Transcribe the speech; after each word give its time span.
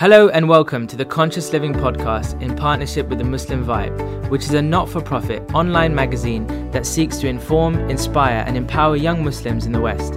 Hello 0.00 0.30
and 0.30 0.48
welcome 0.48 0.86
to 0.86 0.96
the 0.96 1.04
Conscious 1.04 1.52
Living 1.52 1.74
Podcast 1.74 2.40
in 2.40 2.56
partnership 2.56 3.06
with 3.08 3.18
the 3.18 3.24
Muslim 3.24 3.62
Vibe, 3.62 4.30
which 4.30 4.44
is 4.44 4.54
a 4.54 4.62
not 4.62 4.88
for 4.88 5.02
profit 5.02 5.42
online 5.52 5.94
magazine 5.94 6.46
that 6.70 6.86
seeks 6.86 7.18
to 7.18 7.28
inform, 7.28 7.74
inspire, 7.90 8.42
and 8.46 8.56
empower 8.56 8.96
young 8.96 9.22
Muslims 9.22 9.66
in 9.66 9.72
the 9.72 9.80
West. 9.80 10.14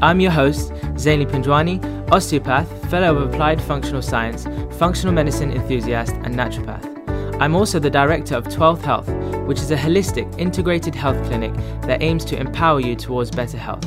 I'm 0.00 0.20
your 0.20 0.30
host, 0.30 0.70
Zaini 0.94 1.26
Pinjwani, 1.26 1.82
osteopath, 2.12 2.88
fellow 2.88 3.16
of 3.16 3.34
applied 3.34 3.60
functional 3.60 4.02
science, 4.02 4.44
functional 4.78 5.12
medicine 5.12 5.50
enthusiast, 5.50 6.12
and 6.22 6.36
naturopath. 6.36 7.40
I'm 7.40 7.56
also 7.56 7.80
the 7.80 7.90
director 7.90 8.36
of 8.36 8.44
12th 8.44 8.82
Health, 8.82 9.08
which 9.48 9.58
is 9.58 9.72
a 9.72 9.76
holistic, 9.76 10.32
integrated 10.38 10.94
health 10.94 11.20
clinic 11.26 11.52
that 11.88 12.02
aims 12.02 12.24
to 12.26 12.38
empower 12.38 12.78
you 12.78 12.94
towards 12.94 13.32
better 13.32 13.58
health. 13.58 13.84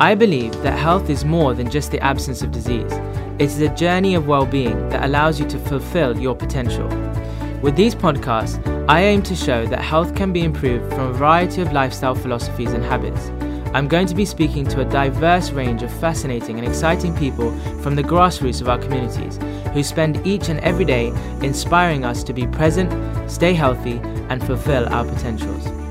I 0.00 0.14
believe 0.14 0.52
that 0.62 0.78
health 0.78 1.10
is 1.10 1.24
more 1.24 1.54
than 1.54 1.70
just 1.70 1.90
the 1.90 2.00
absence 2.00 2.42
of 2.42 2.50
disease. 2.50 2.92
It 3.38 3.42
is 3.42 3.60
a 3.60 3.74
journey 3.74 4.14
of 4.14 4.26
well 4.26 4.46
being 4.46 4.88
that 4.88 5.04
allows 5.04 5.38
you 5.38 5.46
to 5.48 5.58
fulfill 5.58 6.18
your 6.18 6.34
potential. 6.34 6.88
With 7.60 7.76
these 7.76 7.94
podcasts, 7.94 8.60
I 8.88 9.02
aim 9.02 9.22
to 9.22 9.36
show 9.36 9.66
that 9.66 9.80
health 9.80 10.14
can 10.14 10.32
be 10.32 10.42
improved 10.44 10.92
from 10.92 11.10
a 11.10 11.12
variety 11.12 11.62
of 11.62 11.72
lifestyle 11.72 12.14
philosophies 12.14 12.72
and 12.72 12.84
habits. 12.84 13.30
I'm 13.74 13.88
going 13.88 14.06
to 14.06 14.14
be 14.14 14.24
speaking 14.24 14.66
to 14.66 14.80
a 14.80 14.84
diverse 14.84 15.50
range 15.50 15.82
of 15.82 15.92
fascinating 16.00 16.58
and 16.58 16.66
exciting 16.66 17.16
people 17.16 17.56
from 17.80 17.94
the 17.94 18.02
grassroots 18.02 18.60
of 18.60 18.68
our 18.68 18.78
communities 18.78 19.38
who 19.72 19.82
spend 19.82 20.26
each 20.26 20.48
and 20.48 20.60
every 20.60 20.84
day 20.84 21.08
inspiring 21.42 22.04
us 22.04 22.22
to 22.24 22.32
be 22.32 22.46
present, 22.46 22.90
stay 23.30 23.54
healthy, 23.54 24.00
and 24.28 24.44
fulfill 24.44 24.86
our 24.88 25.04
potentials. 25.04 25.81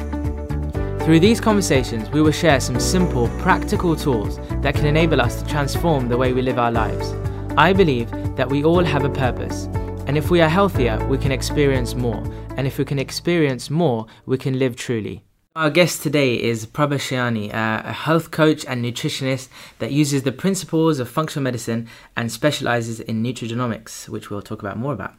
Through 1.03 1.19
these 1.19 1.41
conversations, 1.41 2.11
we 2.11 2.21
will 2.21 2.31
share 2.31 2.59
some 2.59 2.79
simple, 2.79 3.27
practical 3.39 3.95
tools 3.95 4.37
that 4.61 4.75
can 4.75 4.85
enable 4.85 5.19
us 5.19 5.41
to 5.41 5.49
transform 5.49 6.07
the 6.07 6.15
way 6.15 6.31
we 6.31 6.43
live 6.43 6.59
our 6.59 6.71
lives. 6.71 7.15
I 7.57 7.73
believe 7.73 8.11
that 8.35 8.47
we 8.47 8.63
all 8.63 8.83
have 8.83 9.03
a 9.03 9.09
purpose, 9.09 9.65
and 10.05 10.15
if 10.15 10.29
we 10.29 10.41
are 10.41 10.47
healthier, 10.47 11.03
we 11.07 11.17
can 11.17 11.31
experience 11.31 11.95
more, 11.95 12.23
and 12.55 12.67
if 12.67 12.77
we 12.77 12.85
can 12.85 12.99
experience 12.99 13.71
more, 13.71 14.05
we 14.27 14.37
can 14.37 14.59
live 14.59 14.75
truly. 14.75 15.25
Our 15.53 15.69
guest 15.69 16.01
today 16.01 16.41
is 16.41 16.65
Prabha 16.65 16.95
Shiani, 16.95 17.53
uh, 17.53 17.81
a 17.83 17.91
health 17.91 18.31
coach 18.31 18.65
and 18.65 18.81
nutritionist 18.81 19.49
that 19.79 19.91
uses 19.91 20.23
the 20.23 20.31
principles 20.31 20.97
of 20.97 21.09
functional 21.09 21.43
medicine 21.43 21.89
and 22.15 22.31
specializes 22.31 23.01
in 23.01 23.21
nutrigenomics, 23.21 24.07
which 24.07 24.29
we'll 24.29 24.41
talk 24.41 24.61
about 24.61 24.77
more 24.77 24.93
about. 24.93 25.13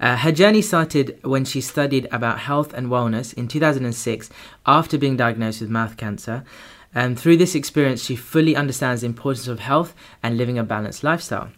Uh, 0.00 0.16
her 0.16 0.32
journey 0.32 0.62
started 0.62 1.18
when 1.22 1.44
she 1.44 1.60
studied 1.60 2.08
about 2.10 2.38
health 2.38 2.72
and 2.72 2.86
wellness 2.86 3.34
in 3.34 3.46
2006 3.46 4.30
after 4.64 4.96
being 4.96 5.18
diagnosed 5.18 5.60
with 5.60 5.68
mouth 5.68 5.98
cancer. 5.98 6.44
And 6.94 7.20
through 7.20 7.36
this 7.36 7.54
experience, 7.54 8.02
she 8.02 8.16
fully 8.16 8.56
understands 8.56 9.02
the 9.02 9.08
importance 9.08 9.48
of 9.48 9.60
health 9.60 9.94
and 10.22 10.38
living 10.38 10.58
a 10.58 10.64
balanced 10.64 11.04
lifestyle. 11.04 11.50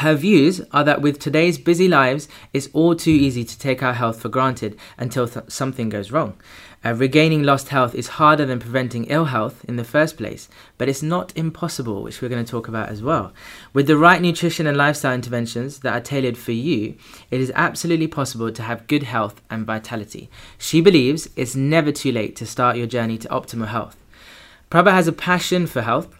Her 0.00 0.14
views 0.14 0.60
are 0.72 0.84
that 0.84 1.00
with 1.00 1.18
today's 1.18 1.56
busy 1.56 1.88
lives, 1.88 2.28
it's 2.52 2.68
all 2.74 2.94
too 2.94 3.10
easy 3.10 3.44
to 3.44 3.58
take 3.58 3.82
our 3.82 3.94
health 3.94 4.20
for 4.20 4.28
granted 4.28 4.76
until 4.98 5.26
th- 5.26 5.46
something 5.48 5.88
goes 5.88 6.12
wrong. 6.12 6.36
Uh, 6.84 6.92
regaining 6.92 7.44
lost 7.44 7.70
health 7.70 7.94
is 7.94 8.08
harder 8.20 8.44
than 8.44 8.58
preventing 8.58 9.06
ill 9.06 9.24
health 9.24 9.64
in 9.64 9.76
the 9.76 9.84
first 9.84 10.18
place, 10.18 10.50
but 10.76 10.90
it's 10.90 11.02
not 11.02 11.32
impossible, 11.34 12.02
which 12.02 12.20
we're 12.20 12.28
going 12.28 12.44
to 12.44 12.50
talk 12.50 12.68
about 12.68 12.90
as 12.90 13.02
well. 13.02 13.32
With 13.72 13.86
the 13.86 13.96
right 13.96 14.20
nutrition 14.20 14.66
and 14.66 14.76
lifestyle 14.76 15.14
interventions 15.14 15.78
that 15.78 15.94
are 15.94 16.00
tailored 16.02 16.36
for 16.36 16.52
you, 16.52 16.96
it 17.30 17.40
is 17.40 17.50
absolutely 17.54 18.06
possible 18.06 18.52
to 18.52 18.62
have 18.62 18.88
good 18.88 19.04
health 19.04 19.40
and 19.48 19.64
vitality. 19.64 20.28
She 20.58 20.82
believes 20.82 21.30
it's 21.36 21.56
never 21.56 21.90
too 21.90 22.12
late 22.12 22.36
to 22.36 22.44
start 22.44 22.76
your 22.76 22.86
journey 22.86 23.16
to 23.16 23.28
optimal 23.28 23.68
health. 23.68 23.96
Prabha 24.70 24.90
has 24.90 25.08
a 25.08 25.12
passion 25.12 25.66
for 25.66 25.80
health 25.80 26.15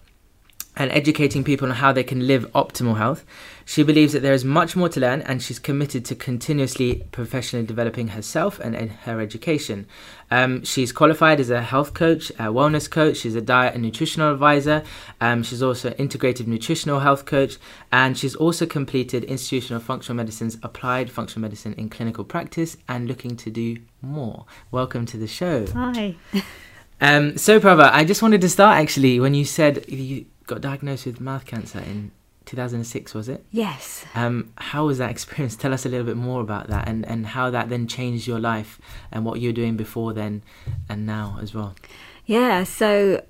and 0.77 0.91
educating 0.91 1.43
people 1.43 1.67
on 1.67 1.75
how 1.75 1.91
they 1.91 2.03
can 2.03 2.27
live 2.27 2.49
optimal 2.53 2.97
health. 2.97 3.25
She 3.65 3.83
believes 3.83 4.13
that 4.13 4.21
there 4.21 4.33
is 4.33 4.45
much 4.45 4.75
more 4.75 4.87
to 4.89 4.99
learn 4.99 5.21
and 5.23 5.41
she's 5.41 5.59
committed 5.59 6.05
to 6.05 6.15
continuously 6.15 7.03
professionally 7.11 7.65
developing 7.65 8.09
herself 8.09 8.59
and 8.59 8.75
her 8.91 9.19
education. 9.19 9.87
Um, 10.29 10.63
she's 10.63 10.91
qualified 10.91 11.39
as 11.39 11.49
a 11.49 11.61
health 11.61 11.93
coach, 11.93 12.29
a 12.31 12.45
wellness 12.45 12.89
coach, 12.89 13.17
she's 13.17 13.35
a 13.35 13.41
diet 13.41 13.73
and 13.73 13.83
nutritional 13.83 14.31
advisor, 14.31 14.83
um, 15.19 15.43
she's 15.43 15.63
also 15.63 15.89
an 15.89 15.95
integrative 15.95 16.47
nutritional 16.47 16.99
health 16.99 17.25
coach, 17.25 17.57
and 17.91 18.17
she's 18.17 18.35
also 18.35 18.65
completed 18.65 19.23
Institute 19.25 19.65
for 19.65 19.79
Functional 19.79 20.15
Medicine's 20.15 20.57
applied 20.63 21.09
functional 21.09 21.41
medicine 21.41 21.73
in 21.73 21.89
clinical 21.89 22.23
practice 22.23 22.77
and 22.87 23.07
looking 23.07 23.35
to 23.37 23.49
do 23.49 23.79
more. 24.01 24.45
Welcome 24.69 25.05
to 25.07 25.17
the 25.17 25.27
show. 25.27 25.65
Hi. 25.73 26.15
Um, 26.99 27.37
so, 27.37 27.59
Prabha, 27.59 27.91
I 27.93 28.03
just 28.05 28.23
wanted 28.23 28.41
to 28.41 28.49
start 28.49 28.79
actually 28.79 29.19
when 29.19 29.35
you 29.35 29.45
said 29.45 29.87
you 29.87 30.25
got 30.47 30.61
diagnosed 30.61 31.05
with 31.05 31.21
mouth 31.21 31.45
cancer 31.45 31.79
in 31.79 32.11
2006, 32.45 33.13
was 33.13 33.27
it? 33.29 33.45
Yes. 33.51 34.05
Um, 34.15 34.51
how 34.57 34.85
was 34.87 34.97
that 34.97 35.11
experience? 35.11 35.55
Tell 35.55 35.73
us 35.73 35.85
a 35.85 35.89
little 35.89 36.05
bit 36.05 36.17
more 36.17 36.41
about 36.41 36.67
that 36.67 36.87
and, 36.87 37.05
and 37.05 37.27
how 37.27 37.49
that 37.51 37.69
then 37.69 37.87
changed 37.87 38.25
your 38.27 38.39
life 38.39 38.79
and 39.11 39.25
what 39.25 39.39
you 39.39 39.49
were 39.49 39.53
doing 39.53 39.75
before 39.77 40.13
then 40.13 40.43
and 40.89 41.05
now 41.05 41.37
as 41.41 41.53
well. 41.53 41.75
Yeah, 42.25 42.63
so 42.63 43.23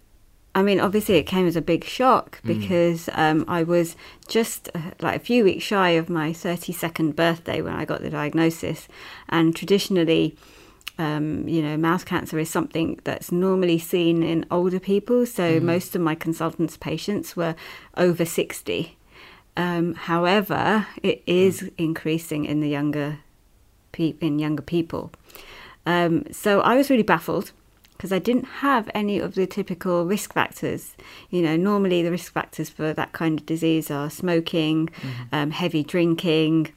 I 0.56 0.64
mean, 0.64 0.80
obviously, 0.80 1.16
it 1.18 1.24
came 1.24 1.46
as 1.46 1.56
a 1.56 1.62
big 1.62 1.84
shock 1.84 2.40
Mm. 2.44 2.60
because 2.60 3.10
um, 3.14 3.46
I 3.48 3.62
was 3.62 3.96
just 4.28 4.70
uh, 4.74 4.80
like 5.00 5.16
a 5.16 5.24
few 5.24 5.44
weeks 5.44 5.64
shy 5.64 5.90
of 5.92 6.10
my 6.10 6.32
32nd 6.32 7.16
birthday 7.16 7.62
when 7.62 7.74
I 7.74 7.86
got 7.86 8.02
the 8.02 8.10
diagnosis. 8.10 8.88
And 9.30 9.56
traditionally, 9.56 10.36
um, 10.98 11.48
you 11.48 11.62
know, 11.62 11.78
mouth 11.78 12.06
cancer 12.06 12.40
is 12.40 12.50
something 12.50 13.00
that's 13.04 13.32
normally 13.32 13.78
seen 13.78 14.24
in 14.24 14.46
older 14.50 14.80
people. 14.80 15.26
So 15.26 15.60
most 15.60 15.96
of 15.96 16.02
my 16.02 16.16
consultants' 16.16 16.78
patients 16.78 17.36
were 17.36 17.56
over 17.96 18.26
60. 18.26 18.98
Um, 19.56 19.96
however, 19.96 20.88
it 21.02 21.24
is 21.26 21.70
increasing 21.78 22.46
in 22.46 22.62
the 22.62 22.70
younger 22.70 23.20
pe- 23.92 24.16
in 24.22 24.40
younger 24.40 24.62
people. 24.62 25.12
Um, 25.86 26.26
so 26.32 26.62
I 26.62 26.76
was 26.76 26.90
really 26.90 27.04
baffled 27.04 27.52
because 27.94 28.12
I 28.12 28.20
didn't 28.20 28.46
have 28.62 28.90
any 28.94 29.18
of 29.18 29.34
the 29.34 29.48
typical 29.48 30.06
risk 30.06 30.34
factors. 30.34 30.96
You 31.32 31.42
know, 31.42 31.56
normally 31.56 32.04
the 32.04 32.12
risk 32.12 32.32
factors 32.32 32.70
for 32.70 32.94
that 32.94 33.12
kind 33.14 33.40
of 33.40 33.46
disease 33.48 33.90
are 33.90 34.10
smoking, 34.10 34.90
um, 35.32 35.50
heavy 35.50 35.84
drinking, 35.84 36.72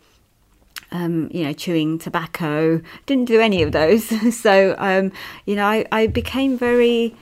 um, 0.92 1.28
you 1.32 1.44
know, 1.44 1.52
chewing 1.52 1.98
tobacco. 1.98 2.80
Didn't 3.06 3.26
do 3.26 3.40
any 3.40 3.62
of 3.62 3.72
those. 3.72 4.04
so, 4.40 4.74
um, 4.78 5.12
you 5.46 5.54
know, 5.56 5.66
I, 5.66 5.86
I 5.92 6.06
became 6.06 6.58
very 6.58 7.14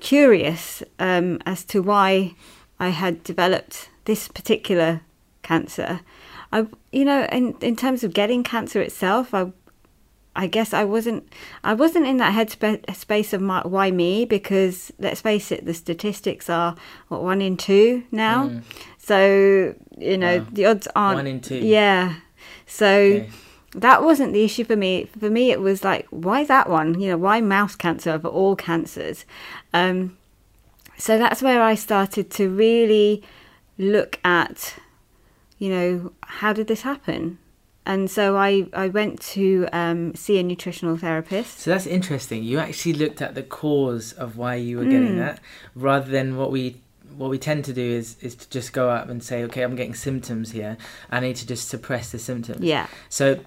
curious 0.00 0.82
um, 0.98 1.38
as 1.46 1.64
to 1.66 1.80
why 1.82 2.34
I 2.80 2.88
had 2.88 3.22
developed 3.24 3.88
this 4.04 4.28
particular 4.28 5.00
cancer. 5.42 6.00
I, 6.52 6.66
you 6.90 7.04
know, 7.04 7.24
in 7.32 7.54
in 7.60 7.76
terms 7.76 8.04
of 8.04 8.12
getting 8.12 8.42
cancer 8.42 8.80
itself, 8.82 9.32
I 9.32 9.52
I 10.34 10.46
guess 10.46 10.72
I 10.74 10.84
wasn't 10.84 11.32
I 11.62 11.74
wasn't 11.74 12.06
in 12.06 12.16
that 12.18 12.34
headspace 12.34 12.94
space 12.96 13.32
of 13.32 13.40
my, 13.40 13.60
why 13.66 13.90
me 13.90 14.24
because 14.24 14.90
let's 14.98 15.20
face 15.20 15.52
it 15.52 15.64
the 15.66 15.74
statistics 15.74 16.48
are 16.50 16.74
what 17.08 17.22
one 17.22 17.40
in 17.42 17.56
two 17.56 18.04
now 18.10 18.50
so 18.98 19.74
you 19.98 20.16
know 20.16 20.38
Wow. 20.38 20.46
the 20.52 20.66
odds 20.66 20.88
aren't 20.96 21.16
One 21.16 21.26
in 21.26 21.40
two. 21.40 21.56
yeah 21.58 22.14
so 22.72 22.86
Okay. 22.86 23.30
that 23.74 24.02
wasn't 24.02 24.32
the 24.32 24.44
issue 24.44 24.64
for 24.64 24.76
me 24.76 25.06
for 25.18 25.30
me 25.30 25.50
it 25.50 25.60
was 25.60 25.84
like 25.84 26.06
why 26.10 26.44
that 26.44 26.68
one 26.70 26.98
you 27.00 27.08
know 27.10 27.18
why 27.18 27.40
mouth 27.40 27.76
cancer 27.78 28.10
over 28.10 28.28
all 28.28 28.54
cancers 28.56 29.24
um, 29.74 30.16
so 30.96 31.18
that's 31.18 31.42
where 31.42 31.62
I 31.62 31.74
started 31.74 32.30
to 32.38 32.48
really 32.48 33.22
look 33.78 34.18
at 34.24 34.74
you 35.58 35.68
know 35.70 36.12
how 36.40 36.52
did 36.52 36.66
this 36.66 36.82
happen 36.82 37.38
and 37.84 38.08
so 38.08 38.36
I, 38.36 38.68
I 38.72 38.86
went 38.88 39.20
to 39.34 39.66
um, 39.72 40.14
see 40.14 40.38
a 40.38 40.44
nutritional 40.44 40.96
therapist. 40.96 41.58
So 41.58 41.72
that's 41.72 41.84
interesting. 41.84 42.44
You 42.44 42.60
actually 42.60 42.92
looked 42.92 43.20
at 43.20 43.34
the 43.34 43.42
cause 43.42 44.12
of 44.12 44.36
why 44.36 44.54
you 44.54 44.78
were 44.78 44.84
getting 44.84 45.16
that 45.18 45.40
rather 45.74 46.08
than 46.08 46.36
what 46.36 46.52
we 46.52 46.80
what 47.16 47.30
we 47.30 47.38
tend 47.38 47.64
to 47.66 47.72
do 47.72 47.82
is 47.82 48.16
is 48.20 48.34
to 48.36 48.50
just 48.50 48.72
go 48.72 48.90
up 48.90 49.08
and 49.08 49.22
say, 49.22 49.42
okay, 49.44 49.62
I'm 49.62 49.76
getting 49.76 49.94
symptoms 49.94 50.52
here. 50.52 50.76
I 51.10 51.20
need 51.20 51.36
to 51.36 51.46
just 51.46 51.68
suppress 51.68 52.12
the 52.12 52.18
symptoms. 52.18 52.60
Yeah. 52.62 52.86
So 53.08 53.40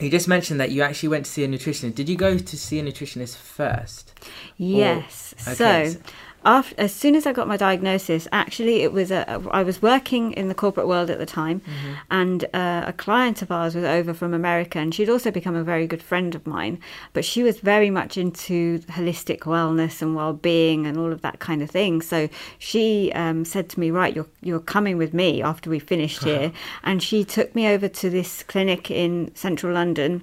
you 0.00 0.10
just 0.10 0.28
mentioned 0.28 0.60
that 0.60 0.70
you 0.70 0.82
actually 0.82 1.08
went 1.08 1.24
to 1.26 1.30
see 1.30 1.44
a 1.44 1.48
nutritionist. 1.48 1.94
Did 1.94 2.08
you 2.08 2.16
go 2.16 2.38
to 2.38 2.56
see 2.56 2.78
a 2.78 2.82
nutritionist 2.82 3.36
first? 3.36 4.12
Yes. 4.56 5.34
okay, 5.46 5.54
so, 5.54 6.00
so- 6.00 6.12
after, 6.44 6.74
as 6.78 6.94
soon 6.94 7.14
as 7.14 7.26
I 7.26 7.32
got 7.32 7.48
my 7.48 7.56
diagnosis, 7.56 8.26
actually, 8.32 8.82
it 8.82 8.92
was 8.92 9.10
a, 9.10 9.42
I 9.50 9.62
was 9.62 9.82
working 9.82 10.32
in 10.32 10.48
the 10.48 10.54
corporate 10.54 10.86
world 10.86 11.10
at 11.10 11.18
the 11.18 11.26
time, 11.26 11.60
Mm-hmm. 11.60 11.92
and 12.10 12.44
uh, 12.54 12.84
a 12.86 12.92
client 12.92 13.42
of 13.42 13.50
ours 13.50 13.74
was 13.74 13.84
over 13.84 14.14
from 14.14 14.32
America, 14.34 14.78
and 14.78 14.94
she'd 14.94 15.08
also 15.10 15.30
become 15.30 15.54
a 15.56 15.64
very 15.64 15.86
good 15.86 16.02
friend 16.02 16.34
of 16.34 16.46
mine. 16.46 16.78
But 17.12 17.24
she 17.24 17.42
was 17.42 17.58
very 17.60 17.90
much 17.90 18.16
into 18.16 18.78
holistic 18.80 19.40
wellness 19.40 20.00
and 20.02 20.14
well-being 20.14 20.86
and 20.86 20.96
all 20.96 21.12
of 21.12 21.20
that 21.22 21.38
kind 21.40 21.62
of 21.62 21.70
thing. 21.70 22.00
So 22.02 22.28
she 22.58 23.12
um, 23.14 23.44
said 23.44 23.68
to 23.70 23.80
me, 23.80 23.90
"Right, 23.90 24.14
you're 24.14 24.26
you're 24.40 24.60
coming 24.60 24.96
with 24.96 25.12
me 25.12 25.42
after 25.42 25.68
we 25.70 25.78
finished 25.78 26.24
here," 26.30 26.52
and 26.84 27.02
she 27.02 27.24
took 27.24 27.54
me 27.54 27.68
over 27.68 27.88
to 27.88 28.10
this 28.10 28.42
clinic 28.42 28.90
in 28.90 29.34
central 29.34 29.74
London 29.74 30.22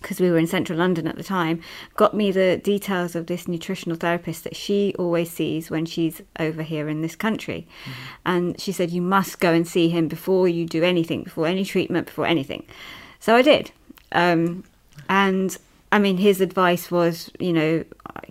because 0.00 0.20
we 0.20 0.30
were 0.30 0.38
in 0.38 0.46
central 0.46 0.78
London 0.78 1.08
at 1.08 1.16
the 1.16 1.24
time, 1.24 1.60
got 1.96 2.14
me 2.14 2.30
the 2.30 2.60
details 2.62 3.16
of 3.16 3.26
this 3.26 3.48
nutritional 3.48 3.96
therapist 3.98 4.44
that 4.44 4.54
she 4.54 4.94
always 4.98 5.30
overseas 5.40 5.70
when 5.70 5.86
she's 5.86 6.22
over 6.38 6.62
here 6.62 6.88
in 6.88 7.02
this 7.02 7.16
country. 7.16 7.66
And 8.24 8.60
she 8.60 8.72
said, 8.72 8.90
You 8.90 9.02
must 9.02 9.40
go 9.40 9.52
and 9.52 9.66
see 9.66 9.88
him 9.88 10.08
before 10.08 10.48
you 10.48 10.66
do 10.66 10.82
anything, 10.82 11.24
before 11.24 11.46
any 11.46 11.64
treatment, 11.64 12.06
before 12.06 12.26
anything. 12.26 12.64
So 13.18 13.34
I 13.34 13.42
did. 13.42 13.70
Um, 14.12 14.64
and 15.08 15.56
I 15.92 15.98
mean, 15.98 16.18
his 16.18 16.40
advice 16.40 16.90
was, 16.90 17.30
you 17.38 17.52
know, 17.52 17.84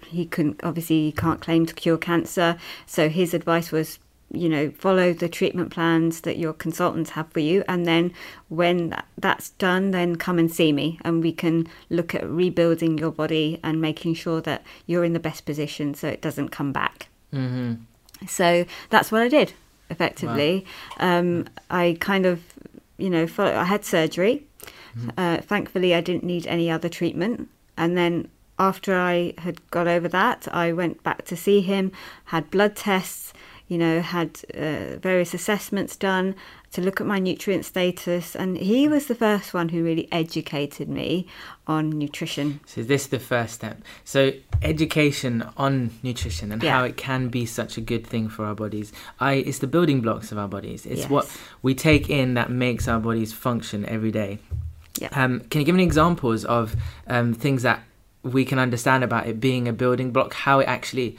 he 0.06 0.26
couldn't, 0.26 0.60
obviously, 0.64 1.06
he 1.06 1.12
can't 1.12 1.42
claim 1.42 1.66
to 1.66 1.74
cure 1.74 1.98
cancer. 1.98 2.58
So 2.86 3.10
his 3.10 3.34
advice 3.34 3.72
was, 3.72 4.00
you 4.31 4.48
know, 4.50 4.70
follow 4.72 5.14
the 5.14 5.28
treatment 5.30 5.72
plans 5.72 6.22
that 6.22 6.38
your 6.38 6.54
consultants 6.54 7.12
have 7.12 7.31
for 7.31 7.40
you. 7.40 7.64
And 7.68 7.86
then 7.86 8.14
when 8.48 8.96
that's 9.18 9.50
done, 9.52 9.92
then 9.92 10.16
come 10.18 10.38
and 10.38 10.52
see 10.52 10.72
me 10.72 11.00
and 11.04 11.24
we 11.24 11.31
can 11.31 11.68
look 11.90 12.14
at 12.14 12.30
rebuilding 12.30 12.98
your 12.98 13.12
body 13.12 13.60
and 13.64 13.81
making 13.81 14.14
sure 14.14 14.42
that 14.42 14.64
you're 14.86 15.04
in 15.04 15.14
the 15.14 15.20
best 15.20 15.46
position 15.46 15.94
so 15.94 16.08
it 16.08 16.22
doesn't 16.22 16.50
come 16.50 16.72
back. 16.72 17.08
hmm 17.31 17.74
So 18.28 18.66
that's 18.90 19.12
what 19.12 19.22
I 19.22 19.28
did 19.30 19.54
effectively. 19.90 20.66
Um, 21.00 21.48
I 21.72 21.98
kind 22.00 22.25
of, 22.25 22.42
you 22.98 23.10
know, 23.10 23.25
fo- 23.28 23.56
I 23.56 23.64
had 23.64 23.84
surgery. 23.86 24.46
Uh, 25.18 25.38
thankfully, 25.38 25.96
I 25.96 26.02
didn't 26.02 26.24
need 26.24 26.46
any 26.48 26.70
other 26.70 26.90
treatment. 26.90 27.48
And 27.78 27.98
then 27.98 28.28
after 28.58 28.94
I 28.96 29.34
had 29.38 29.58
got 29.72 29.88
over 29.88 30.10
that, 30.10 30.48
I 30.52 30.74
went 30.74 31.02
back 31.04 31.24
to 31.25 31.38
see 31.38 31.62
him, 31.62 31.92
had 32.25 32.52
blood 32.52 32.75
tests, 32.75 33.29
you 33.69 33.77
know, 33.77 34.01
had 34.01 34.42
uh, 34.56 34.98
various 34.98 35.33
assessments 35.33 35.95
done 35.95 36.36
to 36.71 36.81
look 36.81 37.00
at 37.00 37.07
my 37.07 37.19
nutrient 37.19 37.63
status. 37.66 38.36
And 38.36 38.57
he 38.57 38.88
was 38.88 39.06
the 39.06 39.16
first 39.16 39.54
one 39.54 39.69
who 39.69 39.83
really 39.83 40.07
educated 40.12 40.89
me 40.89 41.27
on 41.68 41.92
nutrition. 41.92 42.60
So 42.66 42.81
this 42.81 43.04
is 43.04 43.07
the 43.10 43.19
first 43.19 43.54
step. 43.54 43.81
So 44.04 44.33
education 44.63 45.48
on 45.56 45.92
nutrition 46.01 46.51
and 46.51 46.62
Yeah. 46.62 46.77
how 46.77 46.83
it 46.83 46.98
can 46.98 47.30
be 47.30 47.45
such 47.45 47.77
a 47.77 47.81
good 47.81 48.06
thing 48.06 48.27
for 48.27 48.44
our 48.44 48.56
bodies. 48.56 48.92
I 49.19 49.33
it's 49.33 49.60
the 49.60 49.68
building 49.68 50.01
blocks 50.01 50.31
of 50.31 50.39
our 50.39 50.48
bodies. 50.48 50.86
It's 50.86 51.07
what 51.07 51.30
we 51.62 51.75
take 51.75 52.10
in 52.10 52.33
that 52.33 52.50
makes 52.50 52.88
our 52.88 53.00
bodies 53.00 53.33
function 53.33 53.86
every 53.86 54.12
day. 54.12 54.39
Yeah. 55.00 55.10
Um, 55.12 55.42
can 55.50 55.62
you 55.62 55.65
give 55.65 55.75
me 55.75 55.83
examples 55.83 56.44
of 56.44 56.75
um, 57.07 57.33
things 57.33 57.62
that 57.62 57.83
we 58.24 58.44
can 58.44 58.60
understand 58.60 59.04
about 59.04 59.27
it 59.27 59.39
being 59.39 59.68
a 59.68 59.74
building 59.74 60.12
block, 60.12 60.33
how 60.33 60.60
it 60.60 60.68
actually 60.68 61.18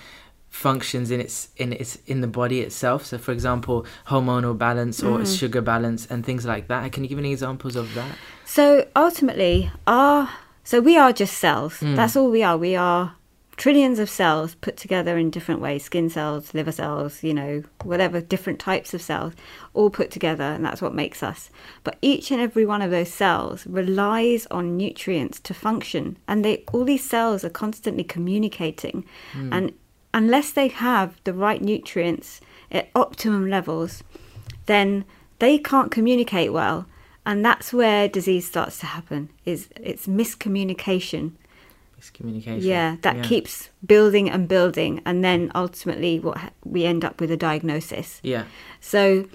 functions 0.50 1.10
in 1.10 1.20
its 1.20 1.48
in 1.56 1.72
its 1.72 1.96
in 2.06 2.20
the 2.20 2.26
body 2.26 2.60
itself? 2.60 3.06
So, 3.06 3.16
for 3.18 3.32
example, 3.32 3.86
hormonal 4.08 4.58
balance 4.58 5.02
or 5.02 5.20
Mm. 5.20 5.38
sugar 5.38 5.62
balance 5.62 6.06
and 6.10 6.26
things 6.26 6.44
like 6.44 6.68
that. 6.68 6.92
Can 6.92 7.04
you 7.04 7.08
give 7.08 7.18
any 7.18 7.32
examples 7.32 7.76
of 7.76 7.94
that? 7.94 8.12
So 8.44 8.86
ultimately, 8.94 9.70
our 9.86 10.28
so 10.64 10.80
we 10.80 10.96
are 10.96 11.12
just 11.12 11.38
cells. 11.38 11.80
Mm. 11.80 11.96
That's 11.96 12.16
all 12.16 12.30
we 12.30 12.42
are. 12.42 12.58
We 12.58 12.76
are 12.76 13.14
trillions 13.56 13.98
of 13.98 14.08
cells 14.08 14.54
put 14.54 14.76
together 14.76 15.18
in 15.18 15.30
different 15.30 15.60
ways: 15.60 15.84
skin 15.84 16.08
cells, 16.10 16.54
liver 16.54 16.72
cells, 16.72 17.22
you 17.22 17.34
know, 17.34 17.62
whatever 17.84 18.20
different 18.20 18.58
types 18.58 18.94
of 18.94 19.02
cells, 19.02 19.34
all 19.74 19.90
put 19.90 20.10
together, 20.10 20.44
and 20.44 20.64
that's 20.64 20.80
what 20.82 20.94
makes 20.94 21.22
us. 21.22 21.50
But 21.84 21.96
each 22.02 22.30
and 22.30 22.40
every 22.40 22.64
one 22.64 22.82
of 22.82 22.90
those 22.90 23.12
cells 23.12 23.66
relies 23.66 24.46
on 24.50 24.76
nutrients 24.76 25.38
to 25.40 25.54
function, 25.54 26.16
and 26.26 26.44
they 26.44 26.64
all 26.72 26.84
these 26.84 27.04
cells 27.04 27.44
are 27.44 27.50
constantly 27.50 28.04
communicating, 28.04 29.04
and 29.34 29.72
unless 30.12 30.50
they 30.52 30.68
have 30.68 31.20
the 31.24 31.32
right 31.34 31.60
nutrients 31.62 32.40
at 32.70 32.88
optimum 32.94 33.48
levels, 33.48 34.02
then 34.66 35.04
they 35.38 35.58
can't 35.58 35.90
communicate 35.90 36.52
well 36.52 36.86
and 37.26 37.44
that's 37.44 37.72
where 37.72 38.08
disease 38.08 38.46
starts 38.46 38.78
to 38.78 38.86
happen 38.86 39.28
is 39.44 39.68
it's 39.76 40.06
miscommunication 40.06 41.32
Miscommunication. 42.00 42.62
yeah 42.62 42.96
that 43.02 43.22
keeps 43.24 43.68
building 43.86 44.30
and 44.30 44.48
building 44.48 45.02
and 45.04 45.22
then 45.22 45.50
ultimately 45.54 46.18
what 46.18 46.38
ha- 46.38 46.50
we 46.64 46.84
end 46.84 47.04
up 47.04 47.20
with 47.20 47.30
a 47.30 47.36
diagnosis 47.36 48.20
Yeah. 48.22 48.44
so 48.80 49.26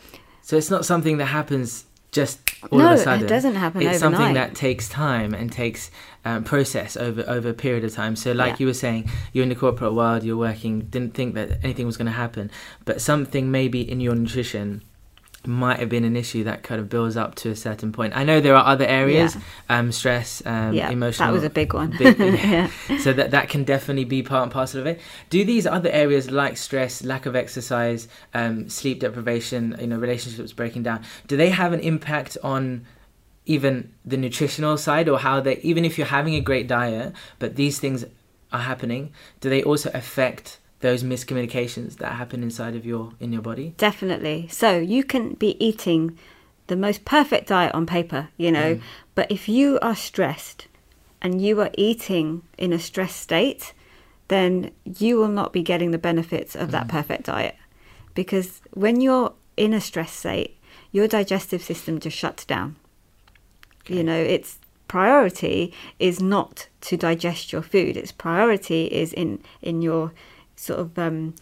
So 0.42 0.58
it's 0.58 0.70
not 0.72 0.86
something 0.86 1.18
that 1.18 1.26
happens 1.28 1.86
just 2.16 2.40
all 2.72 2.80
No, 2.80 2.94
of 2.94 3.00
a 3.00 3.04
sudden. 3.04 3.26
it 3.26 3.30
doesn't 3.30 3.56
happen 3.56 3.82
It's 3.82 4.00
something 4.00 4.34
that 4.34 4.56
takes 4.56 4.88
time 4.90 5.34
and 5.34 5.52
takes 5.52 5.92
um, 6.24 6.44
process 6.44 6.98
over 6.98 7.24
over 7.28 7.50
a 7.50 7.54
period 7.54 7.84
of 7.84 7.94
time. 7.94 8.16
So, 8.16 8.32
like 8.32 8.54
Yeah. 8.54 8.58
you 8.62 8.68
were 8.68 8.74
saying, 8.86 9.10
you're 9.34 9.44
in 9.44 9.50
the 9.50 9.56
corporate 9.66 9.94
world, 9.94 10.24
you're 10.24 10.38
working, 10.50 10.74
didn't 10.96 11.14
think 11.14 11.36
that 11.36 11.48
anything 11.64 11.86
was 11.86 11.98
going 11.98 12.12
to 12.16 12.20
happen, 12.26 12.50
but 12.86 13.02
something 13.02 13.52
maybe 13.52 13.82
in 13.94 14.00
your 14.00 14.16
nutrition 14.16 14.82
might 15.48 15.80
have 15.80 15.90
been 15.90 16.04
an 16.04 16.16
issue 16.16 16.44
that 16.44 16.64
kind 16.64 16.80
of 16.80 16.90
builds 16.90 17.18
up 17.18 17.36
to 17.36 17.50
a 17.50 17.56
certain 17.56 17.92
point. 17.92 18.16
I 18.16 18.24
know 18.24 18.40
there 18.40 18.56
are 18.56 18.66
other 18.66 18.86
areas, 18.86 19.38
um, 19.70 19.92
stress, 19.92 20.42
um, 20.46 20.74
yeah 20.74 20.90
emotional. 20.90 21.28
that 21.28 21.34
was 21.34 21.44
a 21.44 21.50
big 21.50 21.74
one 21.74 21.92
big- 21.98 22.18
yeah. 22.20 22.70
yeah. 22.90 22.98
so 23.00 23.14
that 23.14 23.32
that 23.32 23.50
can 23.50 23.64
definitely 23.64 24.06
be 24.06 24.24
part 24.24 24.44
and 24.44 24.52
parcel 24.52 24.80
of 24.80 24.88
it. 24.88 25.00
Do 25.30 25.44
these 25.46 25.66
other 25.68 25.90
areas 25.90 26.32
like 26.32 26.58
stress, 26.58 27.04
lack 27.04 27.26
of 27.26 27.36
exercise, 27.36 28.08
um, 28.34 28.70
sleep 28.70 29.00
deprivation, 29.00 29.76
you 29.80 29.88
know, 29.88 29.98
relationships 29.98 30.54
breaking 30.54 30.84
down, 30.84 31.04
do 31.28 31.38
they 31.38 31.50
have 31.50 31.74
an 31.74 31.80
impact 31.80 32.38
on 32.44 32.86
even 33.46 33.92
the 34.04 34.18
nutritional 34.18 34.78
side 34.78 35.08
or 35.08 35.20
how 35.20 35.40
they 35.40 35.58
even 35.58 35.86
if 35.86 35.98
you're 35.98 36.08
having 36.08 36.36
a 36.36 36.42
great 36.42 36.68
diet, 36.68 37.14
but 37.40 37.56
these 37.56 37.80
things 37.80 38.06
are 38.52 38.62
happening, 38.62 39.12
do 39.42 39.50
they 39.50 39.64
also 39.64 39.92
affect 39.94 40.60
those 40.86 41.04
miscommunications 41.04 41.98
that 41.98 42.14
happen 42.14 42.44
inside 42.44 42.76
of 42.76 42.86
your 42.86 43.12
in 43.20 43.34
your 43.34 43.42
body? 43.42 43.74
Definitely. 43.78 44.48
So 44.52 44.78
you 44.78 45.04
can 45.04 45.34
be 45.34 45.52
eating 45.68 46.18
the 46.68 46.76
most 46.76 47.06
perfect 47.06 47.48
diet 47.48 47.74
on 47.74 47.86
paper, 47.86 48.30
you 48.38 48.52
know, 48.52 48.76
Mm. 48.76 48.82
but 49.16 49.28
if 49.32 49.50
you 49.50 49.68
are 49.82 49.96
stressed 49.96 50.68
and 51.22 51.42
you 51.42 51.60
are 51.62 51.72
eating 51.90 52.44
in 52.58 52.72
a 52.74 52.80
stress 52.80 53.16
state, 53.16 53.74
then 54.28 54.72
you 55.04 55.18
will 55.18 55.34
not 55.42 55.52
be 55.58 55.64
getting 55.72 55.92
the 55.92 55.98
benefits 56.10 56.56
of 56.56 56.72
that 56.72 56.88
perfect 56.88 57.24
diet. 57.26 57.56
Because 58.14 58.62
when 58.84 59.02
you're 59.02 59.34
in 59.58 59.74
a 59.74 59.82
stress 59.82 60.12
state, 60.12 60.52
your 60.92 61.08
digestive 61.08 61.62
system 61.62 62.00
just 62.00 62.18
shuts 62.18 62.46
down. 62.46 62.76
You 63.88 64.04
know, 64.04 64.22
its 64.38 64.60
priority 64.88 65.74
is 66.00 66.20
not 66.20 66.68
to 66.82 66.98
digest 66.98 67.52
your 67.54 67.62
food. 67.74 67.98
Its 67.98 68.12
priority 68.12 68.86
is 69.02 69.14
in 69.14 69.40
in 69.62 69.82
your 69.82 70.12
sort 70.56 70.80
of 70.80 70.98
um, 71.00 71.34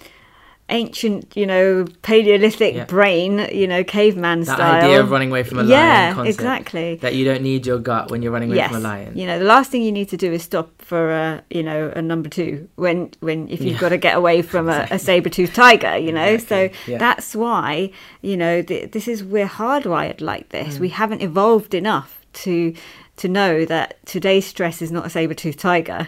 ancient, 0.69 1.35
you 1.35 1.45
know, 1.45 1.85
Paleolithic 2.03 2.73
Yeah. 2.73 2.85
brain, 2.85 3.47
you 3.51 3.67
know, 3.67 3.83
caveman 3.83 4.39
That 4.41 4.55
style. 4.55 4.83
idea 4.85 5.01
of 5.01 5.11
running 5.11 5.29
away 5.29 5.43
from 5.43 5.59
a 5.59 5.63
lion 5.63 5.69
yeah, 6.15 6.23
exactly. 6.23 6.95
That 6.95 7.13
you 7.15 7.25
don't 7.25 7.41
need 7.43 7.65
your 7.65 7.79
gut 7.79 8.09
when 8.09 8.21
you're 8.21 8.31
running 8.31 8.49
away 8.49 8.57
Yes, 8.57 8.69
from 8.69 8.77
a 8.77 8.79
lion. 8.79 9.15
you 9.17 9.27
know, 9.27 9.37
the 9.37 9.45
last 9.45 9.69
thing 9.71 9.81
you 9.83 9.91
need 9.91 10.09
to 10.09 10.17
do 10.17 10.31
is 10.31 10.41
stop 10.41 10.69
for 10.81 11.11
a, 11.11 11.43
you 11.49 11.63
know, 11.63 11.91
a 11.95 12.01
number 12.01 12.29
two 12.29 12.69
when, 12.75 13.11
when 13.19 13.49
if 13.49 13.61
you've 13.61 13.73
Yeah. 13.73 13.79
got 13.79 13.89
to 13.89 13.97
get 13.97 14.15
away 14.15 14.41
from 14.41 14.69
a, 14.69 14.87
a 14.89 14.97
saber-toothed 14.97 15.53
tiger, 15.53 15.97
you 15.97 16.11
know. 16.13 16.23
Exactly, 16.25 16.73
So 16.85 16.91
yeah. 16.93 16.97
that's 16.97 17.35
why, 17.35 17.91
you 18.21 18.37
know, 18.37 18.61
th- 18.61 18.91
this 18.91 19.07
is 19.07 19.23
we're 19.23 19.47
hardwired 19.47 20.21
like 20.21 20.49
this. 20.49 20.77
Mm. 20.77 20.79
We 20.79 20.89
haven't 20.89 21.21
evolved 21.21 21.73
enough 21.73 22.25
to 22.43 22.73
to 23.17 23.27
know 23.27 23.63
that 23.65 24.03
today's 24.07 24.47
stress 24.47 24.81
is 24.81 24.91
not 24.91 25.05
a 25.05 25.09
saber-toothed 25.09 25.59
tiger, 25.59 26.07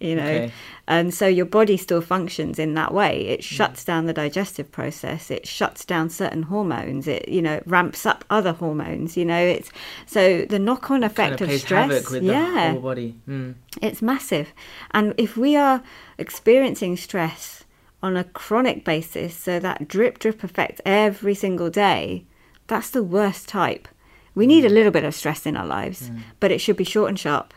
you 0.00 0.14
know. 0.14 0.26
Okay. 0.26 0.52
And 0.88 1.12
so 1.12 1.26
your 1.26 1.46
body 1.46 1.76
still 1.76 2.00
functions 2.00 2.58
in 2.58 2.74
that 2.74 2.92
way. 2.92 3.24
Mm. 3.24 3.30
It 3.30 3.44
shuts 3.44 3.84
down 3.84 4.06
the 4.06 4.12
digestive 4.12 4.70
process. 4.70 5.30
It 5.30 5.46
shuts 5.46 5.84
down 5.84 6.10
certain 6.10 6.44
hormones. 6.44 7.08
It 7.08 7.28
you 7.28 7.42
know 7.42 7.60
ramps 7.66 8.06
up 8.06 8.24
other 8.30 8.52
hormones. 8.52 9.16
You 9.16 9.24
know 9.24 9.38
it's 9.38 9.70
so 10.06 10.42
the 10.42 10.58
knock-on 10.58 11.00
kind 11.00 11.04
effect 11.04 11.40
of 11.40 11.50
of 11.50 11.60
stress. 11.60 12.12
yeah, 12.12 12.68
the 12.68 12.72
whole 12.72 12.80
body. 12.80 13.18
Mm. 13.28 13.54
it's 13.80 14.02
massive. 14.02 14.52
And 14.92 15.14
if 15.16 15.36
we 15.36 15.56
are 15.56 15.82
experiencing 16.18 16.96
stress 16.96 17.64
on 18.02 18.16
a 18.16 18.24
chronic 18.24 18.84
basis, 18.84 19.34
so 19.34 19.58
that 19.58 19.88
drip 19.88 20.18
drip 20.18 20.44
effect 20.44 20.80
every 20.84 21.34
single 21.34 21.70
day, 21.70 22.26
that's 22.66 22.90
the 22.90 23.02
worst 23.02 23.48
type. 23.48 23.88
We 24.34 24.46
need 24.46 24.66
a 24.66 24.68
little 24.68 24.92
bit 24.92 25.04
of 25.04 25.14
stress 25.14 25.46
in 25.46 25.56
our 25.56 25.66
lives, 25.66 26.10
but 26.40 26.52
it 26.52 26.60
should 26.60 26.76
be 26.76 26.84
short 26.84 27.08
and 27.08 27.18
sharp. 27.18 27.54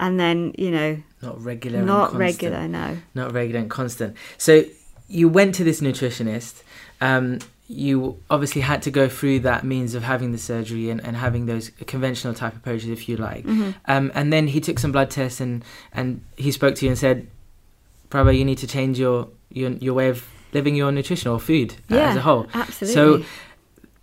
And 0.00 0.18
then, 0.18 0.54
you 0.58 0.70
know, 0.70 0.96
Not 1.22 1.40
regular. 1.44 1.82
not 1.82 2.14
regular, 2.14 2.66
no. 2.66 2.96
Not 3.14 3.32
regular 3.32 3.60
and 3.60 3.70
constant. 3.70 4.16
So 4.38 4.64
you 5.08 5.28
went 5.28 5.54
to 5.56 5.64
this 5.64 5.80
nutritionist. 5.82 6.62
Um, 7.02 7.38
you 7.68 8.18
obviously 8.30 8.62
had 8.62 8.82
to 8.82 8.90
go 8.90 9.08
through 9.08 9.40
that 9.40 9.62
means 9.62 9.94
of 9.94 10.02
having 10.02 10.32
the 10.32 10.38
surgery 10.38 10.90
and, 10.90 11.04
and 11.04 11.16
having 11.16 11.46
those 11.46 11.70
conventional 11.86 12.34
type 12.34 12.56
approaches, 12.56 12.88
if 12.88 13.08
you 13.08 13.16
like. 13.16 13.44
Mm-hmm. 13.44 13.70
Um, 13.84 14.10
and 14.14 14.32
then 14.32 14.48
he 14.48 14.60
took 14.60 14.78
some 14.78 14.90
blood 14.90 15.10
tests 15.10 15.40
and, 15.40 15.62
and 15.92 16.22
he 16.36 16.50
spoke 16.50 16.74
to 16.76 16.86
you 16.86 16.90
and 16.90 16.98
said, 16.98 17.28
Prabha, 18.10 18.36
you 18.36 18.44
need 18.44 18.58
to 18.58 18.66
change 18.66 18.98
your, 18.98 19.28
your, 19.52 19.70
your 19.72 19.94
way 19.94 20.08
of 20.08 20.26
living 20.52 20.74
your 20.74 20.90
nutrition 20.90 21.30
or 21.30 21.38
food 21.38 21.76
Yeah, 21.88 22.08
as 22.10 22.16
a 22.16 22.22
whole. 22.22 22.46
absolutely. 22.54 22.94
So 22.94 23.24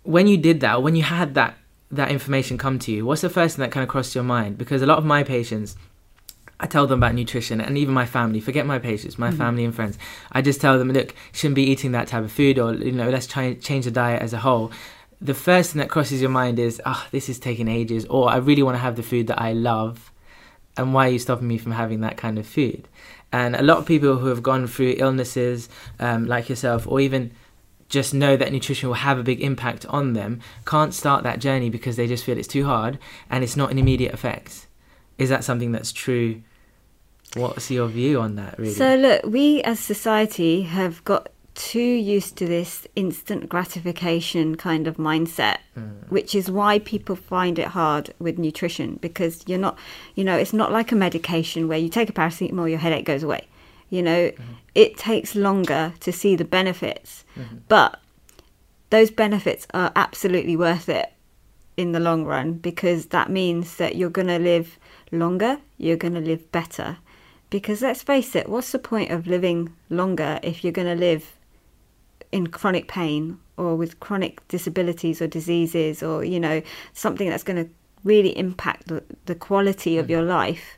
when 0.04 0.26
you 0.28 0.38
did 0.38 0.60
that, 0.60 0.82
when 0.82 0.94
you 0.96 1.02
had 1.02 1.34
that 1.34 1.57
that 1.90 2.10
information 2.10 2.58
come 2.58 2.78
to 2.80 2.92
you, 2.92 3.06
what's 3.06 3.22
the 3.22 3.30
first 3.30 3.56
thing 3.56 3.62
that 3.62 3.70
kind 3.72 3.82
of 3.82 3.88
crossed 3.88 4.14
your 4.14 4.24
mind? 4.24 4.58
Because 4.58 4.82
a 4.82 4.86
lot 4.86 4.98
of 4.98 5.04
my 5.04 5.22
patients, 5.22 5.76
I 6.60 6.66
tell 6.66 6.86
them 6.86 6.98
about 7.00 7.14
nutrition, 7.14 7.60
and 7.60 7.78
even 7.78 7.94
my 7.94 8.04
family. 8.06 8.40
Forget 8.40 8.66
my 8.66 8.78
patients, 8.78 9.18
my 9.18 9.28
Mm-hmm. 9.28 9.38
family 9.38 9.64
and 9.64 9.74
friends. 9.74 9.96
I 10.32 10.42
just 10.42 10.60
tell 10.60 10.78
them, 10.78 10.90
look, 10.92 11.14
shouldn't 11.32 11.54
be 11.54 11.62
eating 11.70 11.92
that 11.92 12.08
type 12.08 12.24
of 12.24 12.32
food, 12.32 12.58
or 12.58 12.74
you 12.74 12.92
know, 12.92 13.08
let's 13.08 13.26
try 13.26 13.44
and 13.44 13.62
change 13.62 13.84
the 13.84 13.90
diet 13.90 14.20
as 14.22 14.32
a 14.32 14.38
whole. 14.38 14.70
The 15.20 15.34
first 15.34 15.72
thing 15.72 15.80
that 15.80 15.88
crosses 15.88 16.20
your 16.20 16.30
mind 16.30 16.58
is, 16.58 16.80
ah, 16.84 17.06
this 17.10 17.28
is 17.28 17.38
taking 17.38 17.68
ages, 17.68 18.04
or 18.06 18.28
I 18.28 18.36
really 18.36 18.62
want 18.62 18.74
to 18.76 18.80
have 18.80 18.96
the 18.96 19.02
food 19.02 19.26
that 19.28 19.40
I 19.40 19.52
love. 19.52 20.12
and 20.76 20.94
why 20.94 21.08
are 21.08 21.10
you 21.10 21.18
stopping 21.18 21.48
me 21.48 21.58
from 21.58 21.72
having 21.72 22.00
that 22.02 22.16
kind 22.16 22.38
of 22.38 22.46
food? 22.46 22.86
And 23.32 23.56
a 23.56 23.62
lot 23.62 23.78
of 23.78 23.86
people 23.86 24.16
who 24.18 24.28
have 24.28 24.42
gone 24.44 24.66
through 24.68 24.94
illnesses, 24.98 25.68
um, 25.98 26.26
like 26.26 26.48
yourself, 26.48 26.86
or 26.86 27.00
even 27.00 27.32
just 27.88 28.12
know 28.12 28.36
that 28.36 28.52
nutrition 28.52 28.88
will 28.88 28.96
have 28.96 29.18
a 29.18 29.22
big 29.22 29.40
impact 29.40 29.86
on 29.86 30.12
them, 30.12 30.40
can't 30.66 30.92
start 30.92 31.22
that 31.24 31.38
journey 31.38 31.70
because 31.70 31.96
they 31.96 32.06
just 32.06 32.24
feel 32.24 32.36
it's 32.36 32.48
too 32.48 32.64
hard 32.64 32.98
and 33.30 33.42
it's 33.42 33.56
not 33.56 33.70
an 33.70 33.78
immediate 33.78 34.12
effect. 34.12 34.66
Is 35.16 35.28
that 35.30 35.44
something 35.44 35.72
that's 35.72 35.92
true? 35.92 36.42
What's 37.34 37.70
your 37.70 37.88
view 37.88 38.20
on 38.20 38.36
that, 38.36 38.58
really? 38.58 38.72
So, 38.72 38.94
look, 38.96 39.24
we 39.26 39.62
as 39.62 39.78
society 39.80 40.62
have 40.62 41.04
got 41.04 41.28
too 41.54 41.80
used 41.80 42.36
to 42.36 42.46
this 42.46 42.86
instant 42.94 43.48
gratification 43.48 44.54
kind 44.56 44.86
of 44.86 44.96
mindset, 44.96 45.56
Mm. 45.76 46.08
which 46.08 46.34
is 46.34 46.50
why 46.50 46.78
people 46.78 47.16
find 47.16 47.58
it 47.58 47.68
hard 47.68 48.14
with 48.20 48.38
nutrition 48.38 48.98
because 49.00 49.42
you're 49.46 49.58
not, 49.58 49.76
you 50.14 50.24
know, 50.24 50.36
it's 50.36 50.52
not 50.52 50.72
like 50.72 50.92
a 50.92 50.94
medication 50.94 51.66
where 51.68 51.78
you 51.78 51.88
take 51.88 52.08
a 52.08 52.12
paracetamol, 52.12 52.70
your 52.70 52.78
headache 52.78 53.04
goes 53.04 53.22
away. 53.24 53.46
You 53.90 54.02
know, 54.02 54.30
mm-hmm. 54.30 54.52
it 54.74 54.96
takes 54.96 55.34
longer 55.34 55.94
to 56.00 56.12
see 56.12 56.36
the 56.36 56.44
benefits, 56.44 57.24
mm-hmm. 57.36 57.58
but 57.68 58.00
those 58.90 59.10
benefits 59.10 59.66
are 59.74 59.92
absolutely 59.96 60.56
worth 60.56 60.88
it 60.88 61.12
in 61.76 61.92
the 61.92 62.00
long 62.00 62.24
run 62.24 62.54
because 62.54 63.06
that 63.06 63.30
means 63.30 63.76
that 63.76 63.96
you're 63.96 64.10
going 64.10 64.26
to 64.26 64.38
live 64.38 64.78
longer, 65.12 65.58
you're 65.78 65.96
going 65.96 66.14
to 66.14 66.20
live 66.20 66.50
better. 66.52 66.98
Because 67.50 67.80
let's 67.80 68.02
face 68.02 68.34
it, 68.34 68.48
what's 68.48 68.72
the 68.72 68.78
point 68.78 69.10
of 69.10 69.26
living 69.26 69.72
longer 69.88 70.38
if 70.42 70.62
you're 70.62 70.72
going 70.72 70.88
to 70.88 70.94
live 70.94 71.36
in 72.32 72.48
chronic 72.48 72.88
pain 72.88 73.38
or 73.56 73.74
with 73.74 74.00
chronic 74.00 74.46
disabilities 74.48 75.22
or 75.22 75.26
diseases 75.26 76.02
or, 76.02 76.24
you 76.24 76.40
know, 76.40 76.62
something 76.92 77.28
that's 77.28 77.42
going 77.42 77.64
to 77.64 77.70
really 78.04 78.36
impact 78.36 78.88
the, 78.88 79.02
the 79.26 79.34
quality 79.34 79.98
of 79.98 80.04
mm-hmm. 80.06 80.12
your 80.12 80.22
life? 80.22 80.77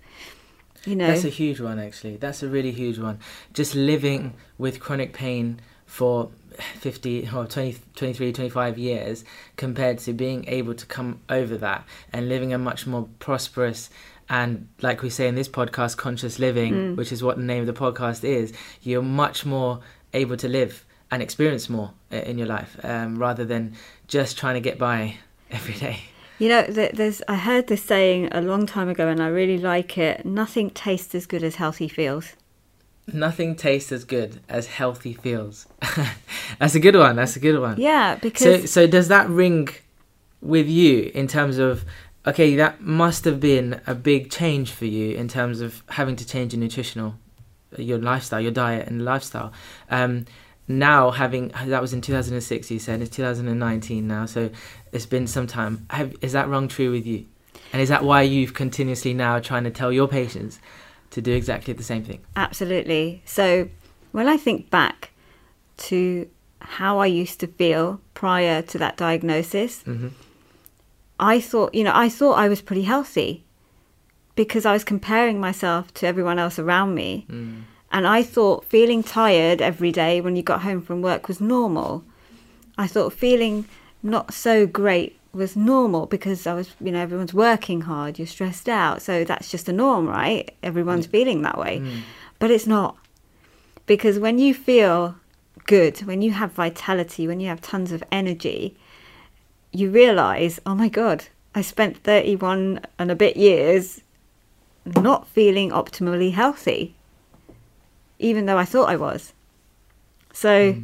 You 0.85 0.97
know, 0.97 1.07
That's 1.07 1.25
a 1.25 1.29
huge 1.29 1.61
one, 1.61 1.79
actually. 1.79 2.17
That's 2.17 2.43
a 2.43 2.49
really 2.49 2.73
huge 2.73 2.99
one. 2.99 3.19
Just 3.53 3.75
living 3.75 4.35
with 4.59 4.81
chronic 4.81 5.13
pain 5.13 5.61
for 5.87 6.31
50 6.79 7.29
or 7.35 7.47
20, 7.47 7.79
23, 7.95 8.33
25 8.33 8.79
years 8.79 9.25
compared 9.57 9.99
to 9.99 10.13
being 10.13 10.47
able 10.49 10.75
to 10.75 10.87
come 10.87 11.21
over 11.29 11.57
that 11.59 11.85
and 12.13 12.29
living 12.29 12.53
a 12.53 12.59
much 12.59 12.87
more 12.87 13.09
prosperous 13.19 13.91
and, 14.29 14.69
like 14.81 15.03
we 15.03 15.11
say 15.11 15.27
in 15.27 15.35
this 15.35 15.49
podcast, 15.49 15.97
conscious 15.97 16.39
living, 16.39 16.95
which 16.97 17.11
is 17.11 17.21
what 17.23 17.37
the 17.37 17.43
name 17.43 17.63
of 17.63 17.67
the 17.67 17.73
podcast 17.73 18.23
is, 18.23 18.53
you're 18.81 19.03
much 19.03 19.45
more 19.45 19.81
able 20.15 20.37
to 20.37 20.49
live 20.49 20.85
and 21.11 21.21
experience 21.21 21.69
more 21.69 21.91
in 22.13 22.39
your 22.39 22.47
life 22.47 22.79
um, 22.85 23.19
rather 23.19 23.45
than 23.45 23.75
just 24.07 24.39
trying 24.39 24.55
to 24.55 24.61
get 24.61 24.79
by 24.79 25.17
every 25.51 25.75
day. 25.75 25.99
You 26.41 26.49
know, 26.49 26.63
there's 26.63 27.21
I 27.29 27.37
heard 27.37 27.67
this 27.67 27.83
saying 27.83 28.31
a 28.33 28.41
long 28.41 28.65
time 28.65 28.89
ago, 28.89 29.07
and 29.09 29.23
I 29.23 29.29
really 29.29 29.59
like 29.59 29.99
it. 29.99 30.25
Nothing 30.25 30.71
tastes 30.71 31.15
as 31.15 31.27
good 31.27 31.43
as 31.43 31.57
healthy 31.57 31.87
feels. 31.87 32.33
Nothing 33.13 33.55
tastes 33.55 33.93
as 33.93 34.05
good 34.05 34.41
as 34.49 34.67
healthy 34.67 35.13
feels. 35.13 35.67
That's 36.59 36.75
a 36.75 36.81
good 36.81 36.97
one. 36.97 37.17
That's 37.17 37.37
a 37.37 37.41
good 37.41 37.61
one. 37.61 37.79
Yeah, 37.79 38.15
So, 38.15 38.21
because 38.23 38.73
so 38.73 38.87
does 38.87 39.09
that 39.09 39.29
ring 39.29 39.69
with 40.41 40.67
you 40.67 41.11
in 41.13 41.29
terms 41.29 41.59
of 41.59 41.85
okay? 42.27 42.57
That 42.57 42.81
must 42.81 43.27
have 43.27 43.39
been 43.39 43.83
a 43.87 43.95
big 43.95 44.31
change 44.31 44.71
for 44.73 44.87
you 44.87 45.15
in 45.15 45.29
terms 45.29 45.61
of 45.61 45.83
having 45.91 46.17
to 46.17 46.27
change 46.27 46.55
your 46.55 46.61
nutritional, 46.61 47.17
your 47.77 47.99
lifestyle, 47.99 48.41
your 48.41 48.51
diet 48.51 48.89
and 48.89 49.05
lifestyle. 49.05 49.53
Um, 49.91 50.25
now 50.79 51.11
having 51.11 51.49
that 51.49 51.83
was 51.83 51.93
in 51.93 52.01
2006, 52.01 52.71
you 52.71 52.79
said 52.79 53.03
it's 53.03 53.15
2019 53.15 54.07
now, 54.07 54.27
so 54.27 54.51
it's 54.93 55.07
been 55.07 55.27
some 55.27 55.47
time. 55.47 55.87
Have, 55.91 56.15
is 56.21 56.33
that 56.33 56.49
wrong 56.49 56.69
true 56.69 56.91
with 56.91 57.07
you? 57.07 57.27
And 57.73 57.83
is 57.83 57.89
that 57.89 58.05
why 58.05 58.23
you've 58.23 58.55
continuously 58.55 59.15
now 59.15 59.39
trying 59.39 59.65
to 59.65 59.71
tell 59.71 59.93
your 59.93 60.09
patients 60.09 60.59
to 61.11 61.21
do 61.21 61.33
exactly 61.33 61.75
the 61.75 61.83
same 61.83 62.05
thing? 62.05 62.21
absolutely. 62.37 63.23
So 63.25 63.69
when 64.13 64.29
I 64.29 64.37
think 64.37 64.71
back 64.71 65.11
to 65.89 66.29
how 66.61 66.99
I 66.99 67.07
used 67.07 67.41
to 67.41 67.47
feel 67.47 68.01
prior 68.15 68.63
to 68.63 68.79
that 68.79 68.97
diagnosis, 68.97 69.83
hmm 69.83 70.09
I 71.21 71.39
thought, 71.39 71.75
you 71.75 71.85
know, 71.85 71.93
I 71.95 72.09
thought 72.09 72.39
I 72.39 72.49
was 72.49 72.63
pretty 72.63 72.85
healthy 72.85 73.45
because 74.37 74.65
I 74.65 74.73
was 74.73 74.85
comparing 74.85 75.39
myself 75.39 75.93
to 75.95 76.07
everyone 76.07 76.39
else 76.39 76.59
around 76.59 76.95
me. 76.95 77.27
Mm. 77.29 77.65
And 77.93 78.07
I 78.07 78.23
thought 78.23 78.65
feeling 78.65 79.03
tired 79.03 79.61
every 79.61 79.91
day 79.91 80.21
when 80.21 80.37
you 80.37 80.43
got 80.43 80.63
home 80.63 80.81
from 80.81 81.03
work 81.03 81.29
was 81.29 81.41
normal. 81.41 82.05
I 82.79 82.87
thought 82.87 83.13
feeling 83.13 83.67
not 84.03 84.33
so 84.33 84.67
great 84.67 85.19
was 85.33 85.57
normal 85.57 86.07
because 86.07 86.47
I 86.47 86.55
was, 86.55 86.75
you 86.81 86.93
know, 86.93 87.01
everyone's 87.01 87.35
working 87.35 87.83
hard, 87.83 88.19
you're 88.19 88.27
stressed 88.27 88.69
out. 88.69 89.03
So 89.03 89.25
that's 89.25 89.51
just 89.51 89.69
a 89.69 89.73
norm, 89.73 90.09
right? 90.09 90.55
Everyone's 90.63 91.07
feeling 91.07 91.43
that 91.43 91.59
way. 91.59 91.81
Mm. 91.81 92.01
But 92.39 92.51
it's 92.51 92.67
not. 92.67 92.97
Because 93.87 94.19
when 94.19 94.39
you 94.39 94.55
feel 94.55 95.17
good, 95.67 95.99
when 96.01 96.23
you 96.23 96.33
have 96.33 96.53
vitality, 96.53 97.27
when 97.27 97.41
you 97.41 97.49
have 97.49 97.61
tons 97.61 97.93
of 97.93 98.03
energy, 98.11 98.77
you 99.73 99.91
realize, 99.91 100.61
oh 100.67 100.75
my 100.75 100.89
God, 100.89 101.27
I 101.55 101.63
spent 101.63 101.99
31 101.99 102.81
and 102.99 103.11
a 103.11 103.17
bit 103.17 103.37
years 103.37 104.01
not 104.85 105.29
feeling 105.29 105.71
optimally 105.71 106.33
healthy, 106.33 106.95
even 108.21 108.47
though 108.47 108.57
I 108.59 108.65
thought 108.65 108.89
I 108.89 108.97
was. 108.97 109.33
So 110.33 110.77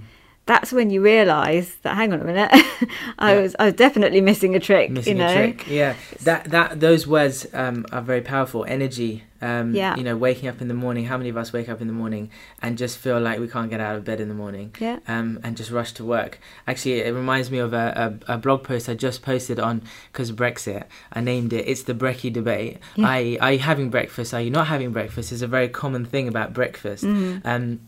that's 0.46 0.72
when 0.72 0.90
you 0.90 1.00
realize 1.00 1.76
that, 1.82 1.94
hang 1.96 2.12
on 2.12 2.20
a 2.20 2.24
minute, 2.24 2.50
I 3.18 3.34
Yeah. 3.34 3.40
was 3.42 3.56
I 3.58 3.64
was 3.66 3.74
definitely 3.74 4.20
missing 4.20 4.54
a 4.56 4.60
trick, 4.60 4.90
missing 4.90 5.18
you 5.18 5.22
know? 5.22 5.28
a 5.30 5.52
trick. 5.52 5.66
Yeah, 5.68 5.94
that 6.22 6.50
that 6.50 6.80
those 6.80 7.06
words 7.06 7.46
um, 7.52 7.86
are 7.92 8.02
very 8.02 8.22
powerful. 8.22 8.64
Energy. 8.64 9.24
Um, 9.42 9.74
Yeah. 9.74 9.96
You 9.96 10.02
know, 10.04 10.16
waking 10.16 10.48
up 10.48 10.60
in 10.60 10.68
the 10.68 10.74
morning. 10.74 11.04
How 11.06 11.16
many 11.16 11.28
of 11.30 11.36
us 11.36 11.52
wake 11.52 11.68
up 11.68 11.80
in 11.80 11.86
the 11.86 11.92
morning 11.92 12.30
and 12.62 12.78
just 12.78 12.98
feel 12.98 13.20
like 13.20 13.38
we 13.40 13.48
can't 13.48 13.70
get 13.70 13.80
out 13.80 13.96
of 13.96 14.04
bed 14.04 14.20
in 14.20 14.28
the 14.28 14.34
morning? 14.34 14.74
Yeah. 14.80 14.98
Um, 15.08 15.38
and 15.42 15.56
just 15.56 15.70
rush 15.70 15.92
to 15.94 16.04
work. 16.04 16.38
Actually, 16.66 17.00
it 17.00 17.12
reminds 17.14 17.50
me 17.50 17.58
of 17.58 17.72
a, 17.72 18.18
a, 18.28 18.34
a 18.34 18.38
blog 18.38 18.62
post 18.64 18.88
I 18.88 18.94
just 18.94 19.22
posted 19.22 19.58
on 19.58 19.82
because 20.12 20.32
Brexit. 20.32 20.84
I 21.12 21.20
named 21.20 21.52
it. 21.52 21.66
It's 21.68 21.82
the 21.84 21.94
Brekkie 21.94 22.32
debate. 22.32 22.78
Yeah. 22.96 23.08
I 23.08 23.38
are 23.40 23.52
you 23.52 23.58
having 23.58 23.90
breakfast? 23.90 24.32
Are 24.34 24.40
you 24.40 24.50
not 24.50 24.66
having 24.68 24.92
breakfast? 24.92 25.32
Is 25.32 25.42
a 25.42 25.46
very 25.46 25.68
common 25.68 26.04
thing 26.04 26.28
about 26.28 26.52
breakfast. 26.52 27.04
Mhm. 27.04 27.40
Um, 27.44 27.80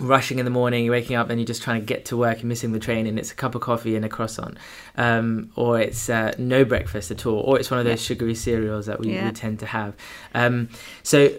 rushing 0.00 0.38
in 0.38 0.44
the 0.44 0.50
morning, 0.50 0.84
you're 0.84 0.92
waking 0.92 1.16
up 1.16 1.28
and 1.30 1.40
you're 1.40 1.46
just 1.46 1.62
trying 1.62 1.80
to 1.80 1.86
get 1.86 2.04
to 2.06 2.16
work, 2.16 2.38
you're 2.40 2.46
missing 2.48 2.72
the 2.72 2.78
train, 2.78 3.06
and 3.06 3.18
it's 3.18 3.32
a 3.32 3.34
cup 3.34 3.54
of 3.54 3.60
coffee 3.60 3.96
and 3.96 4.04
a 4.04 4.08
croissant, 4.08 4.56
um, 4.96 5.50
or 5.56 5.80
it's 5.80 6.08
uh, 6.08 6.32
no 6.38 6.64
breakfast 6.64 7.10
at 7.10 7.26
all, 7.26 7.40
or 7.40 7.58
it's 7.58 7.70
one 7.70 7.80
of 7.80 7.86
those 7.86 8.00
sugary 8.00 8.34
cereals 8.34 8.86
that 8.86 9.00
we, 9.00 9.12
Yeah. 9.14 9.26
we 9.26 9.32
tend 9.32 9.58
to 9.60 9.66
have. 9.66 9.94
Um, 10.34 10.68
so 11.02 11.30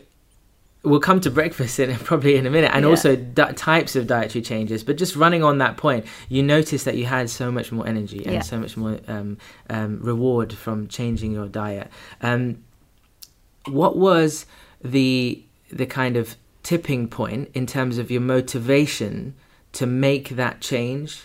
we'll 0.84 1.00
come 1.00 1.20
to 1.22 1.30
breakfast 1.40 1.80
in 1.80 1.96
probably 2.00 2.36
in 2.36 2.46
a 2.46 2.50
minute, 2.50 2.72
and 2.74 2.84
Yeah. 2.84 2.90
also 2.90 3.16
di- 3.16 3.54
types 3.54 3.96
of 3.96 4.08
dietary 4.08 4.42
changes. 4.42 4.84
But 4.84 4.98
just 4.98 5.16
running 5.16 5.44
on 5.44 5.58
that 5.60 5.78
point, 5.78 6.06
you 6.28 6.44
noticed 6.44 6.84
that 6.86 6.98
you 6.98 7.06
had 7.06 7.30
so 7.30 7.52
much 7.52 7.72
more 7.72 7.88
energy 7.88 8.24
and 8.26 8.34
Yeah. 8.36 8.42
so 8.42 8.58
much 8.60 8.76
more 8.76 9.00
um, 9.08 9.38
um, 9.70 10.00
reward 10.02 10.52
from 10.54 10.88
changing 10.88 11.32
your 11.32 11.48
diet. 11.48 11.90
Um, 12.22 12.58
what 13.66 13.96
was 13.98 14.46
the 14.84 15.44
the 15.72 15.86
kind 15.86 16.18
of 16.18 16.36
tipping 16.70 17.08
point 17.08 17.50
in 17.56 17.66
terms 17.66 17.98
of 17.98 18.12
your 18.12 18.22
motivation 18.22 19.34
to 19.72 19.88
make 19.88 20.30
that 20.30 20.62
change? 20.62 21.24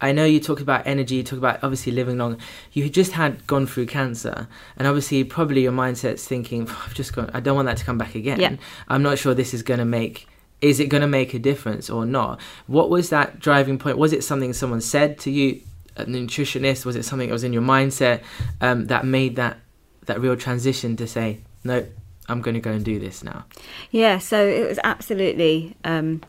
I 0.00 0.12
know 0.12 0.24
you 0.24 0.40
talked 0.40 0.62
about 0.62 0.86
energy, 0.86 1.16
you 1.16 1.22
talked 1.22 1.36
about 1.36 1.62
obviously 1.62 1.92
living 1.92 2.16
long. 2.16 2.38
You 2.72 2.88
just 2.88 3.12
had 3.12 3.46
gone 3.46 3.66
through 3.66 3.86
cancer, 3.86 4.48
and 4.78 4.88
obviously, 4.88 5.22
probably 5.22 5.60
your 5.60 5.72
mindset's 5.72 6.26
thinking, 6.26 6.66
I've 6.68 6.94
just 6.94 7.14
gone, 7.14 7.30
I 7.34 7.40
don't 7.40 7.56
want 7.56 7.66
that 7.66 7.76
to 7.76 7.84
come 7.84 7.98
back 7.98 8.14
again. 8.14 8.40
Yeah. 8.40 8.56
I'm 8.88 9.02
not 9.02 9.18
sure 9.18 9.34
this 9.34 9.52
is 9.52 9.62
going 9.62 9.80
to 9.80 9.84
make, 9.84 10.28
is 10.62 10.80
it 10.80 10.86
going 10.86 11.02
to 11.02 11.06
make 11.06 11.34
a 11.34 11.38
difference 11.38 11.90
or 11.90 12.06
not? 12.06 12.40
What 12.66 12.88
was 12.88 13.10
that 13.10 13.38
driving 13.38 13.78
point? 13.78 13.98
Was 13.98 14.14
it 14.14 14.24
something 14.24 14.54
someone 14.54 14.80
said 14.80 15.18
to 15.20 15.30
you, 15.30 15.60
a 15.96 16.06
nutritionist? 16.06 16.86
Was 16.86 16.96
it 16.96 17.04
something 17.04 17.28
that 17.28 17.34
was 17.34 17.44
in 17.44 17.52
your 17.52 17.62
mindset 17.62 18.22
um, 18.62 18.86
that 18.86 19.04
made 19.04 19.36
that, 19.36 19.58
that 20.06 20.22
real 20.22 20.36
transition 20.36 20.96
to 20.96 21.06
say, 21.06 21.40
no, 21.64 21.86
I'm 22.28 22.40
going 22.42 22.54
to 22.54 22.60
go 22.60 22.70
and 22.72 22.84
do 22.84 22.98
this 22.98 23.22
now? 23.22 23.44
Yeah, 23.90 24.18
so 24.18 24.46
it 24.46 24.66
was 24.68 24.78
absolutely 24.84 25.76
um, 25.84 26.22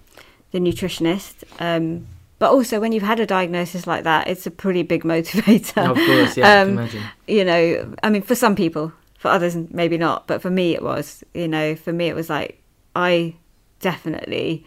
the 0.51 0.59
nutritionist. 0.59 1.43
Um, 1.59 2.07
but 2.39 2.51
also, 2.51 2.79
when 2.79 2.91
you've 2.91 3.03
had 3.03 3.19
a 3.19 3.25
diagnosis 3.25 3.87
like 3.87 4.03
that, 4.03 4.27
it's 4.27 4.45
a 4.45 4.51
pretty 4.51 4.83
big 4.83 5.03
motivator. 5.15 5.89
of 5.89 5.97
course, 5.97 6.37
yeah, 6.37 6.45
I 6.45 6.63
can 6.63 6.67
Um, 6.69 6.77
imagine. 6.77 7.03
you 7.27 7.43
know, 7.45 7.95
I 8.03 8.09
mean, 8.11 8.21
for 8.21 8.35
some 8.35 8.55
people, 8.55 8.91
for 9.17 9.29
others, 9.31 9.55
maybe 9.55 9.97
not. 9.97 10.27
But 10.27 10.41
for 10.41 10.51
me, 10.51 10.73
it 10.75 10.83
was, 10.83 11.23
you 11.33 11.47
know, 11.47 11.75
for 11.75 11.91
me, 11.91 12.07
it 12.07 12.15
was 12.15 12.29
like, 12.29 12.61
I 12.95 13.35
definitely 13.79 14.65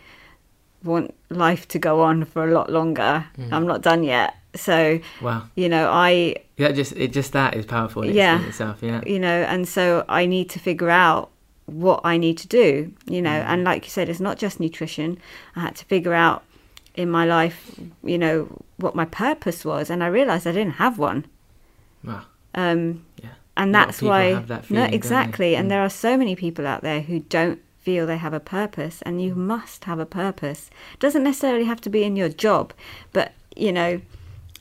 want 0.83 1.15
life 1.29 1.69
to 1.69 1.79
go 1.79 2.01
on 2.01 2.25
for 2.25 2.49
a 2.49 2.53
lot 2.53 2.71
longer. 2.71 3.27
Mhm. 3.39 3.53
I'm 3.53 3.67
not 3.67 3.83
done 3.83 4.03
yet. 4.03 4.35
So, 4.55 4.99
Wow. 5.23 5.45
you 5.55 5.69
know, 5.69 5.89
I 5.91 6.37
Yeah, 6.57 6.73
just 6.73 6.93
it 6.93 7.13
just 7.13 7.33
that 7.33 7.55
is 7.55 7.65
powerful 7.67 8.03
in, 8.03 8.15
Yeah. 8.15 8.45
itself. 8.47 8.79
Yeah. 8.83 9.01
you 9.07 9.19
know 9.19 9.43
and 9.53 9.67
so 9.69 10.05
i 10.09 10.27
need 10.27 10.51
to 10.51 10.59
figure 10.59 10.91
out 10.91 11.31
what 11.67 12.01
i 12.05 12.17
need 12.19 12.37
to 12.39 12.49
do 12.49 12.93
you 13.07 13.23
know 13.23 13.31
Mm. 13.41 13.47
and 13.51 13.65
like 13.65 13.85
you 13.85 13.91
said 13.91 14.09
it's 14.09 14.21
not 14.21 14.37
just 14.43 14.59
nutrition 14.61 15.19
i 15.57 15.61
had 15.61 15.77
to 15.77 15.85
figure 15.85 16.13
out 16.15 16.43
in 16.97 17.09
my 17.11 17.25
life 17.25 17.59
you 18.03 18.19
know 18.19 18.37
what 18.77 18.95
my 18.95 19.05
purpose 19.07 19.65
was 19.65 19.89
and 19.91 20.03
i 20.03 20.07
realized 20.09 20.47
i 20.47 20.53
didn't 20.53 20.75
have 20.85 20.99
one 20.99 21.25
Wow. 22.05 22.23
um 22.55 23.05
Yeah. 23.23 23.31
and 23.57 23.71
A 23.71 23.79
lot 23.79 23.83
of 23.83 23.87
that's 23.89 24.03
why 24.03 24.23
have 24.35 24.49
that 24.49 24.63
no 24.63 24.67
feeling, 24.67 24.85
don't 24.91 24.95
exactly 24.95 25.55
and 25.57 25.67
Mm. 25.67 25.71
there 25.71 25.83
are 25.83 25.91
so 26.07 26.17
many 26.17 26.35
people 26.35 26.67
out 26.67 26.83
there 26.83 27.01
who 27.03 27.21
don't 27.21 27.61
feel 27.79 28.07
they 28.07 28.19
have 28.19 28.35
a 28.35 28.41
purpose 28.41 29.01
and 29.07 29.23
you 29.23 29.35
must 29.35 29.85
have 29.85 29.99
a 30.01 30.07
purpose 30.07 30.71
doesn't 30.99 31.23
necessarily 31.23 31.65
have 31.65 31.81
to 31.81 31.91
be 31.91 32.03
in 32.03 32.17
your 32.17 32.29
job 32.29 32.73
but 33.13 33.33
you 33.57 33.73
know 33.73 34.01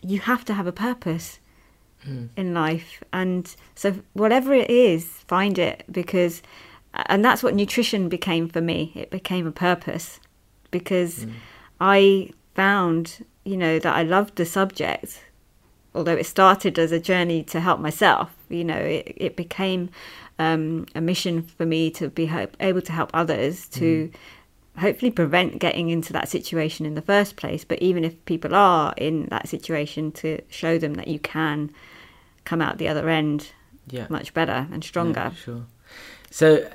you 0.01 0.19
have 0.19 0.43
to 0.45 0.53
have 0.53 0.67
a 0.67 0.71
purpose 0.71 1.39
Mm. 2.07 2.29
in 2.37 2.53
life 2.53 3.03
and 3.11 3.53
so 3.75 3.93
whatever 4.13 4.53
it 4.53 4.69
is 4.69 5.03
find 5.27 5.59
it 5.59 5.83
because 5.91 6.41
and 6.93 7.25
that's 7.25 7.43
what 7.43 7.53
nutrition 7.53 8.07
became 8.07 8.47
for 8.47 8.61
me 8.61 8.93
it 8.95 9.09
became 9.09 9.45
a 9.45 9.51
purpose 9.51 10.21
because 10.71 11.25
Mm. 11.25 11.31
i 11.81 12.29
found 12.55 13.25
you 13.43 13.57
know 13.57 13.79
that 13.79 13.93
i 13.93 14.01
loved 14.01 14.37
the 14.37 14.45
subject 14.45 15.25
although 15.93 16.15
it 16.15 16.25
started 16.25 16.79
as 16.79 16.93
a 16.93 17.01
journey 17.01 17.43
to 17.43 17.59
help 17.59 17.81
myself 17.81 18.29
you 18.47 18.63
know 18.63 18.77
it, 18.97 19.11
it 19.17 19.35
became 19.35 19.89
um, 20.39 20.85
a 20.95 21.01
mission 21.01 21.41
for 21.41 21.65
me 21.65 21.91
to 21.91 22.07
be 22.07 22.27
help, 22.27 22.55
able 22.61 22.81
to 22.81 22.93
help 22.93 23.09
others 23.13 23.67
to 23.67 24.09
hopefully 24.79 25.11
prevent 25.11 25.59
getting 25.59 25.89
into 25.89 26.11
that 26.13 26.27
situation 26.29 26.85
in 26.85 26.95
the 26.95 27.01
first 27.01 27.35
place 27.35 27.63
but 27.63 27.79
even 27.81 28.03
if 28.03 28.23
people 28.25 28.55
are 28.55 28.93
in 28.97 29.25
that 29.27 29.47
situation 29.47 30.11
to 30.11 30.39
show 30.49 30.77
them 30.77 30.95
that 30.95 31.07
you 31.07 31.19
can 31.19 31.69
come 32.45 32.61
out 32.61 32.77
the 32.77 32.87
other 32.87 33.09
end 33.09 33.51
Yeah. 33.89 34.07
much 34.09 34.33
better 34.33 34.67
and 34.71 34.83
stronger 34.83 35.31
Yeah, 35.31 35.43
sure. 35.43 35.65
So, 36.31 36.69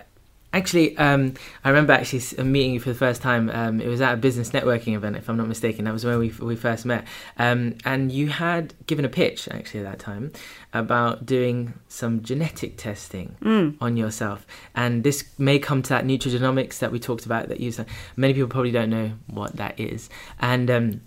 actually, 0.57 0.97
um, 0.99 1.35
I 1.65 1.69
remember 1.69 1.93
actually 1.93 2.23
meeting 2.43 2.75
you 2.75 2.81
for 2.81 2.89
the 2.89 2.95
first 2.95 3.21
time. 3.21 3.51
Um, 3.51 3.81
it 3.81 3.89
was 3.89 4.01
at 4.01 4.15
a 4.15 4.17
business 4.17 4.51
networking 4.51 4.95
event, 4.95 5.17
if 5.17 5.29
I'm 5.29 5.37
not 5.37 5.49
mistaken. 5.49 5.85
That 5.85 5.93
was 5.93 6.05
where 6.05 6.19
we 6.19 6.29
we 6.41 6.57
first 6.57 6.87
met. 6.87 7.07
Um, 7.39 7.77
and 7.85 8.11
you 8.13 8.29
had 8.29 8.75
given 8.87 9.05
a 9.05 9.09
pitch 9.09 9.49
actually 9.51 9.81
at 9.81 9.87
that 9.91 9.99
time 9.99 10.33
about 10.73 11.27
doing 11.27 11.75
some 11.89 12.23
genetic 12.23 12.77
testing 12.77 13.37
Mm. 13.43 13.77
on 13.81 13.97
yourself. 13.97 14.47
And 14.75 15.05
this 15.05 15.25
may 15.39 15.59
come 15.59 15.83
to 15.83 15.89
that 15.91 16.05
nutrigenomics 16.05 16.79
that 16.79 16.91
we 16.93 16.99
talked 16.99 17.27
about. 17.27 17.49
That 17.49 17.61
you 17.61 17.73
many 18.17 18.35
people 18.35 18.49
probably 18.49 18.71
don't 18.71 18.91
know 18.91 19.13
what 19.27 19.57
that 19.57 19.79
is. 19.79 20.09
And 20.41 20.71
um, 20.71 21.01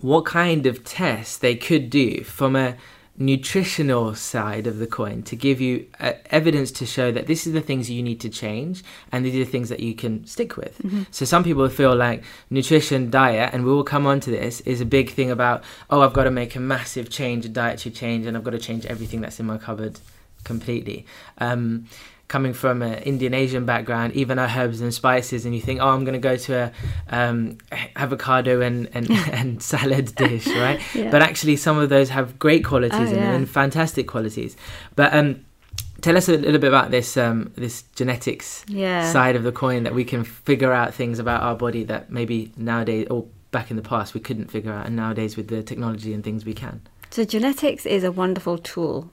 what 0.00 0.24
kind 0.24 0.66
of 0.66 0.82
tests 0.84 1.38
they 1.38 1.54
could 1.54 1.88
do 1.88 2.24
from 2.24 2.56
a 2.56 2.76
nutritional 3.18 4.14
side 4.14 4.66
of 4.66 4.78
the 4.78 4.86
coin 4.86 5.22
to 5.22 5.36
give 5.36 5.60
you 5.60 5.86
uh, 6.00 6.12
evidence 6.30 6.70
to 6.72 6.86
show 6.86 7.12
that 7.12 7.26
this 7.26 7.46
is 7.46 7.52
the 7.52 7.60
things 7.60 7.90
you 7.90 8.02
need 8.02 8.20
to 8.20 8.28
change 8.28 8.82
and 9.12 9.24
these 9.24 9.34
are 9.34 9.44
the 9.44 9.44
things 9.44 9.68
that 9.68 9.80
you 9.80 9.94
can 9.94 10.26
stick 10.26 10.56
with. 10.56 10.80
So 11.10 11.24
some 11.24 11.44
people 11.44 11.68
feel 11.68 11.94
like 11.94 12.24
nutrition, 12.48 13.10
diet, 13.10 13.52
and 13.52 13.64
we 13.64 13.70
will 13.70 13.84
come 13.84 14.06
on 14.06 14.20
to 14.20 14.30
this, 14.30 14.60
is 14.62 14.80
a 14.80 14.86
big 14.86 15.10
thing 15.10 15.30
about, 15.30 15.62
oh, 15.90 16.00
I've 16.00 16.14
got 16.14 16.24
to 16.24 16.30
make 16.30 16.56
a 16.56 16.60
massive 16.60 17.10
change, 17.10 17.44
a 17.44 17.48
dietary 17.50 17.92
change, 17.94 18.26
and 18.26 18.36
I've 18.36 18.44
got 18.44 18.52
to 18.52 18.58
change 18.58 18.86
everything 18.86 19.20
that's 19.20 19.38
in 19.38 19.46
my 19.46 19.58
cupboard 19.58 20.00
completely. 20.44 21.06
Um, 21.38 21.86
coming 22.32 22.54
from 22.54 22.80
an 22.80 22.94
Indian 23.02 23.34
Asian 23.34 23.66
background, 23.66 24.14
even 24.14 24.38
our 24.38 24.48
herbs 24.48 24.80
and 24.80 24.92
spices, 24.94 25.44
and 25.44 25.54
you 25.54 25.60
think, 25.60 25.82
oh, 25.82 25.88
I'm 25.90 26.02
going 26.02 26.14
to 26.14 26.28
go 26.30 26.36
to 26.48 26.54
a 26.54 27.14
um, 27.14 27.58
avocado 27.94 28.62
and, 28.62 28.88
and, 28.94 29.10
and 29.32 29.62
salad 29.62 30.14
dish, 30.14 30.46
right? 30.46 30.80
Yeah. 30.94 31.10
But 31.10 31.20
actually, 31.22 31.56
some 31.56 31.78
of 31.78 31.90
those 31.90 32.08
have 32.08 32.38
great 32.38 32.64
qualities 32.64 32.98
Oh, 32.98 33.14
in 33.14 33.20
them 33.20 33.34
and 33.34 33.48
fantastic 33.48 34.08
qualities. 34.08 34.56
But 34.96 35.12
um, 35.14 35.44
tell 36.00 36.16
us 36.16 36.28
a 36.28 36.36
little 36.36 36.60
bit 36.60 36.68
about 36.68 36.90
this 36.90 37.16
um, 37.16 37.52
this 37.54 37.82
genetics 37.94 38.64
yeah 38.68 39.10
side 39.12 39.36
of 39.36 39.42
the 39.42 39.52
coin 39.52 39.84
that 39.84 39.94
we 39.94 40.04
can 40.04 40.24
figure 40.24 40.72
out 40.72 40.92
things 40.94 41.18
about 41.18 41.42
our 41.42 41.54
body 41.54 41.84
that 41.84 42.10
maybe 42.10 42.52
nowadays 42.56 43.06
or 43.10 43.26
back 43.50 43.70
in 43.70 43.76
the 43.76 43.82
past 43.82 44.14
we 44.14 44.20
couldn't 44.20 44.50
figure 44.50 44.72
out, 44.72 44.86
and 44.86 44.96
nowadays 44.96 45.36
with 45.36 45.48
the 45.48 45.62
technology 45.62 46.12
and 46.14 46.24
things 46.24 46.44
we 46.44 46.54
can. 46.54 46.80
So 47.10 47.24
genetics 47.24 47.84
is 47.84 48.04
a 48.04 48.12
wonderful 48.12 48.56
tool. 48.58 49.10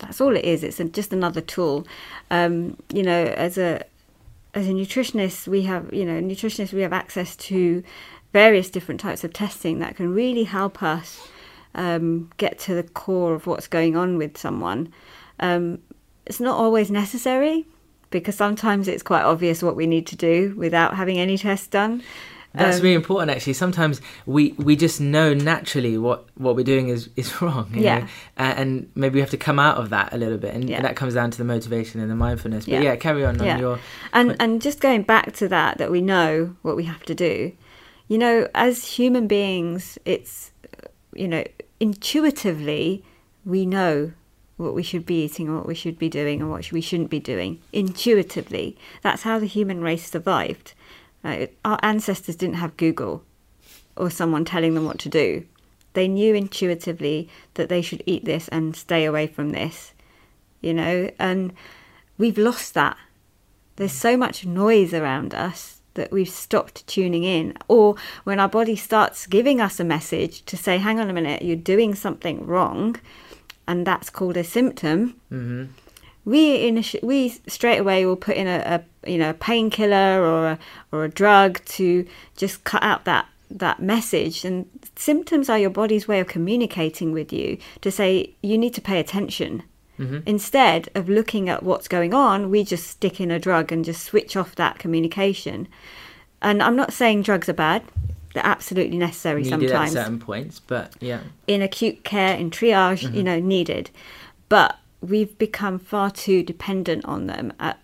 That's 0.00 0.20
all 0.20 0.36
it 0.36 0.44
is. 0.44 0.64
It's 0.64 0.78
just 0.92 1.12
another 1.12 1.40
tool. 1.40 1.86
Um, 2.30 2.76
you 2.92 3.02
know, 3.02 3.24
as 3.24 3.58
a 3.58 3.84
as 4.54 4.66
a 4.66 4.72
nutritionist, 4.72 5.46
we 5.46 5.62
have 5.62 5.92
you 5.92 6.04
know 6.04 6.20
nutritionists 6.20 6.72
we 6.72 6.82
have 6.82 6.92
access 6.92 7.36
to 7.36 7.82
various 8.32 8.70
different 8.70 9.00
types 9.00 9.24
of 9.24 9.32
testing 9.32 9.80
that 9.80 9.96
can 9.96 10.12
really 10.14 10.44
help 10.44 10.82
us 10.82 11.28
um, 11.74 12.30
get 12.36 12.58
to 12.60 12.74
the 12.74 12.82
core 12.82 13.34
of 13.34 13.46
what's 13.46 13.66
going 13.66 13.96
on 13.96 14.16
with 14.16 14.36
someone. 14.36 14.92
Um, 15.38 15.80
it's 16.26 16.40
not 16.40 16.56
always 16.56 16.90
necessary 16.90 17.66
because 18.10 18.34
sometimes 18.34 18.88
it's 18.88 19.02
quite 19.02 19.22
obvious 19.22 19.62
what 19.62 19.76
we 19.76 19.86
need 19.86 20.06
to 20.08 20.16
do 20.16 20.54
without 20.56 20.96
having 20.96 21.18
any 21.18 21.38
tests 21.38 21.66
done. 21.66 22.02
That's 22.52 22.78
Um, 22.78 22.82
really 22.82 22.94
important, 22.96 23.30
actually. 23.30 23.52
Sometimes 23.52 24.00
we, 24.26 24.52
we 24.58 24.74
just 24.74 25.00
know 25.00 25.32
naturally 25.34 25.96
what, 25.96 26.26
what 26.34 26.56
we're 26.56 26.64
doing 26.64 26.88
is, 26.88 27.08
is 27.16 27.40
wrong. 27.42 27.70
Yeah. 27.72 28.08
And 28.36 28.90
maybe 28.96 29.14
we 29.14 29.20
have 29.20 29.30
to 29.30 29.36
come 29.36 29.58
out 29.60 29.76
of 29.78 29.90
that 29.90 30.12
a 30.12 30.16
little 30.16 30.36
bit. 30.38 30.54
And 30.54 30.68
Yeah. 30.68 30.82
that 30.82 30.96
comes 30.96 31.14
down 31.14 31.30
to 31.30 31.38
the 31.38 31.44
motivation 31.44 32.00
and 32.00 32.10
the 32.10 32.16
mindfulness. 32.16 32.64
But 32.64 32.74
Yeah. 32.74 32.80
yeah, 32.82 32.96
carry 32.96 33.24
on 33.24 33.38
Yeah. 33.42 33.54
on 33.54 33.60
your. 33.60 33.78
And 34.12 34.34
and 34.40 34.60
just 34.60 34.80
going 34.80 35.02
back 35.02 35.32
to 35.34 35.48
that, 35.48 35.78
that 35.78 35.90
we 35.92 36.00
know 36.00 36.56
what 36.62 36.76
we 36.76 36.84
have 36.84 37.04
to 37.04 37.14
do. 37.14 37.52
You 38.08 38.18
know, 38.18 38.48
as 38.54 38.84
human 38.98 39.28
beings, 39.28 39.96
it's 40.04 40.50
you 41.14 41.28
know 41.28 41.44
intuitively 41.78 43.04
we 43.44 43.64
know 43.66 44.12
what 44.56 44.74
we 44.74 44.82
should 44.82 45.06
be 45.06 45.24
eating 45.24 45.46
and 45.48 45.56
what 45.56 45.66
we 45.66 45.74
should 45.74 45.98
be 45.98 46.08
doing 46.08 46.40
and 46.40 46.50
what 46.50 46.70
we 46.72 46.80
shouldn't 46.80 47.08
be 47.10 47.20
doing. 47.20 47.60
Intuitively, 47.72 48.76
that's 49.02 49.22
how 49.22 49.38
the 49.38 49.46
human 49.46 49.80
race 49.80 50.10
survived. 50.10 50.74
Our 51.24 51.78
ancestors 51.82 52.36
didn't 52.36 52.56
have 52.56 52.76
Google 52.76 53.22
or 53.96 54.10
someone 54.10 54.44
telling 54.44 54.74
them 54.74 54.86
what 54.86 54.98
to 55.00 55.08
do. 55.08 55.44
They 55.92 56.08
knew 56.08 56.34
intuitively 56.34 57.28
that 57.54 57.68
they 57.68 57.82
should 57.82 58.02
eat 58.06 58.24
this 58.24 58.48
and 58.48 58.76
stay 58.76 59.04
away 59.04 59.26
from 59.26 59.50
this. 59.50 59.92
You 60.60 60.74
know, 60.74 61.10
and 61.18 61.52
we've 62.16 62.38
lost 62.38 62.74
that 62.74 62.96
there's 63.76 63.92
so 63.92 64.16
much 64.16 64.44
noise 64.44 64.92
around 64.92 65.34
us 65.34 65.80
that 65.94 66.12
we've 66.12 66.28
stopped 66.28 66.86
tuning 66.86 67.24
in. 67.24 67.56
Or 67.66 67.96
when 68.24 68.38
our 68.38 68.48
body 68.48 68.76
starts 68.76 69.26
giving 69.26 69.60
us 69.60 69.80
a 69.80 69.84
message 69.84 70.44
to 70.44 70.56
say, 70.56 70.78
hang 70.78 71.00
on 71.00 71.10
a 71.10 71.12
minute, 71.12 71.42
you're 71.42 71.56
doing 71.56 71.94
something 71.94 72.46
wrong, 72.46 72.96
and 73.66 73.86
that's 73.86 74.10
called 74.10 74.36
a 74.36 74.44
symptom, 74.44 75.20
hmm 75.28 75.64
we 76.24 76.58
initi- 76.70 77.02
we 77.02 77.30
straight 77.46 77.78
away 77.78 78.04
will 78.06 78.16
put 78.16 78.36
in 78.36 78.46
a, 78.46 78.82
a 79.04 79.10
you 79.10 79.18
know 79.18 79.30
a 79.30 79.34
painkiller 79.34 80.22
or 80.22 80.46
a, 80.52 80.58
or 80.92 81.04
a 81.04 81.08
drug 81.08 81.64
to 81.64 82.06
just 82.36 82.64
cut 82.64 82.82
out 82.82 83.04
that 83.04 83.26
that 83.50 83.80
message 83.80 84.44
and 84.44 84.66
symptoms 84.96 85.48
are 85.48 85.58
your 85.58 85.70
body's 85.70 86.06
way 86.06 86.20
of 86.20 86.28
communicating 86.28 87.10
with 87.12 87.32
you 87.32 87.58
to 87.80 87.90
say 87.90 88.32
you 88.42 88.56
need 88.56 88.74
to 88.74 88.80
pay 88.80 89.00
attention 89.00 89.62
hmm 89.96 90.18
Instead 90.24 90.88
of 90.94 91.08
looking 91.08 91.48
at 91.50 91.62
what's 91.62 91.86
going 91.88 92.14
on, 92.14 92.48
we 92.50 92.64
just 92.64 92.86
stick 92.86 93.20
in 93.20 93.30
a 93.30 93.38
drug 93.38 93.70
and 93.72 93.84
just 93.84 94.02
switch 94.04 94.34
off 94.34 94.54
that 94.54 94.78
communication. 94.78 95.68
And 96.40 96.62
I'm 96.62 96.74
not 96.76 96.92
saying 96.94 97.20
drugs 97.22 97.50
are 97.50 97.52
bad, 97.54 97.82
they're 98.32 98.46
absolutely 98.46 98.96
necessary 98.96 99.42
Needed 99.42 99.64
at 99.64 99.68
sometimes. 99.70 99.92
certain 99.92 100.18
points, 100.18 100.58
but 100.60 100.94
yeah. 101.00 101.20
In 101.46 101.60
acute 101.60 102.02
care, 102.04 102.34
in 102.34 102.50
triage, 102.50 103.02
Mm-hmm. 103.04 103.14
you 103.16 103.22
know, 103.24 103.40
needed. 103.40 103.90
But 104.48 104.78
we've 105.00 105.36
become 105.38 105.78
far 105.78 106.10
too 106.10 106.42
dependent 106.42 107.04
on 107.04 107.26
them. 107.26 107.52
At, 107.58 107.78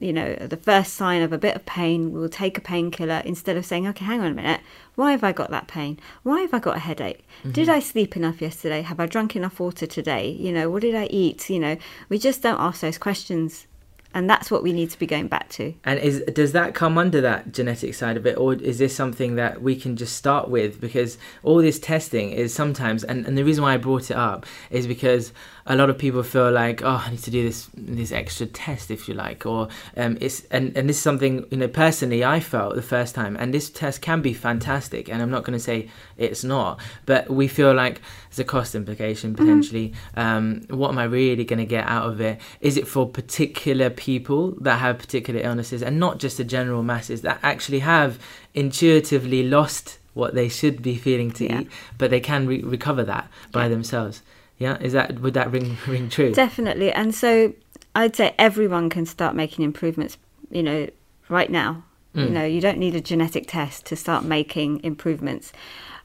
you 0.00 0.12
know, 0.12 0.34
the 0.34 0.56
first 0.56 0.94
sign 0.94 1.22
of 1.22 1.32
a 1.32 1.38
bit 1.38 1.56
of 1.56 1.66
pain, 1.66 2.12
we'll 2.12 2.28
take 2.28 2.56
a 2.56 2.60
painkiller 2.60 3.22
instead 3.24 3.56
of 3.56 3.66
saying, 3.66 3.86
okay, 3.88 4.04
hang 4.04 4.20
on 4.20 4.32
a 4.32 4.34
minute, 4.34 4.60
why 4.94 5.10
have 5.12 5.24
I 5.24 5.32
got 5.32 5.50
that 5.50 5.66
pain? 5.66 5.98
Why 6.22 6.42
have 6.42 6.54
I 6.54 6.58
got 6.58 6.76
a 6.76 6.80
headache? 6.80 7.26
Mm-hmm. 7.40 7.52
Did 7.52 7.68
I 7.68 7.80
sleep 7.80 8.16
enough 8.16 8.40
yesterday? 8.40 8.82
Have 8.82 9.00
I 9.00 9.06
drunk 9.06 9.34
enough 9.34 9.58
water 9.58 9.86
today? 9.86 10.30
You 10.30 10.52
know, 10.52 10.70
what 10.70 10.82
did 10.82 10.94
I 10.94 11.06
eat? 11.06 11.50
You 11.50 11.58
know, 11.58 11.76
we 12.08 12.18
just 12.18 12.42
don't 12.42 12.60
ask 12.60 12.80
those 12.80 12.98
questions. 12.98 13.66
And 14.14 14.28
that's 14.28 14.50
what 14.50 14.62
we 14.62 14.72
need 14.72 14.90
to 14.90 14.98
be 14.98 15.06
going 15.06 15.28
back 15.28 15.50
to. 15.50 15.74
And 15.84 15.98
is 16.00 16.22
does 16.32 16.52
that 16.52 16.74
come 16.74 16.96
under 16.96 17.20
that 17.20 17.52
genetic 17.52 17.92
side 17.94 18.16
of 18.16 18.26
it, 18.26 18.38
or 18.38 18.54
is 18.54 18.78
this 18.78 18.96
something 18.96 19.34
that 19.36 19.60
we 19.60 19.76
can 19.76 19.96
just 19.96 20.16
start 20.16 20.48
with? 20.48 20.80
Because 20.80 21.18
all 21.42 21.58
this 21.58 21.78
testing 21.78 22.30
is 22.30 22.54
sometimes, 22.54 23.04
and, 23.04 23.26
and 23.26 23.36
the 23.36 23.44
reason 23.44 23.62
why 23.62 23.74
I 23.74 23.76
brought 23.76 24.10
it 24.10 24.16
up 24.16 24.46
is 24.70 24.86
because 24.86 25.34
a 25.70 25.76
lot 25.76 25.90
of 25.90 25.98
people 25.98 26.22
feel 26.22 26.50
like, 26.50 26.82
oh, 26.82 27.04
I 27.06 27.10
need 27.10 27.22
to 27.24 27.30
do 27.30 27.42
this 27.44 27.68
this 27.76 28.10
extra 28.10 28.46
test, 28.46 28.90
if 28.90 29.06
you 29.08 29.14
like, 29.14 29.44
or 29.46 29.68
um, 29.96 30.16
it's 30.20 30.44
and 30.50 30.76
and 30.76 30.88
this 30.88 30.96
is 30.96 31.02
something 31.02 31.46
you 31.50 31.58
know 31.58 31.68
personally 31.68 32.24
I 32.24 32.40
felt 32.40 32.74
the 32.74 32.82
first 32.82 33.14
time, 33.14 33.36
and 33.36 33.52
this 33.52 33.68
test 33.70 34.00
can 34.00 34.22
be 34.22 34.32
fantastic, 34.32 35.08
and 35.10 35.20
I'm 35.22 35.30
not 35.30 35.44
going 35.44 35.58
to 35.58 35.62
say 35.70 35.88
it's 36.16 36.42
not, 36.42 36.80
but 37.06 37.28
we 37.28 37.46
feel 37.48 37.74
like 37.74 38.00
there's 38.30 38.38
a 38.38 38.44
cost 38.44 38.74
implication 38.74 39.34
potentially. 39.34 39.92
Um, 40.16 40.62
what 40.70 40.88
am 40.90 40.98
I 40.98 41.04
really 41.04 41.44
going 41.44 41.58
to 41.60 41.66
get 41.66 41.84
out 41.86 42.06
of 42.10 42.20
it? 42.20 42.40
Is 42.60 42.76
it 42.78 42.88
for 42.88 43.06
particular 43.06 43.90
people 43.90 44.52
that 44.62 44.78
have 44.78 44.98
particular 44.98 45.40
illnesses, 45.40 45.82
and 45.82 46.00
not 46.00 46.18
just 46.18 46.38
the 46.38 46.44
general 46.44 46.82
masses 46.82 47.20
that 47.22 47.38
actually 47.42 47.80
have 47.80 48.18
intuitively 48.54 49.42
lost 49.42 49.98
what 50.14 50.34
they 50.34 50.48
should 50.48 50.82
be 50.82 50.96
feeling 50.96 51.30
to 51.30 51.44
Yeah. 51.44 51.60
eat, 51.60 51.68
but 51.96 52.10
they 52.10 52.20
can 52.20 52.46
re- 52.46 52.62
recover 52.62 53.04
that 53.04 53.28
by 53.52 53.64
Yeah. 53.64 53.68
themselves. 53.68 54.22
Yeah, 54.58 54.76
is 54.80 54.92
that 54.92 55.20
would 55.20 55.34
that 55.34 55.50
ring 55.50 55.76
ring 55.86 56.08
true? 56.08 56.32
Definitely. 56.32 56.92
And 56.92 57.14
so 57.14 57.54
I'd 57.94 58.16
say 58.16 58.34
everyone 58.38 58.90
can 58.90 59.06
start 59.06 59.34
making 59.34 59.64
improvements, 59.64 60.18
you 60.50 60.62
know, 60.62 60.88
right 61.28 61.50
now. 61.50 61.84
You 62.14 62.24
Mm. 62.24 62.30
know, 62.30 62.44
you 62.44 62.60
don't 62.60 62.78
need 62.78 62.96
a 62.96 63.00
genetic 63.00 63.46
test 63.46 63.86
to 63.86 63.94
start 63.96 64.24
making 64.24 64.82
improvements. 64.82 65.52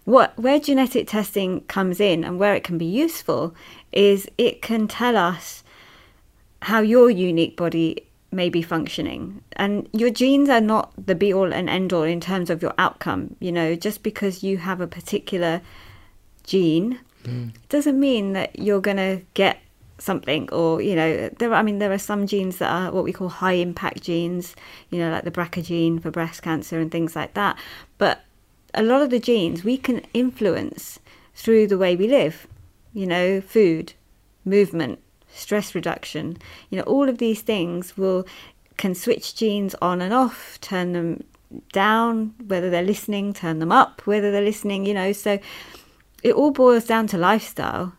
What 0.06 0.38
where 0.38 0.60
genetic 0.60 1.08
testing 1.08 1.62
comes 1.62 2.00
in 2.00 2.24
and 2.24 2.38
where 2.38 2.54
it 2.54 2.63
can 2.63 2.78
be 2.78 2.86
useful 2.86 3.56
is 3.92 4.28
it 4.38 4.62
can 4.62 4.88
tell 4.88 5.16
us 5.18 5.63
how 6.62 6.82
your 6.82 7.10
unique 7.10 7.56
body 7.58 8.06
may 8.32 8.50
be 8.50 8.62
functioning. 8.62 9.42
And 9.56 9.88
your 9.94 10.10
genes 10.10 10.50
are 10.50 10.62
not 10.62 10.92
the 11.04 11.16
be 11.16 11.34
all 11.34 11.54
and 11.54 11.70
end 11.70 11.94
all 11.94 12.04
in 12.04 12.20
terms 12.20 12.50
of 12.50 12.62
your 12.62 12.74
outcome. 12.78 13.36
You 13.39 13.52
know, 13.52 13.76
just 13.76 14.04
because 14.04 14.44
you 14.44 14.58
have 14.58 14.82
a 14.82 14.88
particular 14.88 15.62
gene 16.44 17.00
Mm. 17.24 17.54
doesn't 17.70 18.00
mean 18.00 18.34
that 18.34 18.60
you're 18.60 18.82
going 18.82 18.98
to 18.98 19.22
get 19.34 19.60
something 20.00 20.50
or 20.52 20.82
you 20.82 20.96
know 20.96 21.30
there 21.40 21.52
are, 21.52 21.56
i 21.56 21.64
mean 21.64 21.80
there 21.80 21.92
are 21.92 21.98
some 21.98 22.28
genes 22.28 22.58
that 22.58 22.70
are 22.70 22.92
what 22.92 23.04
we 23.04 23.14
call 23.14 23.30
high 23.30 23.54
impact 23.54 24.02
genes 24.02 24.56
you 24.90 25.00
know 25.00 25.10
like 25.12 25.24
the 25.24 25.32
brca 25.32 25.64
gene 25.64 26.00
for 26.00 26.12
breast 26.12 26.42
cancer 26.42 26.80
and 26.80 26.92
things 26.92 27.16
like 27.16 27.34
that. 27.36 27.58
But 27.98 28.22
a 28.74 28.84
lot 28.84 29.02
of 29.02 29.12
the 29.12 29.20
genes 29.20 29.64
we 29.64 29.78
can 29.78 30.02
influence 30.14 31.00
through 31.36 31.68
the 31.68 31.78
way 31.78 31.96
we 31.96 32.08
live 32.08 32.48
you 32.94 33.06
know 33.06 33.40
food 33.40 33.94
movement 34.44 35.00
stress 35.32 35.74
reduction 35.74 36.38
you 36.70 36.78
know 36.78 36.84
all 36.84 37.08
of 37.08 37.20
these 37.20 37.42
things 37.42 37.96
will 37.98 38.26
can 38.78 38.94
switch 38.94 39.36
genes 39.36 39.76
on 39.82 40.02
and 40.02 40.14
off 40.14 40.60
turn 40.60 40.94
them 40.94 41.24
down 41.72 42.34
whether 42.48 42.70
they're 42.70 42.84
listening 42.84 43.32
turn 43.32 43.60
them 43.60 43.72
up 43.72 44.02
whether 44.06 44.32
they're 44.32 44.42
listening 44.42 44.86
you 44.86 44.94
know. 44.94 45.12
So 45.12 45.40
it 46.24 46.34
all 46.34 46.52
boils 46.52 46.86
down 46.86 47.08
to 47.08 47.18
lifestyle 47.18 47.94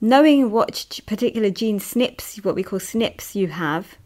knowing 0.00 0.50
what 0.50 1.00
particular 1.06 1.50
gene 1.50 1.78
SNPs, 1.78 2.44
what 2.44 2.54
we 2.54 2.62
call 2.62 2.78
SNPs, 2.78 3.34
you 3.34 3.48
have, 3.48 3.96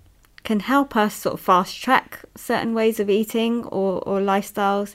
can 0.44 0.60
help 0.60 0.96
us 0.96 1.14
sort 1.14 1.34
of 1.34 1.40
fast 1.40 1.80
track 1.80 2.24
certain 2.36 2.74
ways 2.74 3.00
of 3.00 3.10
eating 3.10 3.64
or, 3.66 4.00
or 4.08 4.20
lifestyles. 4.20 4.94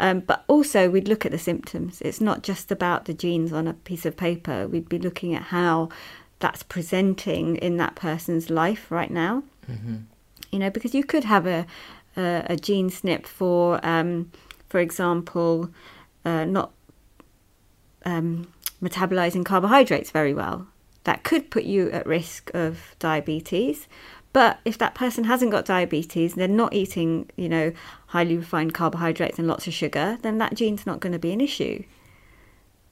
Um, 0.00 0.20
but 0.20 0.44
also, 0.48 0.90
we'd 0.90 1.08
look 1.08 1.24
at 1.24 1.32
the 1.32 1.38
symptoms. 1.38 2.00
It's 2.00 2.20
not 2.20 2.42
just 2.42 2.72
about 2.72 3.04
the 3.04 3.14
genes 3.14 3.52
on 3.52 3.68
a 3.68 3.74
piece 3.74 4.04
of 4.04 4.16
paper. 4.16 4.66
We'd 4.66 4.88
be 4.88 4.98
looking 4.98 5.34
at 5.34 5.42
how 5.44 5.90
that's 6.40 6.64
presenting 6.64 7.56
in 7.56 7.76
that 7.76 7.94
person's 7.94 8.50
life 8.50 8.90
right 8.90 9.10
now. 9.10 9.44
Mm-hmm. 9.70 9.96
You 10.50 10.58
know, 10.58 10.70
because 10.70 10.94
you 10.94 11.04
could 11.04 11.24
have 11.24 11.46
a 11.46 11.66
a, 12.16 12.44
a 12.50 12.56
gene 12.56 12.90
SNP 12.90 13.26
for, 13.26 13.80
um, 13.86 14.30
for 14.68 14.80
example, 14.80 15.70
uh, 16.26 16.44
not 16.44 16.72
um, 18.04 18.52
metabolizing 18.82 19.44
carbohydrates 19.44 20.10
very 20.10 20.34
well. 20.34 20.66
That 21.04 21.24
could 21.24 21.50
put 21.50 21.64
you 21.64 21.90
at 21.90 22.06
risk 22.06 22.50
of 22.54 22.94
diabetes. 22.98 23.88
But 24.32 24.60
if 24.64 24.78
that 24.78 24.94
person 24.94 25.24
hasn't 25.24 25.50
got 25.50 25.64
diabetes, 25.64 26.32
and 26.32 26.40
they're 26.40 26.48
not 26.48 26.72
eating, 26.72 27.28
you 27.36 27.48
know, 27.48 27.72
highly 28.06 28.36
refined 28.36 28.72
carbohydrates 28.72 29.38
and 29.38 29.46
lots 29.46 29.66
of 29.66 29.74
sugar, 29.74 30.18
then 30.22 30.38
that 30.38 30.54
gene's 30.54 30.86
not 30.86 31.00
going 31.00 31.12
to 31.12 31.18
be 31.18 31.32
an 31.32 31.40
issue. 31.40 31.84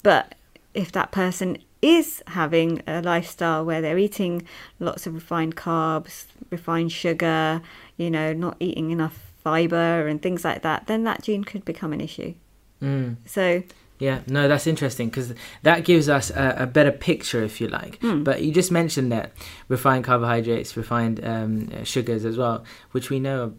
But 0.02 0.34
if 0.74 0.92
that 0.92 1.12
person 1.12 1.58
is 1.82 2.22
having 2.26 2.82
a 2.86 3.00
lifestyle 3.00 3.64
where 3.64 3.80
they're 3.80 3.98
eating 3.98 4.46
lots 4.78 5.06
of 5.06 5.14
refined 5.14 5.56
carbs, 5.56 6.26
refined 6.50 6.92
sugar, 6.92 7.62
you 7.96 8.10
know, 8.10 8.34
not 8.34 8.56
eating 8.60 8.90
enough 8.90 9.32
fiber 9.42 10.06
and 10.06 10.20
things 10.20 10.44
like 10.44 10.60
that, 10.62 10.86
then 10.86 11.04
that 11.04 11.22
gene 11.22 11.44
could 11.44 11.64
become 11.64 11.92
an 11.94 12.00
issue. 12.00 12.34
Mm. 12.82 13.16
So 13.24 13.62
Yeah, 14.00 14.20
no, 14.26 14.48
that's 14.48 14.66
interesting 14.66 15.08
because 15.10 15.32
that 15.62 15.84
gives 15.84 16.08
us 16.08 16.30
a, 16.30 16.54
a 16.60 16.66
better 16.66 16.90
picture, 16.90 17.44
if 17.44 17.60
you 17.60 17.68
like. 17.68 18.00
But 18.02 18.42
you 18.42 18.50
just 18.50 18.72
mentioned 18.72 19.12
that 19.12 19.30
refined 19.68 20.04
carbohydrates, 20.04 20.76
refined 20.76 21.24
um, 21.24 21.84
sugars 21.84 22.24
as 22.24 22.36
well, 22.36 22.64
which 22.90 23.10
we 23.10 23.20
know 23.20 23.54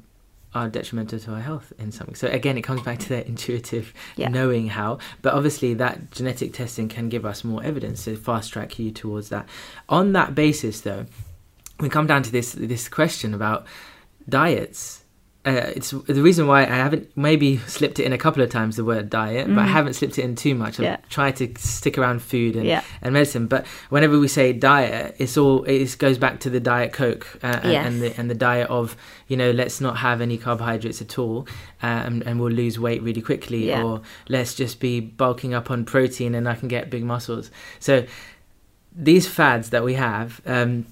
are 0.54 0.68
detrimental 0.68 1.18
to 1.18 1.32
our 1.32 1.40
health 1.40 1.72
in 1.80 1.92
some 1.92 2.00
something. 2.00 2.16
So 2.16 2.28
again, 2.28 2.58
it 2.58 2.64
comes 2.64 2.82
back 2.82 3.00
to 3.00 3.10
that 3.10 3.28
intuitive 3.34 3.94
Yeah. 4.18 4.28
knowing 4.28 4.68
how. 4.68 4.98
But 5.22 5.34
obviously, 5.34 5.76
that 5.76 6.12
genetic 6.12 6.52
testing 6.54 6.90
can 6.90 7.08
give 7.08 7.26
us 7.26 7.44
more 7.46 7.64
evidence 7.64 8.04
to 8.06 8.18
fast 8.18 8.52
track 8.52 8.78
you 8.78 8.92
towards 8.92 9.30
that. 9.30 9.48
On 9.88 10.12
that 10.14 10.36
basis, 10.36 10.82
though, 10.82 11.06
we 11.80 11.88
come 11.88 12.06
down 12.08 12.24
to 12.24 12.32
this 12.32 12.52
this 12.54 12.90
question 12.90 13.34
about 13.34 13.66
diets. 14.28 15.01
Uh, 15.44 15.72
it's 15.76 15.90
the 15.90 16.22
reason 16.22 16.46
why 16.46 16.62
I 16.62 16.66
haven't 16.86 17.10
maybe 17.18 17.58
slipped 17.66 17.98
it 18.00 18.04
in 18.06 18.14
a 18.14 18.18
couple 18.18 18.44
of 18.44 18.52
times 18.52 18.76
the 18.76 18.86
word 18.86 19.10
diet, 19.10 19.48
but 19.48 19.58
I 19.58 19.66
haven't 19.66 19.94
slipped 19.96 20.20
it 20.20 20.24
in 20.24 20.36
too 20.36 20.54
much. 20.54 20.80
I've 20.80 20.86
Mm-hmm. 20.86 21.02
Yeah. 21.04 21.10
tried 21.10 21.36
to 21.38 21.52
stick 21.58 21.98
around 21.98 22.22
food 22.22 22.56
and, 22.56 22.64
Yeah. 22.68 22.84
and 23.02 23.14
medicine. 23.14 23.48
But 23.48 23.66
whenever 23.90 24.20
we 24.20 24.28
say 24.28 24.54
diet, 24.54 25.16
it's 25.18 25.38
all 25.38 25.64
it 25.64 25.98
goes 25.98 26.20
back 26.20 26.42
to 26.42 26.52
the 26.52 26.60
diet 26.60 26.94
coke 26.94 27.26
uh, 27.42 27.60
and, 27.64 27.72
Yes. 27.72 27.86
and 27.88 28.02
the 28.04 28.20
and 28.20 28.30
the 28.30 28.36
diet 28.36 28.70
of 28.70 28.96
you 29.30 29.36
know 29.36 29.50
let's 29.50 29.82
not 29.82 29.98
have 29.98 30.22
any 30.22 30.38
carbohydrates 30.38 31.02
at 31.02 31.18
all, 31.18 31.48
uh, 31.82 31.88
and, 32.06 32.22
and 32.28 32.40
we'll 32.40 32.54
lose 32.54 32.78
weight 32.80 33.02
really 33.02 33.22
quickly, 33.24 33.70
Yeah. 33.70 33.82
or 33.84 34.02
let's 34.30 34.54
just 34.54 34.80
be 34.80 35.00
bulking 35.00 35.56
up 35.56 35.72
on 35.72 35.86
protein 35.86 36.36
and 36.36 36.48
I 36.48 36.54
can 36.54 36.68
get 36.68 36.92
big 36.92 37.04
muscles. 37.04 37.50
So 37.80 38.06
these 38.96 39.28
fads 39.28 39.72
that 39.72 39.84
we 39.84 39.96
have, 39.96 40.40
um, 40.46 40.86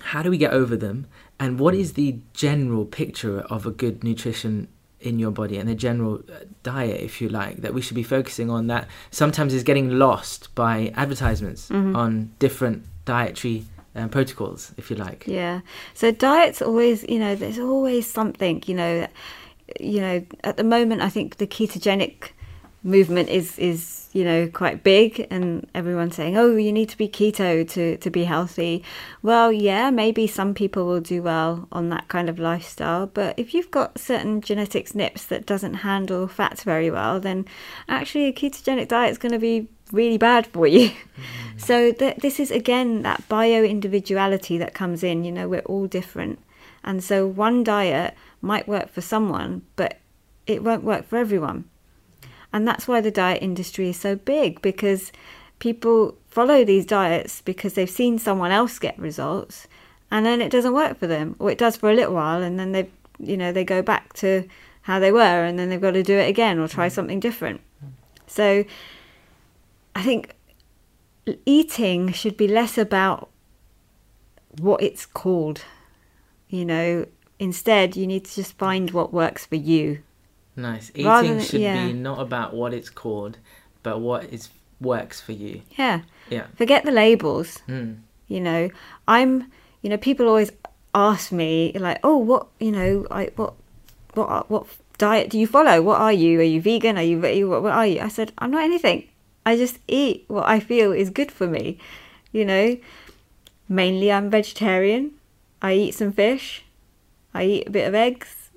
how 0.00 0.22
do 0.22 0.30
we 0.30 0.38
get 0.38 0.52
over 0.52 0.76
them? 0.76 1.06
And 1.40 1.58
what 1.58 1.74
is 1.74 1.94
the 1.94 2.18
general 2.34 2.84
picture 2.84 3.40
of 3.40 3.66
a 3.66 3.70
good 3.70 4.04
nutrition 4.04 4.68
in 5.00 5.18
your 5.18 5.30
body 5.30 5.56
and 5.56 5.66
the 5.66 5.74
general 5.74 6.16
uh, 6.30 6.44
diet, 6.62 7.00
if 7.00 7.22
you 7.22 7.28
like, 7.30 7.56
that 7.62 7.72
we 7.72 7.80
should 7.80 7.94
be 7.94 8.02
focusing 8.02 8.50
on 8.50 8.66
that 8.66 8.86
sometimes 9.10 9.54
is 9.54 9.62
getting 9.64 9.98
lost 9.98 10.54
by 10.54 10.92
advertisements 10.94 11.70
Mm-hmm. 11.70 11.96
on 11.96 12.30
different 12.38 12.84
dietary 13.06 13.64
um, 13.94 14.10
protocols, 14.10 14.72
if 14.76 14.90
you 14.90 14.96
like. 14.96 15.24
Yeah. 15.26 15.62
So 15.94 16.12
diet's 16.12 16.60
always, 16.60 17.02
you 17.08 17.18
know, 17.18 17.34
there's 17.34 17.58
always 17.58 18.08
something, 18.08 18.62
you 18.66 18.74
know, 18.74 19.06
you 19.80 20.00
know, 20.00 20.26
at 20.44 20.58
the 20.58 20.64
moment 20.64 21.00
I 21.00 21.08
think 21.08 21.38
the 21.38 21.46
ketogenic 21.46 22.32
movement 22.82 23.28
is 23.28 23.58
is, 23.58 24.08
you 24.12 24.24
know, 24.24 24.48
quite 24.48 24.82
big 24.82 25.26
and 25.30 25.68
everyone's 25.74 26.16
saying, 26.16 26.36
"Oh, 26.36 26.56
you 26.56 26.72
need 26.72 26.88
to 26.90 26.96
be 26.96 27.08
keto 27.08 27.68
to 27.70 27.96
to 27.98 28.10
be 28.10 28.24
healthy." 28.24 28.82
Well, 29.22 29.52
yeah, 29.52 29.90
maybe 29.90 30.26
some 30.26 30.54
people 30.54 30.86
will 30.86 31.00
do 31.00 31.22
well 31.22 31.68
on 31.72 31.90
that 31.90 32.08
kind 32.08 32.28
of 32.28 32.38
lifestyle, 32.38 33.06
but 33.06 33.38
if 33.38 33.54
you've 33.54 33.70
got 33.70 33.98
certain 33.98 34.40
genetic 34.40 34.86
SNPs 34.88 35.28
that 35.28 35.46
doesn't 35.46 35.74
handle 35.74 36.26
fats 36.26 36.64
very 36.64 36.90
well, 36.90 37.20
then 37.20 37.44
actually 37.88 38.26
a 38.26 38.32
ketogenic 38.32 38.88
diet 38.88 39.10
is 39.10 39.18
going 39.18 39.32
to 39.32 39.38
be 39.38 39.68
really 39.92 40.18
bad 40.18 40.46
for 40.46 40.66
you. 40.66 40.90
Mm-hmm. 41.20 41.58
So 41.58 41.92
th- 41.92 42.16
this 42.16 42.40
is 42.40 42.50
again 42.50 43.02
that 43.02 43.28
bio 43.28 43.62
individuality 43.62 44.56
that 44.56 44.72
comes 44.72 45.02
in. 45.02 45.24
You 45.24 45.32
know, 45.32 45.48
we're 45.48 45.60
all 45.60 45.86
different, 45.86 46.38
and 46.82 47.04
so 47.04 47.26
one 47.26 47.62
diet 47.62 48.14
might 48.40 48.66
work 48.66 48.88
for 48.88 49.02
someone, 49.02 49.62
but 49.76 49.98
it 50.46 50.64
won't 50.64 50.82
work 50.82 51.06
for 51.06 51.18
everyone. 51.18 51.69
And 52.52 52.66
that's 52.66 52.88
why 52.88 53.00
the 53.00 53.10
diet 53.10 53.42
industry 53.42 53.90
is 53.90 53.98
so 53.98 54.16
big 54.16 54.60
because 54.60 55.12
people 55.60 56.16
follow 56.26 56.64
these 56.64 56.86
diets 56.86 57.42
because 57.42 57.74
they've 57.74 57.88
seen 57.88 58.18
someone 58.18 58.50
else 58.50 58.78
get 58.78 58.98
results, 58.98 59.68
and 60.10 60.26
then 60.26 60.40
it 60.40 60.50
doesn't 60.50 60.74
work 60.74 60.98
for 60.98 61.06
them, 61.06 61.36
or 61.38 61.50
it 61.50 61.58
does 61.58 61.76
for 61.76 61.90
a 61.90 61.94
little 61.94 62.14
while, 62.14 62.42
and 62.42 62.58
then 62.58 62.72
they, 62.72 62.88
you 63.18 63.36
know, 63.36 63.52
they 63.52 63.64
go 63.64 63.82
back 63.82 64.12
to 64.14 64.48
how 64.82 64.98
they 64.98 65.12
were, 65.12 65.44
and 65.44 65.58
then 65.58 65.68
they've 65.68 65.80
got 65.80 65.92
to 65.92 66.02
do 66.02 66.16
it 66.16 66.28
again 66.28 66.58
or 66.58 66.66
try 66.66 66.88
something 66.88 67.20
different. 67.20 67.60
So, 68.26 68.64
I 69.94 70.02
think 70.02 70.34
eating 71.44 72.12
should 72.12 72.36
be 72.36 72.48
less 72.48 72.78
about 72.78 73.30
what 74.58 74.82
it's 74.82 75.06
called. 75.06 75.62
You 76.48 76.64
know, 76.64 77.06
instead, 77.38 77.96
you 77.96 78.06
need 78.06 78.24
to 78.24 78.34
just 78.34 78.58
find 78.58 78.90
what 78.90 79.12
works 79.12 79.46
for 79.46 79.56
you. 79.56 80.02
Nice. 80.60 80.90
Eating 80.94 81.36
than- 81.36 81.40
should 81.40 81.60
yeah. 81.60 81.86
be 81.86 81.92
not 81.92 82.20
about 82.20 82.54
what 82.54 82.74
it's 82.74 82.90
called, 82.90 83.38
but 83.82 84.00
what 84.00 84.24
is 84.24 84.48
works 84.80 85.20
for 85.20 85.32
you. 85.32 85.62
Yeah. 85.76 86.02
Yeah. 86.28 86.46
Forget 86.56 86.84
the 86.84 86.90
labels. 86.92 87.58
Mm. 87.68 87.98
You 88.28 88.40
know, 88.40 88.70
I'm, 89.08 89.50
you 89.82 89.90
know, 89.90 89.96
people 89.96 90.28
always 90.28 90.52
ask 90.94 91.32
me, 91.32 91.72
like, 91.74 91.98
oh, 92.02 92.16
what, 92.16 92.46
you 92.58 92.72
know, 92.72 93.06
I, 93.10 93.30
what, 93.36 93.54
what, 94.14 94.50
what 94.50 94.66
diet 94.98 95.30
do 95.30 95.38
you 95.38 95.46
follow? 95.46 95.82
What 95.82 96.00
are 96.00 96.12
you? 96.12 96.40
Are 96.40 96.44
you 96.44 96.60
vegan? 96.60 96.96
Are 96.96 97.02
you, 97.02 97.20
what, 97.48 97.62
what 97.62 97.72
are 97.72 97.86
you? 97.86 98.00
I 98.00 98.08
said, 98.08 98.32
I'm 98.38 98.50
not 98.50 98.62
anything. 98.62 99.08
I 99.44 99.56
just 99.56 99.78
eat 99.88 100.24
what 100.28 100.46
I 100.48 100.60
feel 100.60 100.92
is 100.92 101.10
good 101.10 101.32
for 101.32 101.46
me. 101.46 101.78
You 102.32 102.44
know, 102.44 102.76
mainly 103.68 104.12
I'm 104.12 104.30
vegetarian. 104.30 105.12
I 105.60 105.74
eat 105.74 105.94
some 105.94 106.12
fish. 106.12 106.64
I 107.34 107.44
eat 107.44 107.68
a 107.68 107.70
bit 107.70 107.88
of 107.88 107.94
eggs. 107.94 108.50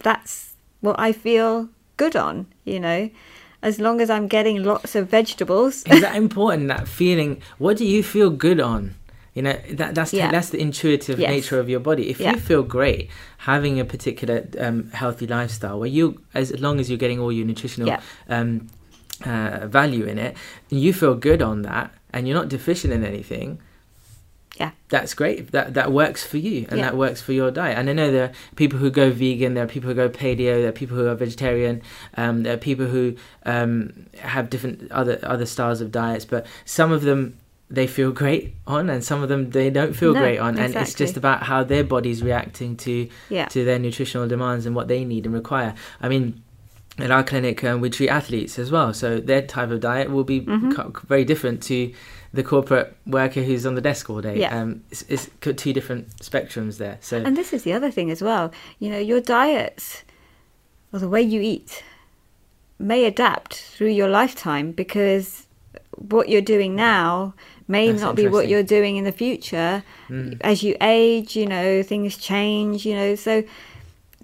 That's 0.00 0.53
what 0.84 0.96
I 0.98 1.12
feel 1.12 1.68
good 1.96 2.14
on, 2.16 2.46
you 2.64 2.78
know. 2.80 3.10
As 3.62 3.80
long 3.80 4.00
as 4.02 4.10
I'm 4.10 4.28
getting 4.28 4.62
lots 4.62 4.94
of 4.94 5.08
vegetables. 5.08 5.84
is 5.86 6.00
that 6.02 6.16
important 6.16 6.68
that 6.68 6.86
feeling 6.86 7.40
what 7.58 7.78
do 7.78 7.84
you 7.86 8.02
feel 8.02 8.28
good 8.46 8.60
on 8.60 8.94
you 9.36 9.42
know 9.46 9.56
that 9.80 9.94
that's 9.94 10.12
Yeah. 10.12 10.30
that's 10.30 10.50
the 10.50 10.60
intuitive 10.60 11.18
Yes. 11.18 11.30
nature 11.30 11.58
of 11.58 11.66
your 11.72 11.80
body 11.80 12.04
if 12.10 12.20
Yeah. 12.20 12.32
you 12.32 12.38
feel 12.50 12.62
great 12.62 13.08
having 13.38 13.80
a 13.80 13.84
particular 13.94 14.36
um, 14.64 14.90
healthy 14.92 15.26
lifestyle 15.26 15.76
where 15.80 15.88
you 15.98 16.20
as 16.34 16.46
long 16.60 16.78
as 16.80 16.84
you're 16.90 16.98
getting 17.06 17.18
all 17.22 17.32
your 17.32 17.46
nutritional 17.46 17.88
Yeah. 17.88 18.00
um, 18.28 18.66
uh, 19.24 19.66
value 19.66 20.04
in 20.12 20.18
it 20.18 20.36
you 20.68 20.92
feel 20.92 21.14
good 21.14 21.40
on 21.50 21.62
that 21.62 21.86
and 22.12 22.28
you're 22.28 22.36
not 22.42 22.48
deficient 22.50 22.92
in 22.92 23.02
anything 23.12 23.58
Yeah. 24.60 24.70
that's 24.88 25.14
great 25.14 25.50
that 25.50 25.74
that 25.74 25.90
works 25.90 26.24
for 26.24 26.38
you 26.38 26.66
and 26.68 26.78
Yeah. 26.78 26.84
that 26.86 26.96
works 26.96 27.20
for 27.20 27.32
your 27.32 27.50
diet 27.50 27.76
and 27.76 27.90
i 27.90 27.92
know 27.92 28.12
there 28.12 28.24
are 28.26 28.32
people 28.54 28.78
who 28.78 28.88
go 28.88 29.10
vegan 29.10 29.54
there 29.54 29.64
are 29.64 29.66
people 29.66 29.88
who 29.88 29.94
go 29.96 30.08
paleo 30.08 30.60
there 30.60 30.68
are 30.68 30.72
people 30.72 30.96
who 30.96 31.06
are 31.08 31.14
vegetarian 31.16 31.82
um, 32.16 32.44
there 32.44 32.54
are 32.54 32.62
people 32.70 32.86
who 32.86 33.16
um, 33.46 34.06
have 34.20 34.50
different 34.50 34.90
other 34.92 35.18
other 35.24 35.46
styles 35.46 35.80
of 35.80 35.90
diets 35.90 36.24
but 36.24 36.46
some 36.64 36.92
of 36.92 37.02
them 37.02 37.36
they 37.68 37.86
feel 37.88 38.12
great 38.22 38.54
on 38.66 38.88
and 38.90 39.02
some 39.02 39.22
of 39.24 39.28
them 39.28 39.50
they 39.50 39.70
don't 39.70 39.94
feel 39.96 40.14
No, 40.14 40.20
great 40.20 40.38
on 40.38 40.56
and 40.58 40.74
it's 40.76 40.94
just 40.94 41.16
about 41.16 41.42
how 41.42 41.64
their 41.64 41.82
body's 41.82 42.22
reacting 42.22 42.76
to 42.78 43.08
Yeah. 43.28 43.46
to 43.46 43.64
their 43.64 43.80
nutritional 43.80 44.28
demands 44.28 44.66
and 44.66 44.76
what 44.76 44.86
they 44.86 45.04
need 45.04 45.24
and 45.26 45.34
require 45.34 45.74
i 46.00 46.08
mean 46.08 46.40
at 46.98 47.10
our 47.10 47.24
clinic 47.24 47.64
um, 47.64 47.80
we 47.80 47.90
treat 47.90 48.08
athletes 48.08 48.56
as 48.56 48.70
well 48.70 48.94
so 48.94 49.18
their 49.18 49.42
type 49.42 49.70
of 49.70 49.80
diet 49.80 50.10
will 50.12 50.22
be 50.22 50.42
Mhm. 50.42 51.02
very 51.08 51.24
different 51.24 51.60
to 51.64 51.92
the 52.34 52.42
corporate 52.42 52.96
worker 53.06 53.42
who's 53.42 53.64
on 53.64 53.74
the 53.76 53.80
desk 53.80 54.10
all 54.10 54.20
day 54.20 54.40
Yeah. 54.40 54.58
um, 54.60 54.82
it's, 54.90 55.30
two 55.40 55.72
different 55.72 56.08
spectrums 56.16 56.78
there 56.78 56.98
so 57.00 57.16
And 57.18 57.36
this 57.36 57.52
is 57.52 57.62
the 57.62 57.72
other 57.72 57.90
thing 57.90 58.10
as 58.10 58.20
well. 58.22 58.50
You 58.80 58.90
know, 58.90 58.98
your 58.98 59.20
diet 59.20 60.02
or 60.92 60.98
the 60.98 61.08
way 61.08 61.22
you 61.22 61.40
eat 61.40 61.84
may 62.78 63.04
adapt 63.04 63.54
through 63.54 63.90
your 64.00 64.08
lifetime 64.08 64.72
because 64.72 65.46
what 65.96 66.28
you're 66.28 66.48
doing 66.56 66.74
now 66.74 67.34
may 67.68 67.90
That's 67.90 68.02
not 68.02 68.16
be 68.16 68.26
what 68.26 68.48
you're 68.48 68.64
doing 68.76 68.96
in 68.96 69.04
the 69.04 69.12
future. 69.12 69.84
Mm. 70.08 70.38
As 70.40 70.62
you 70.62 70.76
age, 70.80 71.36
you 71.36 71.46
know, 71.46 71.82
things 71.82 72.16
change. 72.16 72.84
You 72.84 72.96
know, 72.96 73.14
so 73.14 73.44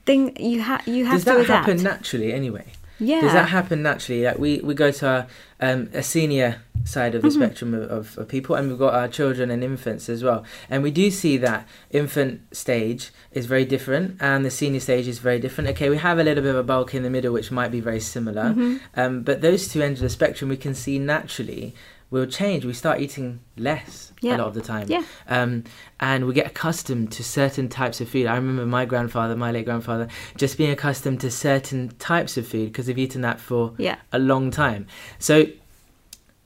thing 0.05 0.37
you 0.37 0.61
have 0.61 0.87
you 0.89 1.07
have 1.07 1.25
does 1.25 1.25
to 1.25 1.31
that 1.31 1.41
adapt. 1.45 1.67
happen 1.69 1.83
naturally 1.83 2.33
anyway 2.33 2.65
yeah. 3.01 3.21
Does 3.23 3.33
that 3.33 3.49
happen 3.49 3.83
naturally? 3.83 4.23
Like 4.25 4.39
we, 4.39 4.61
we 4.61 4.75
go 4.75 4.91
to 4.93 5.07
our, 5.09 5.27
um, 5.61 5.89
a 5.93 6.03
senior 6.03 6.61
side 6.85 7.15
of 7.15 7.23
the 7.23 7.29
Mm-hmm. 7.29 7.41
spectrum 7.43 7.75
of, 7.75 7.83
of, 7.91 8.19
of 8.19 8.29
people, 8.29 8.55
and 8.57 8.69
we've 8.69 8.79
got 8.79 8.95
our 8.95 9.09
children 9.09 9.51
and 9.51 9.63
infants 9.65 10.09
as 10.09 10.23
well. 10.23 10.45
And 10.71 10.83
we 10.83 10.91
do 10.91 11.11
see 11.11 11.37
that 11.39 11.67
infant 11.91 12.55
stage 12.55 13.11
is 13.33 13.47
very 13.47 13.65
different, 13.65 14.17
and 14.21 14.45
the 14.45 14.51
senior 14.51 14.81
stage 14.81 15.07
is 15.09 15.19
very 15.19 15.39
different. 15.39 15.69
Okay, 15.71 15.89
we 15.91 15.99
have 15.99 16.19
a 16.19 16.25
little 16.25 16.43
bit 16.43 16.51
of 16.51 16.57
a 16.57 16.63
bulk 16.63 16.95
in 16.95 17.03
the 17.03 17.11
middle, 17.11 17.33
which 17.33 17.51
might 17.51 17.71
be 17.71 17.81
very 17.81 18.01
similar. 18.01 18.55
Mhm. 18.55 18.81
Um, 18.97 19.23
but 19.23 19.41
those 19.41 19.69
two 19.69 19.83
ends 19.83 20.01
of 20.01 20.05
the 20.05 20.09
spectrum, 20.11 20.49
we 20.51 20.57
can 20.57 20.75
see 20.75 20.99
naturally 20.99 21.75
will 22.11 22.27
change. 22.27 22.65
We 22.65 22.73
start 22.73 23.01
eating 23.01 23.41
less 23.57 24.13
Yeah. 24.21 24.37
a 24.37 24.39
lot 24.39 24.49
of 24.49 24.55
the 24.55 24.61
time 24.61 24.87
Yeah. 24.89 25.05
um, 25.29 25.65
and 26.01 26.27
we 26.27 26.35
get 26.35 26.47
accustomed 26.47 27.13
to 27.13 27.23
certain 27.25 27.69
types 27.69 28.01
of 28.01 28.09
food. 28.09 28.27
I 28.27 28.35
remember 28.37 28.67
my 28.67 28.85
grandfather, 28.85 29.37
my 29.37 29.51
late 29.53 29.65
grandfather, 29.65 30.09
just 30.37 30.59
being 30.59 30.71
accustomed 30.71 31.21
to 31.21 31.31
certain 31.31 31.93
types 31.99 32.37
of 32.37 32.47
food 32.47 32.67
because 32.73 32.87
they've 32.87 32.99
eaten 32.99 33.23
that 33.23 33.41
for 33.41 33.75
Yeah. 33.79 33.97
a 34.13 34.19
long 34.19 34.51
time. 34.51 34.87
So, 35.19 35.47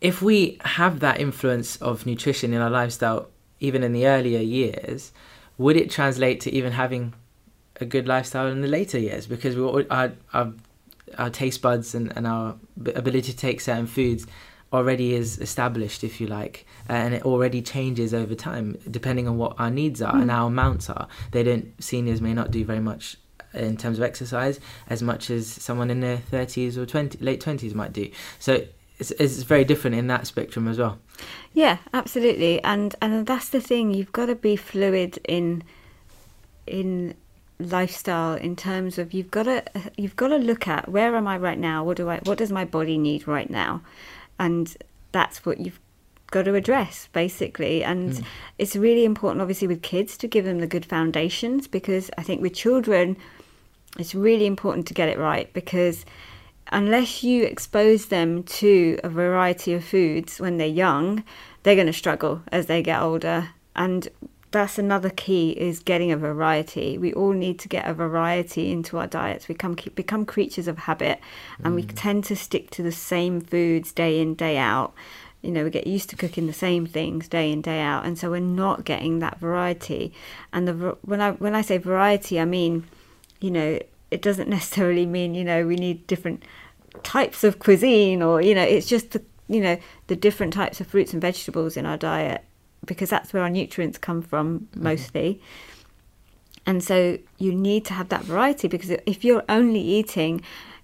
if 0.00 0.20
we 0.20 0.59
have 0.64 1.00
that 1.00 1.18
influence 1.18 1.77
of 1.77 2.05
nutrition 2.05 2.53
in 2.53 2.61
our 2.61 2.68
lifestyle, 2.70 3.29
even 3.59 3.83
in 3.83 3.92
the 3.92 4.07
earlier 4.07 4.40
years, 4.40 5.12
would 5.57 5.77
it 5.77 5.90
translate 5.90 6.40
to 6.42 6.53
even 6.53 6.72
having 6.72 7.14
a 7.81 7.87
good 7.87 8.07
lifestyle 8.07 8.48
in 8.48 8.61
the 8.61 8.68
later 8.68 8.98
years? 8.98 9.27
Because 9.27 9.57
we 9.57 9.62
our 9.88 10.12
our, 10.35 10.53
our 11.16 11.31
taste 11.31 11.62
buds 11.62 11.94
and, 11.94 12.12
and 12.16 12.27
our 12.27 12.57
ability 12.94 13.33
to 13.33 13.37
take 13.37 13.61
certain 13.62 13.87
foods 13.87 14.27
already 14.74 15.14
is 15.14 15.38
established, 15.38 16.04
if 16.04 16.20
you 16.20 16.26
like, 16.26 16.66
and 16.88 17.14
it 17.14 17.24
already 17.24 17.62
changes 17.62 18.12
over 18.12 18.34
time 18.34 18.76
depending 18.90 19.26
on 19.28 19.38
what 19.38 19.52
our 19.58 19.70
needs 19.70 20.02
are 20.02 20.16
and 20.16 20.30
Mm. 20.30 20.34
our 20.34 20.46
amounts 20.48 20.90
are. 20.90 21.06
They 21.30 21.42
don't 21.42 21.66
seniors 21.82 22.20
may 22.20 22.34
not 22.34 22.50
do 22.50 22.64
very 22.64 22.80
much 22.80 23.16
in 23.54 23.76
terms 23.76 23.98
of 23.98 24.04
exercise 24.04 24.58
as 24.90 25.00
much 25.02 25.30
as 25.30 25.46
someone 25.46 25.88
in 25.90 26.00
their 26.00 26.18
30s 26.32 26.76
or 26.76 26.84
20 26.87 27.18
late 27.24 27.40
20s 27.40 27.72
might 27.74 27.92
do. 27.92 28.10
So 28.40 28.52
it's, 28.98 29.12
it's 29.12 29.42
very 29.44 29.64
different 29.64 29.96
in 29.96 30.08
that 30.08 30.26
spectrum 30.26 30.66
as 30.68 30.78
well. 30.78 30.98
Yeah, 31.52 31.76
absolutely, 31.92 32.62
and 32.64 32.94
and 33.00 33.26
that's 33.26 33.48
the 33.50 33.60
thing. 33.60 33.94
You've 33.94 34.12
got 34.12 34.26
to 34.26 34.34
be 34.34 34.56
fluid 34.56 35.18
in 35.37 35.62
in 36.66 37.14
lifestyle 37.60 38.34
in 38.34 38.56
terms 38.56 38.98
of 38.98 39.12
you've 39.14 39.30
got 39.30 39.44
to 39.44 39.62
you've 39.96 40.16
got 40.16 40.28
to 40.28 40.37
look 40.37 40.66
at 40.66 40.88
where 40.88 41.14
am 41.14 41.26
I 41.28 41.37
right 41.38 41.58
now? 41.58 41.84
What 41.84 41.96
do 41.96 42.08
I 42.10 42.18
what 42.24 42.38
does 42.38 42.50
my 42.50 42.64
body 42.64 42.98
need 42.98 43.28
right 43.28 43.48
now? 43.48 43.82
And 44.38 44.76
that's 45.12 45.44
what 45.46 45.60
you've 45.60 45.80
got 46.30 46.44
to 46.44 46.54
address 46.54 47.08
basically. 47.12 47.84
And 47.84 48.18
hmm. 48.18 48.24
it's 48.58 48.76
really 48.76 49.04
important, 49.04 49.40
obviously, 49.40 49.68
with 49.68 49.82
kids 49.82 50.16
to 50.18 50.28
give 50.28 50.44
them 50.44 50.58
the 50.58 50.66
good 50.66 50.84
foundations 50.84 51.68
because 51.68 52.10
I 52.18 52.22
think 52.22 52.42
with 52.42 52.54
children, 52.54 53.16
it's 53.98 54.14
really 54.14 54.46
important 54.46 54.86
to 54.88 54.94
get 54.94 55.08
it 55.08 55.18
right 55.18 55.52
because 55.52 56.04
unless 56.72 57.22
you 57.22 57.44
expose 57.44 58.06
them 58.06 58.42
to 58.42 58.98
a 59.04 59.08
variety 59.08 59.72
of 59.74 59.84
foods 59.84 60.40
when 60.40 60.56
they're 60.56 60.66
young, 60.66 61.22
they're 61.62 61.76
going 61.76 61.86
to 61.86 61.92
struggle 61.92 62.42
as 62.50 62.66
they 62.66 62.82
get 62.82 63.00
older. 63.00 63.50
And 63.76 64.08
that's 64.54 64.78
another 64.78 65.10
key 65.10 65.50
is 65.50 65.80
getting 65.80 66.12
a 66.12 66.16
variety. 66.16 66.96
We 66.96 67.12
all 67.12 67.32
need 67.32 67.58
to 67.58 67.68
get 67.68 67.88
a 67.88 67.92
variety 67.92 68.70
into 68.70 68.98
our 68.98 69.06
diets. 69.08 69.48
We 69.48 69.54
become 69.54 69.76
become 69.94 70.24
creatures 70.24 70.68
of 70.68 70.78
habit, 70.78 71.18
and 71.62 71.74
we 71.74 71.82
mm. 71.82 71.92
tend 71.94 72.24
to 72.24 72.36
stick 72.36 72.70
to 72.70 72.82
the 72.82 72.92
same 72.92 73.40
foods 73.40 73.92
day 73.92 74.20
in 74.20 74.34
day 74.34 74.56
out. 74.56 74.94
You 75.42 75.50
know, 75.50 75.64
we 75.64 75.70
get 75.70 75.86
used 75.86 76.08
to 76.10 76.16
cooking 76.16 76.46
the 76.46 76.52
same 76.52 76.86
things 76.86 77.28
day 77.28 77.50
in 77.50 77.62
day 77.62 77.80
out, 77.80 78.06
and 78.06 78.16
so 78.16 78.30
we're 78.30 78.40
not 78.40 78.84
getting 78.84 79.18
that 79.18 79.40
variety. 79.40 80.12
And 80.52 80.68
the 80.68 80.96
when 81.02 81.20
I 81.20 81.32
when 81.32 81.56
I 81.56 81.60
say 81.60 81.76
variety, 81.78 82.38
I 82.40 82.44
mean, 82.44 82.86
you 83.40 83.50
know, 83.50 83.80
it 84.12 84.22
doesn't 84.22 84.48
necessarily 84.58 85.04
mean 85.04 85.34
you 85.34 85.44
know 85.44 85.66
we 85.66 85.74
need 85.74 86.06
different 86.06 86.44
types 87.02 87.42
of 87.42 87.58
cuisine 87.58 88.22
or 88.22 88.40
you 88.40 88.54
know 88.54 88.62
it's 88.62 88.86
just 88.86 89.10
the 89.10 89.22
you 89.48 89.60
know 89.60 89.76
the 90.06 90.14
different 90.14 90.52
types 90.52 90.80
of 90.80 90.86
fruits 90.86 91.12
and 91.12 91.20
vegetables 91.20 91.76
in 91.76 91.84
our 91.84 91.96
diet 91.96 92.44
because 92.86 93.10
that's 93.10 93.32
where 93.32 93.42
our 93.42 93.50
nutrients 93.50 93.98
come 93.98 94.20
from 94.22 94.68
mostly 94.74 95.40
and 96.66 96.82
so 96.82 97.18
you 97.38 97.54
need 97.54 97.84
to 97.84 97.92
have 97.94 98.08
that 98.08 98.22
variety 98.24 98.68
because 98.68 98.90
if 99.06 99.24
you're 99.24 99.44
only 99.48 99.80
eating 99.80 100.40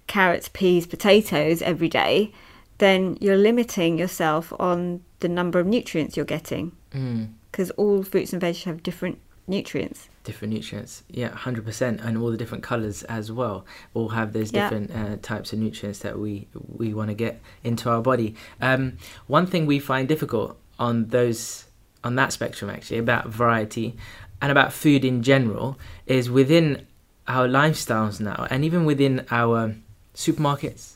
carrots 0.07 0.49
peas 0.53 0.85
potatoes 0.85 1.61
every 1.61 1.89
day 1.89 2.31
then 2.77 3.17
you're 3.21 3.37
limiting 3.37 3.97
yourself 3.97 4.51
on 4.59 5.01
the 5.19 5.29
number 5.29 5.59
of 5.59 5.65
nutrients 5.67 6.15
you're 6.15 6.25
getting 6.25 6.71
Mm. 6.93 7.29
because 7.49 7.71
all 7.71 8.03
fruits 8.03 8.33
and 8.33 8.41
veggies 8.41 8.63
have 8.65 8.83
different 8.83 9.17
nutrients 9.47 10.07
Different 10.23 10.53
nutrients, 10.53 11.01
yeah, 11.09 11.29
hundred 11.29 11.65
percent, 11.65 11.99
and 11.99 12.15
all 12.15 12.29
the 12.29 12.37
different 12.37 12.63
colors 12.63 13.01
as 13.05 13.31
well. 13.31 13.65
All 13.95 14.09
have 14.09 14.33
those 14.33 14.53
Yeah. 14.53 14.69
different 14.69 14.91
uh, 14.95 15.17
types 15.23 15.51
of 15.51 15.57
nutrients 15.57 15.97
that 15.99 16.19
we 16.19 16.47
we 16.77 16.93
want 16.93 17.09
to 17.09 17.15
get 17.15 17.41
into 17.63 17.89
our 17.89 18.03
body. 18.03 18.35
Um, 18.61 18.97
one 19.25 19.47
thing 19.47 19.65
we 19.65 19.79
find 19.79 20.07
difficult 20.07 20.59
on 20.77 21.07
those 21.07 21.65
on 22.03 22.15
that 22.15 22.33
spectrum 22.33 22.69
actually 22.69 22.97
about 22.97 23.27
variety 23.27 23.95
and 24.41 24.51
about 24.51 24.73
food 24.73 25.05
in 25.05 25.21
general 25.21 25.77
is 26.05 26.29
within 26.29 26.85
our 27.27 27.47
lifestyles 27.47 28.19
now, 28.19 28.47
and 28.49 28.65
even 28.65 28.85
within 28.85 29.25
our 29.29 29.75
supermarkets, 30.15 30.95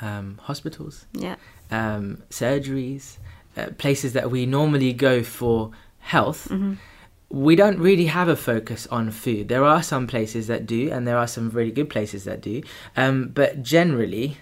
um, 0.00 0.38
hospitals, 0.42 1.06
yeah 1.12 1.36
um, 1.70 2.22
surgeries, 2.30 3.16
uh, 3.56 3.66
places 3.78 4.12
that 4.12 4.30
we 4.30 4.46
normally 4.46 4.92
go 4.92 5.22
for 5.22 5.70
health, 5.98 6.48
hmm 6.48 6.74
we 7.32 7.54
don't 7.54 7.78
really 7.78 8.06
have 8.06 8.26
a 8.26 8.34
focus 8.34 8.88
on 8.90 9.08
food. 9.12 9.46
There 9.46 9.64
are 9.64 9.84
some 9.84 10.08
places 10.08 10.48
that 10.48 10.66
do, 10.66 10.90
and 10.90 11.06
there 11.06 11.16
are 11.16 11.28
some 11.28 11.48
really 11.50 11.70
good 11.70 11.88
places 11.88 12.24
that 12.24 12.40
do. 12.40 12.60
Um, 12.96 13.28
but 13.28 13.62
generally, 13.62 14.38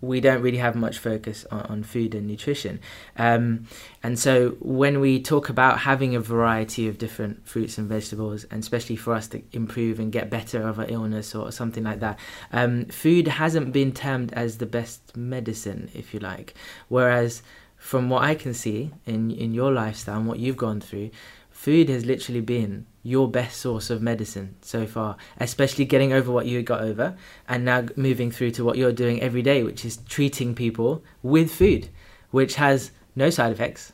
we 0.00 0.20
don't 0.20 0.42
really 0.42 0.58
have 0.58 0.74
much 0.74 0.98
focus 0.98 1.44
on, 1.50 1.60
on 1.62 1.82
food 1.82 2.14
and 2.14 2.26
nutrition. 2.26 2.80
Um, 3.16 3.66
and 4.02 4.18
so, 4.18 4.50
when 4.60 5.00
we 5.00 5.20
talk 5.20 5.48
about 5.48 5.80
having 5.80 6.14
a 6.14 6.20
variety 6.20 6.88
of 6.88 6.98
different 6.98 7.46
fruits 7.46 7.76
and 7.78 7.88
vegetables, 7.88 8.44
and 8.44 8.62
especially 8.62 8.96
for 8.96 9.14
us 9.14 9.28
to 9.28 9.42
improve 9.52 10.00
and 10.00 10.10
get 10.10 10.30
better 10.30 10.66
of 10.66 10.78
an 10.78 10.88
illness 10.88 11.34
or 11.34 11.52
something 11.52 11.84
like 11.84 12.00
that, 12.00 12.18
um, 12.52 12.86
food 12.86 13.28
hasn't 13.28 13.72
been 13.72 13.92
termed 13.92 14.32
as 14.32 14.58
the 14.58 14.66
best 14.66 15.16
medicine, 15.16 15.90
if 15.94 16.14
you 16.14 16.20
like. 16.20 16.54
Whereas, 16.88 17.42
from 17.76 18.10
what 18.10 18.22
I 18.22 18.34
can 18.34 18.54
see 18.54 18.92
in 19.06 19.30
in 19.30 19.54
your 19.54 19.72
lifestyle 19.72 20.18
and 20.18 20.26
what 20.26 20.38
you've 20.38 20.56
gone 20.56 20.80
through, 20.80 21.10
food 21.50 21.88
has 21.88 22.06
literally 22.06 22.40
been 22.40 22.86
your 23.02 23.30
best 23.30 23.58
source 23.58 23.88
of 23.90 24.02
medicine 24.02 24.56
so 24.60 24.86
far, 24.86 25.16
especially 25.38 25.84
getting 25.84 26.12
over 26.12 26.30
what 26.30 26.46
you 26.46 26.62
got 26.62 26.82
over 26.82 27.16
and 27.48 27.64
now 27.64 27.86
moving 27.96 28.30
through 28.30 28.50
to 28.50 28.64
what 28.64 28.76
you're 28.76 28.92
doing 28.92 29.22
every 29.22 29.42
day, 29.42 29.62
which 29.62 29.84
is 29.84 29.98
treating 30.08 30.54
people 30.54 31.02
with 31.22 31.50
food, 31.50 31.88
which 32.30 32.56
has 32.56 32.90
no 33.16 33.30
side 33.30 33.52
effects. 33.52 33.92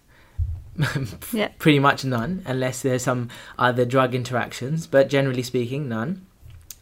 Yeah. 1.33 1.49
Pretty 1.59 1.79
much 1.79 2.05
none, 2.05 2.43
unless 2.45 2.83
there's 2.83 3.03
some 3.03 3.31
other 3.59 3.85
drug 3.85 4.15
interactions, 4.15 4.87
but 4.87 5.09
generally 5.09 5.43
speaking, 5.43 5.89
none. 5.89 6.27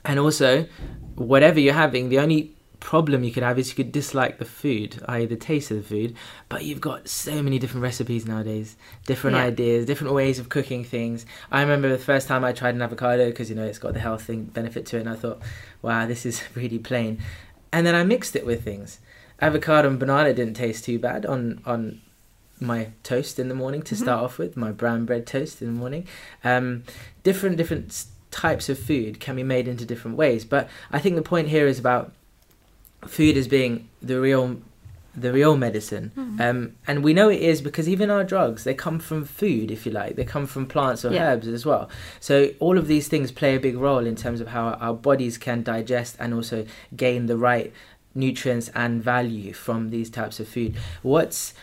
And 0.04 0.18
also, 0.18 0.66
whatever 1.14 1.60
you're 1.60 1.74
having, 1.74 2.08
the 2.08 2.18
only 2.18 2.56
problem 2.84 3.24
you 3.24 3.32
could 3.32 3.42
have 3.42 3.58
is 3.58 3.70
you 3.70 3.74
could 3.74 3.90
dislike 3.92 4.38
the 4.38 4.44
food, 4.44 5.02
i.e., 5.08 5.24
the 5.24 5.36
taste 5.36 5.70
of 5.70 5.78
the 5.78 5.82
food. 5.82 6.14
But 6.50 6.64
you've 6.66 6.82
got 6.82 7.08
so 7.08 7.42
many 7.42 7.58
different 7.58 7.82
recipes 7.82 8.26
nowadays, 8.26 8.76
different 9.06 9.36
Yeah. 9.38 9.44
ideas, 9.44 9.86
different 9.86 10.12
ways 10.12 10.38
of 10.38 10.50
cooking 10.50 10.84
things. 10.84 11.24
I 11.50 11.62
remember 11.62 11.88
the 11.88 11.96
first 12.10 12.28
time 12.28 12.44
I 12.44 12.52
tried 12.52 12.74
an 12.74 12.82
avocado 12.82 13.26
because 13.30 13.48
you 13.48 13.56
know 13.56 13.64
it's 13.64 13.78
got 13.78 13.94
the 13.94 14.00
health 14.00 14.22
thing 14.24 14.44
benefit 14.44 14.84
to 14.88 14.98
it, 14.98 15.00
and 15.00 15.08
I 15.08 15.14
thought, 15.14 15.40
wow, 15.80 16.04
this 16.06 16.26
is 16.26 16.42
really 16.54 16.78
plain. 16.78 17.20
And 17.72 17.86
then 17.86 17.94
I 17.94 18.04
mixed 18.04 18.36
it 18.36 18.44
with 18.44 18.62
things. 18.62 19.00
Avocado 19.40 19.88
and 19.88 19.98
banana 19.98 20.34
didn't 20.34 20.54
taste 20.54 20.84
too 20.84 20.98
bad 20.98 21.24
on 21.24 21.62
on 21.64 22.02
my 22.60 22.88
toast 23.02 23.38
in 23.38 23.48
the 23.48 23.54
morning 23.54 23.80
to 23.82 23.94
Mhm. 23.94 23.98
start 24.04 24.22
off 24.22 24.36
with, 24.38 24.56
my 24.58 24.70
brown 24.72 25.06
bread 25.06 25.26
toast 25.26 25.60
in 25.62 25.68
the 25.72 25.78
morning. 25.82 26.06
Um, 26.44 26.84
different 27.22 27.56
different 27.56 28.04
types 28.30 28.68
of 28.68 28.78
food 28.78 29.20
can 29.20 29.36
be 29.36 29.42
made 29.42 29.66
into 29.68 29.84
different 29.86 30.16
ways, 30.18 30.44
but 30.44 30.68
I 30.92 30.98
think 30.98 31.16
the 31.16 31.22
point 31.34 31.48
here 31.48 31.66
is 31.66 31.78
about 31.78 32.12
food 33.06 33.36
as 33.36 33.48
being 33.48 33.88
the 34.02 34.20
real 34.20 34.58
the 35.16 35.32
real 35.32 35.56
medicine. 35.56 36.10
Mm. 36.16 36.40
Um, 36.40 36.72
and 36.88 37.04
we 37.04 37.14
know 37.14 37.28
it 37.28 37.40
is 37.40 37.62
because 37.62 37.88
even 37.88 38.10
our 38.10 38.24
drugs, 38.24 38.64
they 38.64 38.74
come 38.74 38.98
from 38.98 39.24
food, 39.24 39.70
if 39.70 39.86
you 39.86 39.92
like. 39.92 40.16
They 40.16 40.24
come 40.24 40.44
from 40.44 40.66
plants 40.66 41.04
or 41.04 41.12
Yeah. 41.12 41.34
herbs 41.34 41.46
as 41.46 41.64
well. 41.64 41.88
So 42.18 42.50
all 42.58 42.78
of 42.78 42.88
these 42.88 43.06
things 43.06 43.30
play 43.30 43.54
a 43.54 43.60
big 43.60 43.76
role 43.76 44.06
in 44.06 44.16
terms 44.16 44.40
of 44.40 44.48
how 44.48 44.70
our 44.80 44.92
bodies 44.92 45.38
can 45.38 45.62
digest 45.62 46.16
and 46.18 46.34
also 46.34 46.66
gain 46.96 47.26
the 47.26 47.36
right 47.36 47.72
nutrients 48.12 48.70
and 48.74 49.02
value 49.02 49.52
from 49.52 49.90
these 49.90 50.10
types 50.10 50.40
of 50.40 50.48
food. 50.48 50.74
What's 51.02 51.54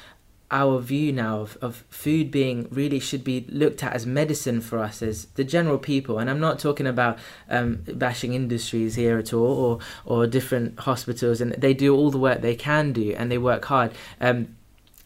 our 0.51 0.79
view 0.79 1.11
now 1.13 1.39
of, 1.39 1.57
of 1.61 1.83
food 1.89 2.29
being 2.29 2.67
really 2.69 2.99
should 2.99 3.23
be 3.23 3.45
looked 3.49 3.83
at 3.83 3.93
as 3.93 4.05
medicine 4.05 4.61
for 4.61 4.79
us 4.79 5.01
as 5.01 5.25
the 5.35 5.43
general 5.43 5.77
people 5.77 6.19
and 6.19 6.29
i'm 6.29 6.39
not 6.39 6.59
talking 6.59 6.85
about 6.85 7.17
um, 7.49 7.83
bashing 7.95 8.33
industries 8.33 8.95
here 8.95 9.17
at 9.17 9.33
all 9.33 9.45
or 9.45 9.79
or 10.05 10.27
different 10.27 10.77
hospitals 10.81 11.41
and 11.41 11.53
they 11.53 11.73
do 11.73 11.95
all 11.95 12.11
the 12.11 12.17
work 12.17 12.41
they 12.41 12.55
can 12.55 12.91
do 12.91 13.13
and 13.17 13.31
they 13.31 13.37
work 13.37 13.65
hard 13.65 13.91
um, 14.19 14.55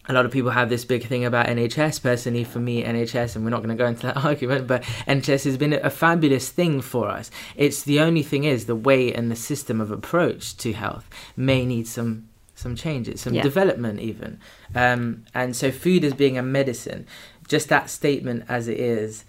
a 0.08 0.12
lot 0.12 0.24
of 0.24 0.30
people 0.30 0.50
have 0.50 0.68
this 0.68 0.84
big 0.84 1.04
thing 1.04 1.24
about 1.24 1.46
NHS. 1.46 2.00
Personally, 2.02 2.44
for 2.44 2.60
me, 2.60 2.84
NHS, 2.84 3.34
and 3.34 3.44
we're 3.44 3.50
not 3.50 3.58
going 3.58 3.76
to 3.76 3.82
go 3.82 3.86
into 3.86 4.06
that 4.06 4.16
argument, 4.24 4.66
but 4.66 4.82
NHS 5.08 5.44
has 5.44 5.56
been 5.56 5.72
a 5.72 5.90
fabulous 5.90 6.48
thing 6.48 6.80
for 6.80 7.08
us. 7.08 7.30
It's 7.56 7.82
the 7.82 8.00
only 8.00 8.22
thing 8.22 8.44
is 8.44 8.66
the 8.66 8.76
way 8.76 9.12
and 9.12 9.30
the 9.30 9.36
system 9.36 9.80
of 9.80 9.90
approach 9.90 10.56
to 10.58 10.72
health 10.72 11.08
may 11.36 11.66
need 11.66 11.88
some 11.88 12.28
some 12.56 12.74
changes, 12.74 13.20
some 13.20 13.34
Yeah. 13.34 13.42
development, 13.42 14.00
even. 14.00 14.40
Um, 14.74 15.24
and 15.34 15.54
so, 15.54 15.70
food 15.70 16.02
as 16.02 16.14
being 16.14 16.36
a 16.36 16.42
medicine, 16.42 17.06
just 17.46 17.68
that 17.68 17.88
statement 17.88 18.44
as 18.48 18.66
it 18.66 18.80
is, 18.80 19.24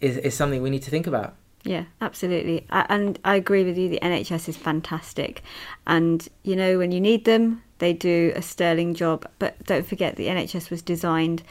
is, 0.00 0.16
is 0.16 0.34
something 0.34 0.60
we 0.62 0.70
need 0.70 0.82
to 0.82 0.90
think 0.90 1.06
about. 1.06 1.36
Yeah, 1.64 1.84
absolutely. 2.00 2.66
I, 2.70 2.86
and 2.88 3.18
I 3.24 3.36
agree 3.36 3.62
with 3.62 3.78
you. 3.78 3.88
The 3.88 4.00
NHS 4.02 4.48
is 4.48 4.56
fantastic. 4.56 5.42
And, 5.86 6.26
you 6.42 6.56
know, 6.56 6.78
when 6.78 6.90
you 6.90 7.00
need 7.00 7.24
them, 7.24 7.62
they 7.78 7.92
do 7.92 8.32
a 8.34 8.42
sterling 8.42 8.94
job. 8.94 9.28
But 9.38 9.64
don't 9.64 9.86
forget, 9.86 10.16
the 10.16 10.26
NHS 10.26 10.70
was 10.70 10.82
designed 10.82 11.44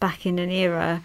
back 0.00 0.24
in 0.24 0.38
an 0.38 0.50
era 0.50 1.02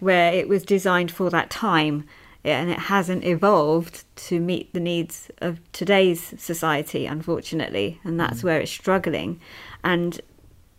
where 0.00 0.32
it 0.32 0.48
was 0.48 0.64
designed 0.64 1.12
for 1.12 1.30
that 1.30 1.48
time. 1.48 2.04
And 2.44 2.70
it 2.70 2.78
hasn't 2.78 3.24
evolved 3.24 4.04
to 4.28 4.40
meet 4.40 4.74
the 4.74 4.80
needs 4.80 5.30
of 5.38 5.60
today's 5.72 6.34
society, 6.38 7.06
unfortunately. 7.06 8.00
And 8.02 8.18
that's 8.18 8.40
mm. 8.40 8.44
where 8.44 8.60
it's 8.60 8.70
struggling. 8.70 9.40
And 9.84 10.20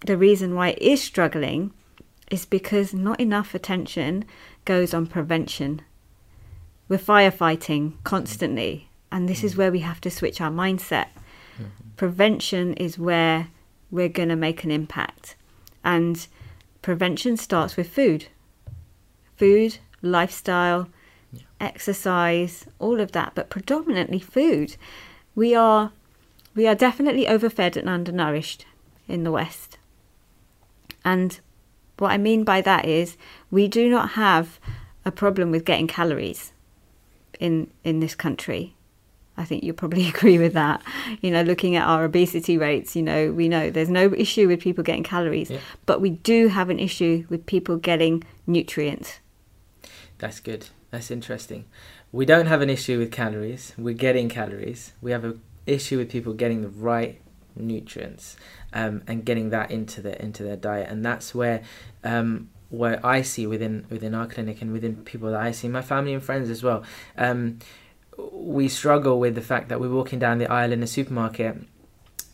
the 0.06 0.18
reason 0.18 0.56
why 0.56 0.70
it 0.70 0.82
is 0.82 1.02
struggling 1.02 1.72
is 2.30 2.46
because 2.46 2.94
not 2.94 3.20
enough 3.20 3.56
attention 3.56 4.26
goes 4.66 4.94
on 4.94 5.08
prevention. 5.08 5.82
We're 6.90 6.98
firefighting 6.98 7.94
constantly 8.04 8.90
and 9.12 9.30
this 9.30 9.44
is 9.44 9.54
mm. 9.54 9.58
where 9.60 9.72
we 9.72 9.80
have 9.80 10.02
to 10.02 10.12
switch 10.12 10.42
our 10.42 10.50
mindset. 10.50 11.08
Mm-hmm. 11.56 11.90
Prevention 11.96 12.74
is 12.74 12.98
where 12.98 13.50
we're 13.92 14.10
going 14.10 14.30
to 14.30 14.36
make 14.36 14.64
an 14.64 14.72
impact 14.72 15.36
and 15.84 16.28
prevention 16.82 17.38
starts 17.38 17.78
with 17.78 17.90
food. 17.90 18.26
Food 19.38 19.78
lifestyle 20.02 20.90
exercise 21.60 22.66
all 22.80 23.00
of 23.00 23.12
that 23.14 23.32
but 23.36 23.50
predominantly 23.50 24.20
food 24.20 24.76
we 25.36 25.56
are 25.56 25.92
we 26.56 26.68
are 26.68 26.76
definitely 26.76 27.28
overfed 27.28 27.78
and 27.78 27.88
undernourished 27.90 28.66
in 29.08 29.24
the 29.24 29.32
west 29.32 29.78
and 31.06 31.40
what 31.98 32.12
i 32.12 32.18
mean 32.18 32.44
by 32.44 32.60
that 32.62 32.86
is 32.86 33.18
we 33.50 33.68
do 33.68 33.90
not 33.90 34.10
have 34.12 34.60
a 35.06 35.12
problem 35.12 35.52
with 35.52 35.66
getting 35.66 35.88
calories 35.88 36.54
in 37.40 37.70
in 37.84 38.00
this 38.00 38.16
country. 38.16 38.76
I 39.36 39.46
think 39.46 39.64
you 39.64 39.74
probably 39.74 40.08
agree 40.16 40.38
with 40.38 40.54
that. 40.54 40.82
You 41.22 41.32
know, 41.32 41.42
looking 41.42 41.76
at 41.76 41.88
our 41.88 42.06
obesity 42.06 42.58
rates, 42.58 42.96
you 42.96 43.02
know, 43.02 43.32
we 43.34 43.50
know 43.50 43.70
there's 43.72 43.90
no 43.90 44.14
issue 44.14 44.48
with 44.48 44.62
people 44.62 44.84
getting 44.84 45.04
calories, 45.04 45.50
Yeah. 45.50 45.60
but 45.86 46.00
we 46.00 46.12
do 46.12 46.48
have 46.50 46.70
an 46.70 46.80
issue 46.80 47.26
with 47.30 47.46
people 47.46 47.78
getting 47.78 48.24
nutrients. 48.46 49.20
That's 50.20 50.40
good. 50.40 50.68
That's 50.94 51.10
interesting. 51.10 51.66
We 52.12 52.24
don't 52.24 52.46
have 52.46 52.62
an 52.62 52.70
issue 52.70 53.00
with 53.00 53.12
calories. 53.12 53.74
We're 53.80 53.96
getting 53.96 54.30
calories. 54.30 54.94
We 55.02 55.10
have 55.10 55.24
an 55.24 55.42
issue 55.66 55.98
with 55.98 56.12
people 56.12 56.34
getting 56.34 56.62
the 56.62 56.70
right 56.70 57.20
nutrients 57.56 58.38
um, 58.74 59.02
and 59.08 59.26
getting 59.26 59.50
that 59.50 59.72
into 59.72 60.02
their 60.02 60.14
into 60.14 60.44
their 60.44 60.56
diet, 60.56 60.92
and 60.92 61.04
that's 61.04 61.34
where 61.34 61.64
um, 62.04 62.52
where 62.70 63.04
I 63.04 63.24
see 63.24 63.48
within 63.48 63.88
within 63.90 64.14
our 64.14 64.28
clinic 64.28 64.62
and 64.62 64.72
within 64.72 64.98
people 64.98 65.32
that 65.32 65.42
I 65.42 65.50
see, 65.50 65.68
my 65.68 65.82
family 65.82 66.14
and 66.14 66.22
friends 66.22 66.52
as 66.52 66.62
well. 66.62 66.84
Um, 67.18 67.58
we 68.32 68.70
struggle 68.70 69.20
with 69.20 69.34
the 69.34 69.42
fact 69.42 69.70
that 69.70 69.82
we're 69.82 69.90
walking 69.90 70.20
down 70.20 70.38
the 70.38 70.46
aisle 70.46 70.72
in 70.72 70.84
a 70.84 70.88
supermarket 70.88 71.58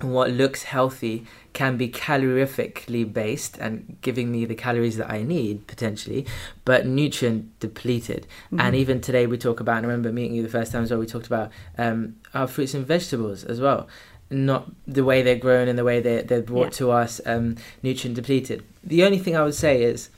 what 0.02 0.32
looks 0.32 0.64
healthy 0.64 1.26
can 1.54 1.76
be 1.76 1.90
calorifically 1.90 3.12
based 3.12 3.58
and 3.58 3.98
giving 4.02 4.32
me 4.32 4.46
the 4.46 4.56
calories 4.56 4.96
that 4.98 5.12
I 5.12 5.24
need 5.24 5.68
potentially, 5.68 6.26
but 6.64 6.86
nutrient 6.86 7.60
depleted. 7.60 8.26
And 8.58 8.76
even 8.76 9.02
today 9.02 9.28
we 9.28 9.38
talk 9.38 9.60
about, 9.60 9.78
and 9.78 9.86
I 9.86 9.90
remember 9.90 10.12
meeting 10.12 10.36
you 10.36 10.44
the 10.44 10.50
first 10.50 10.72
time 10.72 10.84
as 10.84 10.92
well, 10.92 11.00
we 11.00 11.06
talked 11.06 11.28
about 11.28 11.52
um, 11.78 12.16
our 12.34 12.48
fruits 12.48 12.74
and 12.74 12.86
vegetables 12.86 13.44
as 13.44 13.60
well. 13.60 13.88
Not 14.32 14.72
the 14.88 15.04
way 15.04 15.22
they're 15.22 15.36
grown 15.36 15.68
and 15.68 15.78
the 15.78 15.84
way 15.84 16.00
they're, 16.00 16.22
they're 16.22 16.42
brought 16.44 16.66
Yeah. 16.66 16.78
to 16.78 16.92
us, 16.92 17.20
um, 17.26 17.56
nutrient 17.84 18.16
depleted. 18.16 18.64
The 18.84 19.04
only 19.04 19.18
thing 19.18 19.36
I 19.36 19.44
would 19.44 19.56
say 19.56 19.82
is 19.84 20.10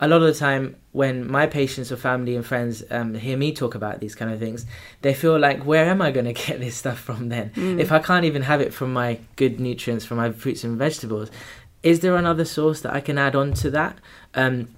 a 0.00 0.08
lot 0.08 0.22
of 0.22 0.26
the 0.26 0.38
time 0.38 0.76
when 0.92 1.30
my 1.30 1.46
patients 1.46 1.90
or 1.90 1.96
family 1.96 2.36
and 2.36 2.44
friends 2.44 2.82
um, 2.90 3.14
hear 3.14 3.36
me 3.36 3.52
talk 3.52 3.74
about 3.74 4.00
these 4.00 4.14
kind 4.14 4.32
of 4.32 4.38
things, 4.38 4.66
they 5.02 5.14
feel 5.14 5.38
like, 5.38 5.64
where 5.64 5.86
am 5.86 6.02
I 6.02 6.10
going 6.10 6.26
to 6.32 6.32
get 6.32 6.60
this 6.60 6.76
stuff 6.76 6.98
from 6.98 7.28
then? 7.28 7.52
If 7.56 7.92
I 7.92 7.98
can't 7.98 8.24
even 8.24 8.42
have 8.42 8.60
it 8.60 8.74
from 8.74 8.92
my 8.92 9.20
good 9.36 9.60
nutrients, 9.60 10.04
from 10.04 10.18
my 10.18 10.32
fruits 10.32 10.64
and 10.64 10.76
vegetables, 10.76 11.30
is 11.82 12.00
there 12.00 12.16
another 12.16 12.44
source 12.44 12.80
that 12.80 12.94
I 12.94 13.00
can 13.00 13.18
add 13.18 13.36
on 13.36 13.52
to 13.54 13.70
that? 13.70 13.98
Um, 14.34 14.68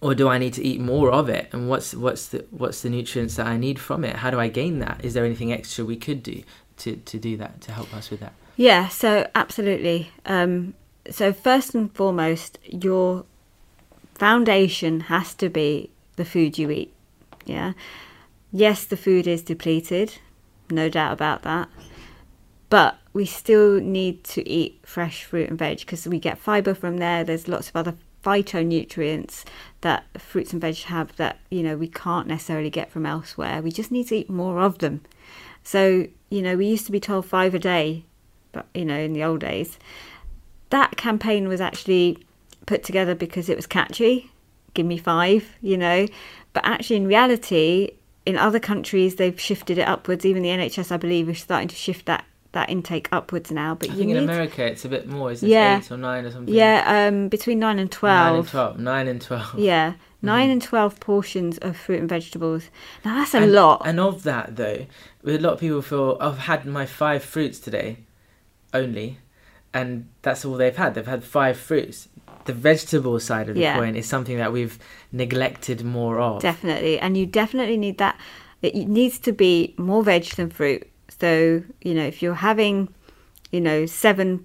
or 0.00 0.14
do 0.14 0.28
I 0.28 0.38
need 0.38 0.52
to 0.54 0.64
eat 0.64 0.80
more 0.80 1.10
of 1.10 1.28
it? 1.30 1.48
And 1.52 1.68
what's 1.68 1.94
what's 1.94 2.28
the 2.28 2.44
what's 2.50 2.82
the 2.82 2.90
nutrients 2.90 3.36
that 3.36 3.46
I 3.46 3.56
need 3.56 3.78
from 3.78 4.04
it? 4.04 4.16
How 4.16 4.30
do 4.30 4.38
I 4.38 4.48
gain 4.48 4.80
that? 4.80 5.02
Is 5.02 5.14
there 5.14 5.24
anything 5.24 5.50
extra 5.50 5.84
we 5.84 5.96
could 5.96 6.22
do 6.22 6.42
to, 6.78 6.96
to 6.96 7.18
do 7.18 7.38
that 7.38 7.62
to 7.62 7.72
help 7.72 7.92
us 7.94 8.10
with 8.10 8.20
that? 8.20 8.34
Yeah, 8.56 8.88
so 8.88 9.28
absolutely. 9.34 10.10
Um, 10.26 10.74
so 11.10 11.32
first 11.32 11.74
and 11.74 11.92
foremost, 11.94 12.58
your 12.64 13.24
foundation 14.14 15.00
has 15.00 15.34
to 15.34 15.48
be 15.48 15.90
the 16.16 16.24
food 16.24 16.58
you 16.58 16.70
eat. 16.70 16.92
Yeah. 17.44 17.72
Yes, 18.52 18.84
the 18.84 18.96
food 18.96 19.26
is 19.26 19.42
depleted, 19.42 20.18
no 20.70 20.88
doubt 20.88 21.12
about 21.12 21.42
that. 21.42 21.68
But 22.70 22.98
we 23.12 23.26
still 23.26 23.80
need 23.80 24.24
to 24.24 24.48
eat 24.48 24.80
fresh 24.84 25.24
fruit 25.24 25.48
and 25.48 25.58
veg 25.58 25.80
because 25.80 26.06
we 26.06 26.18
get 26.18 26.38
fiber 26.38 26.74
from 26.74 26.98
there. 26.98 27.24
There's 27.24 27.48
lots 27.48 27.68
of 27.68 27.76
other 27.76 27.94
phytonutrients 28.24 29.44
that 29.82 30.04
fruits 30.18 30.52
and 30.52 30.60
veg 30.60 30.76
have 30.84 31.14
that 31.16 31.38
you 31.50 31.62
know 31.62 31.76
we 31.76 31.86
can't 31.86 32.26
necessarily 32.26 32.70
get 32.70 32.90
from 32.90 33.06
elsewhere. 33.06 33.60
We 33.62 33.70
just 33.70 33.92
need 33.92 34.08
to 34.08 34.16
eat 34.16 34.30
more 34.30 34.60
of 34.60 34.78
them. 34.78 35.02
So 35.62 36.06
you 36.30 36.42
know 36.42 36.56
we 36.56 36.66
used 36.66 36.86
to 36.86 36.92
be 36.92 37.00
told 37.00 37.26
five 37.26 37.54
a 37.54 37.58
day, 37.58 38.04
but 38.52 38.66
you 38.74 38.84
know 38.84 38.98
in 38.98 39.12
the 39.12 39.24
old 39.24 39.40
days, 39.40 39.78
that 40.70 40.96
campaign 40.96 41.46
was 41.48 41.60
actually 41.60 42.18
put 42.66 42.82
together 42.84 43.14
because 43.14 43.48
it 43.48 43.56
was 43.56 43.66
catchy. 43.66 44.30
Give 44.74 44.86
me 44.86 44.98
five, 44.98 45.56
you 45.62 45.76
know. 45.76 46.06
But 46.52 46.64
actually, 46.66 46.96
in 46.96 47.06
reality, 47.06 47.90
in 48.26 48.36
other 48.36 48.58
countries, 48.60 49.16
they've 49.16 49.38
shifted 49.40 49.78
it 49.78 49.86
upwards. 49.88 50.24
Even 50.24 50.42
the 50.42 50.48
NHS, 50.48 50.90
I 50.92 50.96
believe, 50.96 51.28
is 51.28 51.38
starting 51.40 51.68
to 51.68 51.76
shift 51.76 52.06
that 52.06 52.24
that 52.52 52.70
intake 52.70 53.08
upwards 53.10 53.50
now. 53.50 53.74
But 53.74 53.90
I 53.90 53.92
you 53.94 53.98
think 53.98 54.10
need, 54.12 54.16
in 54.18 54.24
America 54.24 54.64
it's 54.64 54.84
a 54.84 54.88
bit 54.88 55.08
more, 55.08 55.32
isn't 55.32 55.48
Yeah. 55.48 55.76
it? 55.76 55.78
Eight 55.86 55.90
or 55.90 55.96
nine 55.96 56.24
or 56.24 56.30
something. 56.30 56.54
yeah, 56.54 57.08
um, 57.08 57.28
between 57.28 57.58
nine 57.58 57.80
and 57.80 57.90
Nine 57.90 57.98
twelve. 57.98 58.38
and 58.38 58.48
twelve. 58.48 58.78
Nine 58.78 59.08
and 59.08 59.20
twelve. 59.20 59.54
Yeah, 59.58 59.94
9 60.22 60.50
and 60.50 60.62
twelve 60.62 61.00
portions 61.00 61.58
of 61.58 61.76
fruit 61.76 61.98
and 62.00 62.08
vegetables. 62.08 62.70
Now 63.04 63.16
that's 63.16 63.34
a 63.34 63.38
and, 63.42 63.52
lot. 63.52 63.82
And 63.84 63.98
of 64.00 64.22
that, 64.22 64.54
though, 64.56 64.86
a 65.26 65.38
lot 65.38 65.54
of 65.54 65.60
people 65.60 65.82
feel 65.82 66.16
I've 66.20 66.38
had 66.38 66.64
my 66.64 66.86
five 66.86 67.22
fruits 67.24 67.58
today, 67.58 67.98
only, 68.72 69.18
and 69.72 70.08
that's 70.22 70.44
all 70.44 70.54
they've 70.54 70.76
had. 70.76 70.94
They've 70.94 71.06
had 71.06 71.24
five 71.24 71.58
fruits. 71.58 72.08
The 72.46 72.52
vegetable 72.52 73.18
side 73.20 73.48
of 73.48 73.54
the 73.54 73.62
Yeah. 73.62 73.76
coin 73.78 73.96
is 73.96 74.06
something 74.06 74.36
that 74.36 74.52
we've 74.52 74.78
neglected 75.12 75.82
more 75.84 76.20
of. 76.20 76.42
Definitely, 76.42 76.98
and 76.98 77.16
you 77.16 77.26
definitely 77.26 77.76
need 77.76 77.98
that. 77.98 78.18
It 78.62 78.74
needs 78.88 79.18
to 79.20 79.32
be 79.32 79.74
more 79.76 80.02
veg 80.02 80.24
than 80.36 80.50
fruit. 80.50 80.88
So 81.20 81.62
you 81.82 81.94
know, 81.94 82.04
if 82.04 82.22
you're 82.22 82.34
having, 82.34 82.88
you 83.52 83.60
know, 83.60 83.86
seven 83.86 84.44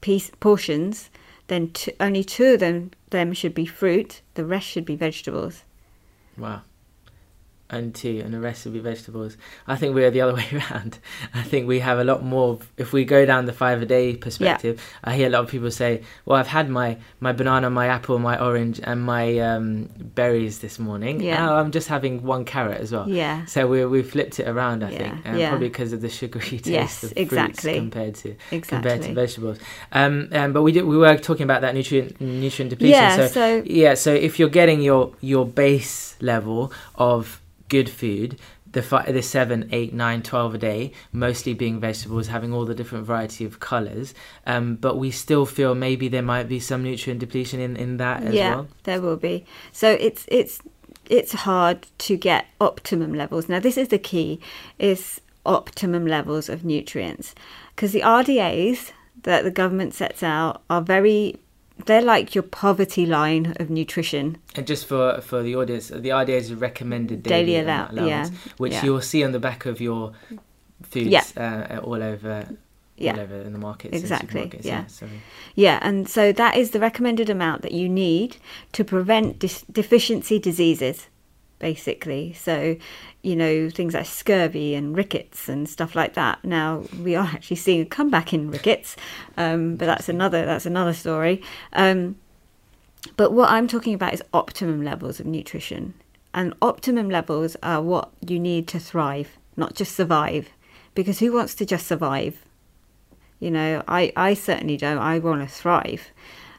piece 0.00 0.30
portions, 0.40 1.10
then 1.48 1.70
t- 1.70 1.92
only 2.00 2.24
two 2.24 2.54
of 2.54 2.60
them 2.60 2.90
them 3.10 3.32
should 3.32 3.54
be 3.54 3.66
fruit. 3.66 4.20
The 4.34 4.44
rest 4.44 4.66
should 4.66 4.84
be 4.84 4.96
vegetables. 4.96 5.62
Wow. 6.36 6.62
And 7.68 7.94
two, 7.94 8.22
and 8.24 8.32
the 8.32 8.40
rest 8.40 8.64
will 8.64 8.72
be 8.72 8.78
vegetables. 8.78 9.36
I 9.66 9.76
think 9.76 9.94
we're 9.94 10.10
the 10.10 10.20
other 10.20 10.34
way 10.40 10.46
around. 10.52 10.98
I 11.34 11.42
think 11.42 11.66
we 11.66 11.80
have 11.80 11.98
a 11.98 12.04
lot 12.04 12.24
more. 12.24 12.58
If 12.76 12.92
we 12.92 13.04
go 13.04 13.26
down 13.26 13.46
the 13.46 13.52
five 13.52 13.82
a 13.82 13.86
day 13.86 14.16
perspective, 14.16 14.76
yeah. 14.76 15.10
I 15.10 15.16
hear 15.16 15.26
a 15.26 15.30
lot 15.30 15.44
of 15.44 15.50
people 15.50 15.70
say, 15.70 16.02
"Well, 16.24 16.38
I've 16.38 16.46
had 16.46 16.68
my 16.70 16.98
my 17.20 17.32
banana, 17.32 17.70
my 17.70 17.88
apple, 17.88 18.18
my 18.18 18.38
orange, 18.40 18.80
and 18.82 19.02
my 19.02 19.38
um, 19.38 19.88
berries 19.98 20.60
this 20.60 20.78
morning. 20.78 21.20
Yeah, 21.20 21.52
I'm 21.52 21.70
just 21.70 21.88
having 21.88 22.22
one 22.22 22.44
carrot 22.44 22.80
as 22.80 22.92
well. 22.92 23.08
Yeah. 23.08 23.44
So 23.46 23.66
we 23.66 23.84
we 23.86 24.02
flipped 24.02 24.38
it 24.40 24.48
around. 24.48 24.84
I 24.84 24.90
yeah. 24.90 24.98
think, 24.98 25.26
um, 25.26 25.38
yeah. 25.38 25.48
probably 25.50 25.68
because 25.68 25.92
of 25.92 26.00
the 26.00 26.08
sugary 26.08 26.40
taste 26.58 26.66
yes, 26.66 27.04
of 27.04 27.12
exactly. 27.16 27.72
fruits 27.72 27.78
compared 27.78 28.14
to 28.16 28.36
exactly. 28.50 28.60
compared 28.60 29.02
to 29.02 29.14
vegetables. 29.14 29.58
Um, 29.92 30.28
um, 30.32 30.52
but 30.52 30.62
we 30.62 30.72
did, 30.72 30.84
we 30.84 30.96
were 30.96 31.16
talking 31.16 31.44
about 31.44 31.62
that 31.62 31.74
nutrient 31.74 32.20
nutrient 32.20 32.70
depletion. 32.70 32.94
Yeah. 32.94 33.16
So, 33.16 33.26
so 33.26 33.62
yeah. 33.66 33.94
So 33.94 34.12
if 34.14 34.38
you're 34.38 34.48
getting 34.48 34.80
your 34.80 35.12
your 35.20 35.46
base 35.46 36.16
level 36.20 36.72
of 36.94 37.40
good 37.68 37.88
food 37.88 38.38
the 38.76 38.82
five, 38.82 39.12
the 39.12 39.22
seven, 39.22 39.68
eight, 39.72 39.94
nine, 39.94 40.22
twelve 40.22 40.54
a 40.54 40.58
day, 40.58 40.92
mostly 41.10 41.54
being 41.54 41.80
vegetables, 41.80 42.26
having 42.28 42.52
all 42.52 42.66
the 42.66 42.74
different 42.74 43.06
variety 43.06 43.44
of 43.46 43.58
colors. 43.58 44.12
Um, 44.44 44.76
but 44.76 44.98
we 44.98 45.10
still 45.10 45.46
feel 45.46 45.74
maybe 45.74 46.08
there 46.08 46.22
might 46.22 46.46
be 46.46 46.60
some 46.60 46.82
nutrient 46.82 47.20
depletion 47.20 47.58
in, 47.58 47.74
in 47.76 47.96
that 47.96 48.22
as 48.22 48.34
yeah, 48.34 48.56
well. 48.56 48.68
there 48.82 49.00
will 49.00 49.16
be. 49.16 49.46
So 49.72 49.92
it's 49.92 50.26
it's 50.28 50.60
it's 51.08 51.32
hard 51.32 51.86
to 51.98 52.18
get 52.18 52.48
optimum 52.60 53.14
levels. 53.14 53.48
Now 53.48 53.60
this 53.60 53.78
is 53.78 53.88
the 53.88 53.98
key: 53.98 54.40
is 54.78 55.22
optimum 55.46 56.06
levels 56.06 56.50
of 56.50 56.62
nutrients 56.62 57.34
because 57.74 57.92
the 57.92 58.00
RDAs 58.02 58.92
that 59.22 59.42
the 59.42 59.50
government 59.50 59.94
sets 59.94 60.22
out 60.22 60.62
are 60.68 60.82
very 60.82 61.38
they're 61.84 62.02
like 62.02 62.34
your 62.34 62.42
poverty 62.42 63.06
line 63.06 63.54
of 63.60 63.70
nutrition. 63.70 64.38
And 64.54 64.66
just 64.66 64.86
for 64.86 65.20
for 65.20 65.42
the 65.42 65.56
audience, 65.56 65.88
the 65.88 66.12
idea 66.12 66.38
is 66.38 66.54
recommended 66.54 67.22
daily, 67.22 67.46
daily 67.46 67.60
allow- 67.60 67.88
allowance, 67.90 68.30
yeah. 68.30 68.52
which 68.56 68.72
yeah. 68.72 68.84
you'll 68.84 69.02
see 69.02 69.22
on 69.22 69.32
the 69.32 69.38
back 69.38 69.66
of 69.66 69.80
your 69.80 70.12
foods 70.82 71.08
yeah. 71.08 71.24
uh, 71.36 71.80
all 71.80 72.02
over. 72.02 72.48
Yeah. 72.98 73.12
All 73.12 73.20
over 73.20 73.42
in 73.42 73.52
the 73.52 73.58
markets. 73.58 73.94
Exactly. 73.94 74.50
Yeah. 74.62 74.86
Yeah, 75.02 75.08
yeah. 75.54 75.78
And 75.82 76.08
so 76.08 76.32
that 76.32 76.56
is 76.56 76.70
the 76.70 76.80
recommended 76.80 77.28
amount 77.28 77.60
that 77.60 77.72
you 77.72 77.90
need 77.90 78.38
to 78.72 78.84
prevent 78.84 79.38
dis- 79.38 79.66
deficiency 79.70 80.38
diseases, 80.38 81.06
basically. 81.58 82.32
So 82.32 82.76
you 83.22 83.34
know, 83.34 83.68
things 83.70 83.94
like 83.94 84.06
scurvy 84.06 84.74
and 84.74 84.96
rickets 84.96 85.48
and 85.48 85.68
stuff 85.68 85.96
like 85.96 86.14
that. 86.14 86.44
Now 86.44 86.84
we 87.02 87.16
are 87.16 87.26
actually 87.26 87.56
seeing 87.56 87.80
a 87.80 87.86
comeback 87.86 88.32
in 88.32 88.50
rickets, 88.50 88.96
um, 89.36 89.76
but 89.76 89.86
that's 89.86 90.08
another 90.08 90.46
that's 90.46 90.66
another 90.66 90.92
story. 90.92 91.42
Um, 91.72 92.16
but 93.16 93.32
what 93.32 93.50
I'm 93.50 93.68
talking 93.68 93.94
about 93.94 94.14
is 94.14 94.22
optimum 94.32 94.82
levels 94.82 95.20
of 95.20 95.26
nutrition, 95.26 95.94
and 96.34 96.54
optimum 96.62 97.10
levels 97.10 97.56
are 97.62 97.82
what 97.82 98.10
you 98.26 98.38
need 98.38 98.68
to 98.68 98.78
thrive, 98.78 99.36
not 99.56 99.74
just 99.74 99.94
survive. 99.94 100.50
Because 100.94 101.18
who 101.18 101.32
wants 101.32 101.54
to 101.56 101.66
just 101.66 101.86
survive? 101.86 102.42
You 103.38 103.50
know, 103.50 103.82
I, 103.86 104.12
I 104.16 104.32
certainly 104.32 104.78
don't. 104.78 104.96
I 104.96 105.18
want 105.18 105.42
to 105.42 105.54
thrive 105.54 106.10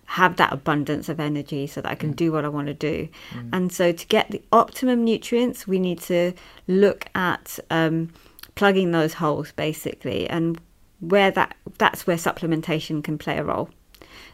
have 0.08 0.38
that 0.38 0.54
abundance 0.54 1.10
of 1.10 1.20
energy 1.20 1.68
so 1.68 1.82
that 1.82 1.92
I 1.92 1.96
can 1.96 2.14
mm. 2.14 2.16
do 2.16 2.32
what 2.32 2.46
I 2.46 2.48
want 2.48 2.68
to 2.68 2.74
do. 2.74 3.10
Mm. 3.34 3.50
And 3.52 3.74
so, 3.74 3.92
to 3.92 4.08
get 4.08 4.32
the 4.32 4.42
optimum 4.52 5.04
nutrients, 5.04 5.68
we 5.68 5.80
need 5.80 6.00
to 6.04 6.34
look 6.68 7.06
at 7.14 7.60
um, 7.70 8.14
plugging 8.56 8.92
those 8.92 9.14
holes 9.16 9.52
basically, 9.52 10.28
and 10.30 10.60
where 11.02 11.30
that 11.32 11.56
that's 11.78 12.08
where 12.08 12.16
supplementation 12.16 13.04
can 13.04 13.18
play 13.18 13.38
a 13.38 13.44
role. 13.44 13.70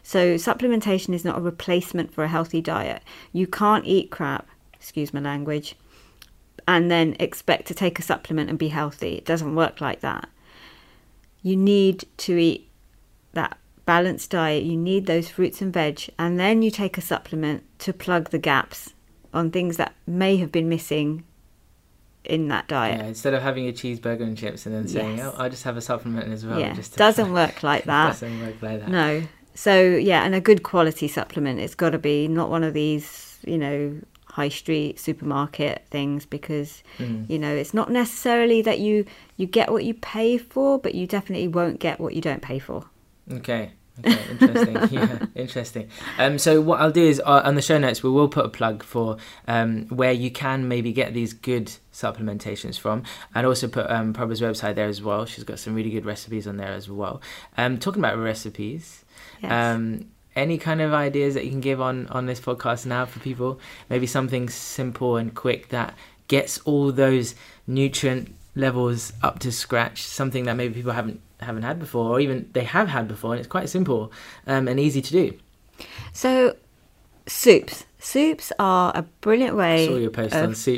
So, 0.04 0.36
supplementation 0.36 1.12
is 1.12 1.24
not 1.24 1.38
a 1.38 1.40
replacement 1.40 2.14
for 2.14 2.22
a 2.22 2.28
healthy 2.28 2.60
diet. 2.60 3.02
You 3.32 3.48
can't 3.48 3.84
eat 3.84 4.12
crap, 4.12 4.46
excuse 4.74 5.12
my 5.12 5.20
language, 5.20 5.74
and 6.68 6.88
then 6.88 7.16
expect 7.18 7.66
to 7.66 7.74
take 7.74 7.98
a 7.98 8.02
supplement 8.02 8.48
and 8.48 8.58
be 8.58 8.68
healthy. 8.68 9.16
It 9.16 9.24
doesn't 9.24 9.56
work 9.56 9.80
like 9.80 10.00
that. 10.00 10.28
You 11.42 11.56
need 11.56 12.04
to 12.18 12.36
eat 12.38 12.70
that 13.32 13.58
balanced 13.86 14.30
diet, 14.30 14.64
you 14.64 14.76
need 14.76 15.06
those 15.06 15.28
fruits 15.28 15.60
and 15.60 15.72
veg, 15.72 16.10
and 16.18 16.38
then 16.38 16.62
you 16.62 16.70
take 16.70 16.98
a 16.98 17.00
supplement 17.00 17.62
to 17.80 17.92
plug 17.92 18.30
the 18.30 18.38
gaps 18.38 18.94
on 19.32 19.50
things 19.50 19.76
that 19.76 19.94
may 20.06 20.36
have 20.36 20.52
been 20.52 20.68
missing 20.68 21.24
in 22.24 22.48
that 22.48 22.66
diet. 22.68 23.00
Yeah, 23.00 23.06
instead 23.06 23.34
of 23.34 23.42
having 23.42 23.68
a 23.68 23.72
cheeseburger 23.72 24.22
and 24.22 24.36
chips 24.36 24.66
and 24.66 24.74
then 24.74 24.88
saying, 24.88 25.18
yes. 25.18 25.32
"Oh, 25.34 25.42
I'll 25.42 25.50
just 25.50 25.64
have 25.64 25.76
a 25.76 25.80
supplement 25.80 26.32
as 26.32 26.44
well." 26.46 26.58
Yeah, 26.58 26.76
doesn't 26.96 27.32
work 27.40 27.62
like 27.62 27.84
that. 27.84 28.08
doesn't 28.08 28.40
work 28.40 28.62
like 28.62 28.80
that. 28.80 28.88
No. 28.88 29.22
So 29.54 29.82
yeah, 29.82 30.24
and 30.24 30.34
a 30.34 30.40
good 30.40 30.62
quality 30.62 31.08
supplement. 31.08 31.60
It's 31.60 31.74
got 31.74 31.90
to 31.90 31.98
be 31.98 32.26
not 32.28 32.50
one 32.50 32.64
of 32.64 32.74
these, 32.74 33.38
you 33.46 33.58
know, 33.58 34.00
high 34.26 34.48
street 34.48 34.98
supermarket 34.98 35.86
things 35.90 36.26
because 36.26 36.82
mm. 36.98 37.28
you 37.30 37.38
know 37.38 37.54
it's 37.54 37.72
not 37.72 37.88
necessarily 37.88 38.62
that 38.62 38.80
you 38.80 39.04
you 39.36 39.46
get 39.46 39.70
what 39.70 39.84
you 39.84 39.94
pay 39.94 40.38
for, 40.38 40.78
but 40.78 40.94
you 40.94 41.06
definitely 41.06 41.48
won't 41.48 41.78
get 41.78 42.00
what 42.00 42.14
you 42.14 42.20
don't 42.20 42.42
pay 42.42 42.58
for. 42.58 42.86
Okay. 43.32 43.72
Okay, 44.04 44.18
interesting. 44.30 44.76
yeah, 44.90 45.18
interesting. 45.36 45.88
Um, 46.18 46.38
so 46.38 46.60
what 46.60 46.80
I'll 46.80 46.90
do 46.90 47.04
is 47.04 47.20
uh, 47.24 47.42
on 47.44 47.54
the 47.54 47.62
show 47.62 47.78
notes 47.78 48.02
we 48.02 48.10
will 48.10 48.28
put 48.28 48.44
a 48.44 48.48
plug 48.48 48.82
for 48.82 49.18
um, 49.46 49.86
where 49.86 50.12
you 50.12 50.30
can 50.30 50.66
maybe 50.66 50.92
get 50.92 51.14
these 51.14 51.32
good 51.32 51.72
supplementations 51.92 52.78
from, 52.78 53.04
and 53.34 53.46
also 53.46 53.68
put 53.68 53.88
um, 53.88 54.12
Prabha's 54.12 54.40
website 54.40 54.74
there 54.74 54.88
as 54.88 55.00
well. 55.00 55.26
She's 55.26 55.44
got 55.44 55.60
some 55.60 55.74
really 55.74 55.90
good 55.90 56.04
recipes 56.04 56.48
on 56.48 56.56
there 56.56 56.72
as 56.72 56.90
well. 56.90 57.22
Um, 57.56 57.78
talking 57.78 58.00
about 58.00 58.18
recipes, 58.18 59.04
yes. 59.40 59.52
um, 59.52 60.06
any 60.34 60.58
kind 60.58 60.80
of 60.80 60.92
ideas 60.92 61.34
that 61.34 61.44
you 61.44 61.50
can 61.50 61.60
give 61.60 61.80
on 61.80 62.08
on 62.08 62.26
this 62.26 62.40
podcast 62.40 62.86
now 62.86 63.04
for 63.04 63.20
people? 63.20 63.60
Maybe 63.88 64.08
something 64.08 64.48
simple 64.48 65.16
and 65.16 65.32
quick 65.32 65.68
that 65.68 65.94
gets 66.26 66.58
all 66.60 66.90
those 66.90 67.36
nutrient 67.68 68.34
levels 68.56 69.12
up 69.22 69.38
to 69.40 69.52
scratch. 69.52 70.02
Something 70.02 70.46
that 70.46 70.54
maybe 70.54 70.74
people 70.74 70.92
haven't 70.92 71.20
haven't 71.44 71.62
had 71.62 71.78
before, 71.78 72.10
or 72.10 72.20
even 72.20 72.48
they 72.52 72.64
have 72.64 72.88
had 72.88 73.08
before, 73.08 73.32
and 73.32 73.40
it's 73.40 73.48
quite 73.48 73.68
simple 73.68 74.12
um, 74.46 74.68
and 74.68 74.80
easy 74.80 75.02
to 75.02 75.12
do. 75.12 75.38
So, 76.12 76.56
soups. 77.26 77.84
Soups 77.98 78.52
are 78.58 78.92
a 78.94 79.02
brilliant 79.22 79.56
way 79.56 80.04
of 80.04 80.14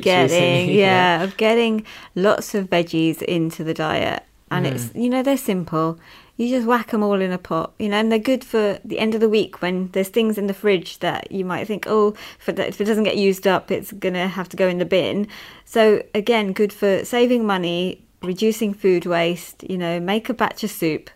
getting, 0.02 0.70
yeah, 0.78 1.22
of 1.24 1.36
getting 1.36 1.84
lots 2.14 2.54
of 2.54 2.70
veggies 2.70 3.20
into 3.22 3.64
the 3.64 3.74
diet, 3.74 4.22
and 4.50 4.64
mm. 4.64 4.72
it's 4.72 4.94
you 4.94 5.08
know 5.08 5.22
they're 5.22 5.36
simple. 5.36 5.98
You 6.36 6.48
just 6.48 6.66
whack 6.66 6.90
them 6.90 7.02
all 7.02 7.20
in 7.20 7.32
a 7.32 7.38
pot, 7.38 7.72
you 7.78 7.88
know, 7.88 7.96
and 7.96 8.12
they're 8.12 8.18
good 8.18 8.44
for 8.44 8.78
the 8.84 8.98
end 8.98 9.14
of 9.14 9.20
the 9.20 9.28
week 9.28 9.62
when 9.62 9.88
there's 9.92 10.08
things 10.08 10.36
in 10.36 10.48
the 10.48 10.54
fridge 10.54 10.98
that 10.98 11.32
you 11.32 11.46
might 11.46 11.66
think, 11.66 11.86
oh, 11.88 12.14
if 12.46 12.48
it 12.48 12.84
doesn't 12.84 13.04
get 13.04 13.16
used 13.16 13.46
up, 13.46 13.70
it's 13.70 13.90
gonna 13.92 14.28
have 14.28 14.48
to 14.50 14.56
go 14.56 14.68
in 14.68 14.78
the 14.78 14.84
bin. 14.84 15.28
So 15.64 16.02
again, 16.14 16.52
good 16.52 16.74
for 16.74 17.04
saving 17.04 17.46
money, 17.46 18.05
reducing 18.22 18.74
food 18.74 19.06
waste, 19.06 19.64
you 19.68 19.78
know, 19.78 20.00
make 20.00 20.28
a 20.28 20.34
batch 20.34 20.64
of 20.64 20.70
soup, 20.70 21.10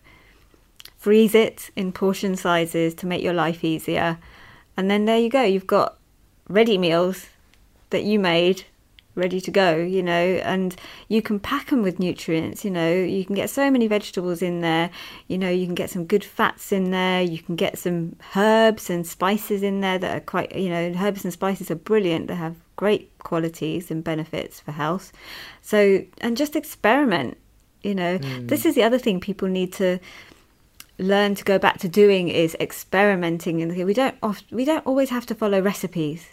freeze 0.97 1.35
it 1.35 1.71
in 1.77 1.93
portion 1.93 2.37
sizes 2.37 2.95
to 2.95 3.07
make 3.07 3.23
your 3.23 3.33
life 3.33 3.65
easier. 3.65 4.19
And 4.77 4.91
then 4.91 5.05
there 5.05 5.19
you 5.19 5.29
go, 5.29 5.43
you've 5.43 5.67
got 5.67 5.99
ready 6.49 6.79
meals 6.79 7.27
that 7.91 8.05
you 8.05 8.19
made 8.19 8.65
ready 9.15 9.41
to 9.41 9.51
go, 9.51 9.77
you 9.77 10.03
know, 10.03 10.13
and 10.13 10.77
you 11.09 11.21
can 11.21 11.41
pack 11.41 11.69
them 11.69 11.83
with 11.83 11.99
nutrients, 11.99 12.65
you 12.65 12.71
know, 12.71 12.93
you 12.93 13.25
can 13.25 13.35
get 13.35 13.51
so 13.51 13.71
many 13.71 13.87
vegetables 13.87 14.41
in 14.41 14.61
there, 14.61 14.91
you 15.29 15.37
know, 15.37 15.51
you 15.51 15.67
can 15.67 15.75
get 15.75 15.91
some 15.91 16.05
good 16.05 16.25
fats 16.25 16.73
in 16.73 16.91
there, 16.91 17.21
you 17.21 17.39
can 17.39 17.57
get 17.57 17.79
some 17.79 18.17
herbs 18.37 18.89
and 18.89 19.07
spices 19.07 19.63
in 19.63 19.81
there 19.81 19.99
that 19.99 20.17
are 20.17 20.21
quite, 20.21 20.55
you 20.55 20.69
know, 20.69 20.95
herbs 20.99 21.25
and 21.25 21.33
spices 21.33 21.71
are 21.71 21.77
brilliant, 21.77 22.29
they 22.29 22.35
have 22.35 22.57
great 22.81 23.11
qualities 23.19 23.91
and 23.91 24.03
benefits 24.03 24.59
for 24.59 24.73
health. 24.73 25.13
So, 25.61 26.03
and 26.23 26.35
just 26.35 26.57
experiment, 26.57 27.37
you 27.83 27.95
know, 27.95 28.17
mm. 28.17 28.49
this 28.49 28.65
is 28.65 28.75
the 28.75 28.83
other 28.83 28.99
thing 28.99 29.21
people 29.21 29.49
need 29.49 29.71
to 29.75 29.99
learn 30.99 31.35
to 31.35 31.45
go 31.45 31.59
back 31.59 31.77
to 31.81 31.89
doing 31.91 32.29
is 32.29 32.57
experimenting 32.59 33.61
and 33.61 33.77
we 33.85 33.93
don't 33.93 34.17
oft, 34.23 34.51
we 34.51 34.65
don't 34.65 34.87
always 34.87 35.11
have 35.11 35.27
to 35.27 35.35
follow 35.35 35.61
recipes 35.61 36.29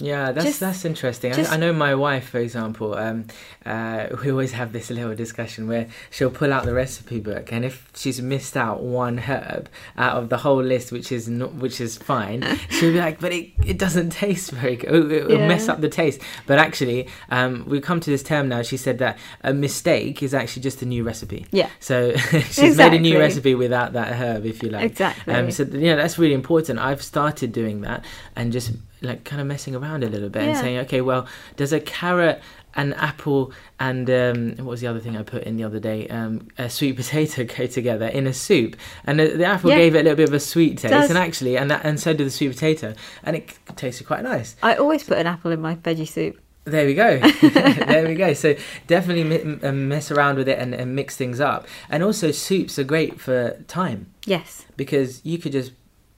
yeah, 0.00 0.32
that's 0.32 0.46
just, 0.46 0.60
that's 0.60 0.84
interesting. 0.84 1.32
Just, 1.32 1.50
I, 1.50 1.54
I, 1.54 1.58
know 1.58 1.72
my 1.72 1.94
wife, 1.94 2.28
for 2.28 2.38
example. 2.38 2.94
Um, 2.94 3.26
uh, 3.64 4.08
we 4.22 4.30
always 4.30 4.52
have 4.52 4.72
this 4.72 4.90
little 4.90 5.14
discussion 5.14 5.68
where 5.68 5.88
she'll 6.10 6.30
pull 6.30 6.52
out 6.52 6.64
the 6.64 6.74
recipe 6.74 7.20
book, 7.20 7.52
and 7.52 7.64
if 7.64 7.90
she's 7.94 8.20
missed 8.20 8.56
out 8.56 8.82
one 8.82 9.18
herb 9.18 9.68
out 9.96 10.16
of 10.16 10.28
the 10.28 10.38
whole 10.38 10.62
list, 10.62 10.92
which 10.92 11.12
is 11.12 11.28
not, 11.28 11.54
which 11.54 11.80
is 11.80 11.98
fine, 11.98 12.42
she'll 12.70 12.92
be 12.92 12.98
like, 12.98 13.20
"But 13.20 13.32
it, 13.32 13.50
it 13.64 13.78
doesn't 13.78 14.10
taste 14.10 14.50
very 14.50 14.76
good. 14.76 15.10
It, 15.10 15.26
will 15.26 15.38
yeah. 15.38 15.48
mess 15.48 15.68
up 15.68 15.80
the 15.80 15.88
taste." 15.88 16.20
But 16.46 16.58
actually, 16.58 17.08
um, 17.30 17.64
we've 17.66 17.82
come 17.82 18.00
to 18.00 18.10
this 18.10 18.22
term 18.22 18.48
now. 18.48 18.62
She 18.62 18.76
said 18.76 18.98
that 18.98 19.18
a 19.42 19.52
mistake 19.52 20.22
is 20.22 20.34
actually 20.34 20.62
just 20.62 20.82
a 20.82 20.86
new 20.86 21.04
recipe. 21.04 21.46
Yeah. 21.50 21.68
So 21.80 22.16
she's 22.16 22.58
exactly. 22.58 22.76
made 22.76 22.96
a 22.96 23.00
new 23.00 23.18
recipe 23.18 23.54
without 23.54 23.92
that 23.92 24.12
herb, 24.14 24.46
if 24.46 24.62
you 24.62 24.70
like. 24.70 24.84
Exactly. 24.84 25.34
Um, 25.34 25.50
so 25.50 25.64
yeah, 25.64 25.96
that's 25.96 26.18
really 26.18 26.34
important. 26.34 26.78
I've 26.78 27.02
started 27.02 27.52
doing 27.52 27.82
that 27.82 28.04
and 28.36 28.52
just 28.52 28.72
like 29.02 29.24
kind 29.24 29.40
of 29.40 29.46
messing 29.46 29.74
around 29.74 30.04
a 30.04 30.08
little 30.08 30.28
bit 30.28 30.42
yeah. 30.42 30.48
and 30.50 30.58
saying, 30.58 30.78
okay, 30.78 31.00
well, 31.00 31.26
does 31.56 31.72
a 31.72 31.80
carrot, 31.80 32.40
an 32.74 32.92
apple, 32.94 33.52
and 33.78 34.08
um, 34.10 34.56
what 34.56 34.66
was 34.66 34.80
the 34.80 34.86
other 34.86 35.00
thing 35.00 35.16
I 35.16 35.22
put 35.22 35.44
in 35.44 35.56
the 35.56 35.64
other 35.64 35.80
day? 35.80 36.08
Um, 36.08 36.48
a 36.58 36.68
sweet 36.68 36.96
potato 36.96 37.44
go 37.44 37.66
together 37.66 38.06
in 38.06 38.26
a 38.26 38.32
soup, 38.32 38.76
and 39.04 39.18
the, 39.18 39.28
the 39.36 39.44
apple 39.44 39.70
yeah. 39.70 39.76
gave 39.76 39.94
it 39.94 40.00
a 40.00 40.02
little 40.02 40.16
bit 40.16 40.28
of 40.28 40.34
a 40.34 40.40
sweet 40.40 40.78
taste, 40.78 41.10
and 41.10 41.18
actually, 41.18 41.56
and 41.56 41.70
that, 41.70 41.84
and 41.84 41.98
so 41.98 42.12
did 42.12 42.26
the 42.26 42.30
sweet 42.30 42.52
potato, 42.52 42.94
and 43.22 43.36
it 43.36 43.58
tasted 43.76 44.06
quite 44.06 44.22
nice. 44.22 44.56
I 44.62 44.74
always 44.74 45.02
put 45.02 45.18
an 45.18 45.26
apple 45.26 45.50
in 45.50 45.60
my 45.60 45.76
veggie 45.76 46.08
soup. 46.08 46.40
There 46.64 46.86
we 46.86 46.94
go. 46.94 47.18
there 47.40 48.06
we 48.06 48.14
go. 48.14 48.34
So 48.34 48.54
definitely 48.86 49.24
mi- 49.24 49.60
m- 49.62 49.88
mess 49.88 50.10
around 50.10 50.36
with 50.36 50.48
it 50.48 50.58
and, 50.58 50.74
and 50.74 50.94
mix 50.94 51.16
things 51.16 51.40
up. 51.40 51.66
And 51.88 52.02
also 52.02 52.30
soups 52.30 52.78
are 52.78 52.84
great 52.84 53.20
for 53.20 53.62
time 53.66 54.12
Yes. 54.26 54.66
because 54.76 55.24
you 55.24 55.38
could 55.38 55.52
just 55.52 55.72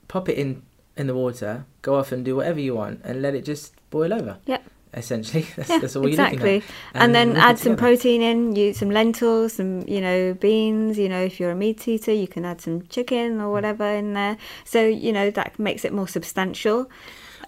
pop 0.07 0.27
it 0.27 0.37
in 0.37 0.61
in 0.97 1.07
the 1.07 1.15
water, 1.15 1.65
go 1.81 1.95
off 1.95 2.11
and 2.11 2.23
do 2.23 2.35
whatever 2.35 2.59
you 2.59 2.75
want, 2.75 3.01
and 3.03 3.21
let 3.21 3.33
it 3.35 3.45
just 3.45 3.73
boil 3.89 4.13
over. 4.13 4.37
Yep. 4.45 4.63
Essentially, 4.95 5.41
that's, 5.55 5.69
Yeah, 5.69 5.79
that's 5.79 5.95
all 5.95 6.03
you're 6.03 6.11
exactly. 6.11 6.37
looking 6.55 6.69
at. 6.93 7.01
And, 7.01 7.15
then 7.15 7.35
add 7.35 7.57
some 7.57 7.75
protein 7.75 8.21
in, 8.21 8.55
use 8.55 8.77
some 8.77 8.91
lentils, 8.91 9.53
some 9.53 9.81
you 9.87 9.99
know 10.01 10.35
beans. 10.35 10.99
You 10.99 11.09
know, 11.09 11.21
if 11.23 11.39
you're 11.39 11.49
a 11.51 11.55
meat 11.55 11.87
eater, 11.87 12.13
you 12.13 12.27
can 12.27 12.45
add 12.45 12.61
some 12.61 12.83
chicken 12.87 13.37
Mm. 13.39 13.41
or 13.41 13.51
whatever 13.51 13.85
in 13.87 14.13
there. 14.13 14.37
So 14.65 14.85
you 14.85 15.11
know 15.11 15.31
that 15.31 15.57
makes 15.57 15.83
it 15.83 15.93
more 15.93 16.07
substantial. 16.07 16.89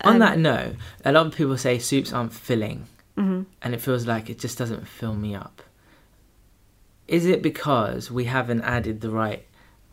On 0.02 0.14
Um, 0.16 0.20
that 0.20 0.40
note, 0.40 0.76
a 1.06 1.12
lot 1.12 1.28
of 1.28 1.36
people 1.36 1.58
say 1.58 1.78
soups 1.78 2.12
aren't 2.12 2.34
filling, 2.34 2.88
mhm. 3.16 3.46
and 3.62 3.74
it 3.76 3.80
feels 3.80 4.06
like 4.08 4.30
it 4.30 4.40
just 4.40 4.58
doesn't 4.58 4.88
fill 4.88 5.14
me 5.14 5.36
up. 5.36 5.62
Is 7.08 7.26
it 7.28 7.44
because 7.44 8.10
we 8.10 8.26
haven't 8.26 8.62
added 8.64 9.02
the 9.02 9.12
right 9.12 9.46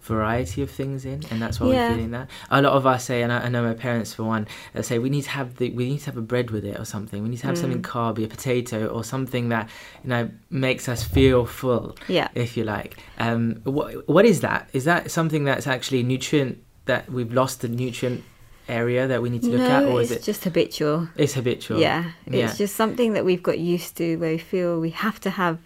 variety 0.03 0.63
of 0.63 0.71
things 0.71 1.05
in, 1.05 1.23
and 1.31 1.41
that's 1.41 1.61
why 1.61 1.69
Yeah. 1.69 1.89
we're 1.89 1.95
feeling 1.95 2.11
that? 2.11 2.29
A 2.51 2.61
lot 2.61 2.73
of 2.73 2.87
us 2.87 3.05
say, 3.05 3.23
and 3.23 3.33
I, 3.33 3.43
I 3.45 3.49
know 3.49 3.63
my 3.63 3.75
parents 3.75 4.13
for 4.15 4.25
one, 4.25 4.47
say 4.81 4.99
we 4.99 5.09
need 5.11 5.23
to 5.23 5.31
have 5.31 5.57
the 5.57 5.71
we 5.71 5.89
need 5.89 6.01
to 6.01 6.07
have 6.07 6.17
a 6.17 6.23
bread 6.23 6.51
with 6.51 6.65
it 6.65 6.79
or 6.79 6.85
something. 6.85 7.23
We 7.23 7.29
need 7.29 7.39
to 7.41 7.47
have 7.47 7.57
something 7.59 7.81
Mm. 7.83 7.93
carby, 7.95 8.25
a 8.25 8.29
potato, 8.29 8.87
or 8.89 9.05
something 9.05 9.49
that 9.51 9.69
you 10.03 10.11
know 10.11 10.31
makes 10.51 10.89
us 10.89 11.03
feel 11.05 11.47
full, 11.47 11.97
Yeah. 12.09 12.29
if 12.35 12.57
you 12.57 12.65
like. 12.65 12.97
Um, 13.19 13.61
what 13.65 14.09
what 14.09 14.25
is 14.25 14.41
that? 14.41 14.69
Is 14.73 14.85
that 14.85 15.11
something 15.11 15.45
that's 15.45 15.67
actually 15.67 16.03
nutrient 16.03 16.59
that 16.87 17.11
we've 17.11 17.33
lost 17.33 17.61
the 17.61 17.69
nutrient 17.69 18.25
area 18.69 19.07
that 19.09 19.21
we 19.23 19.29
need 19.31 19.43
to 19.43 19.51
look 19.51 19.61
no, 19.61 19.67
at, 19.71 19.85
or 19.85 20.01
it's 20.01 20.11
is 20.11 20.17
it? 20.19 20.23
just 20.25 20.45
habitual. 20.45 21.09
It's 21.17 21.35
habitual. 21.35 21.81
Yeah, 21.81 22.13
Yeah. 22.27 22.47
it's 22.47 22.59
just 22.59 22.75
something 22.77 23.13
that 23.15 23.25
we've 23.25 23.43
got 23.43 23.59
used 23.59 23.97
to 23.97 24.17
where 24.17 24.33
we 24.33 24.39
feel 24.39 24.81
we 24.81 24.91
have 24.91 25.21
to 25.21 25.31
have 25.31 25.59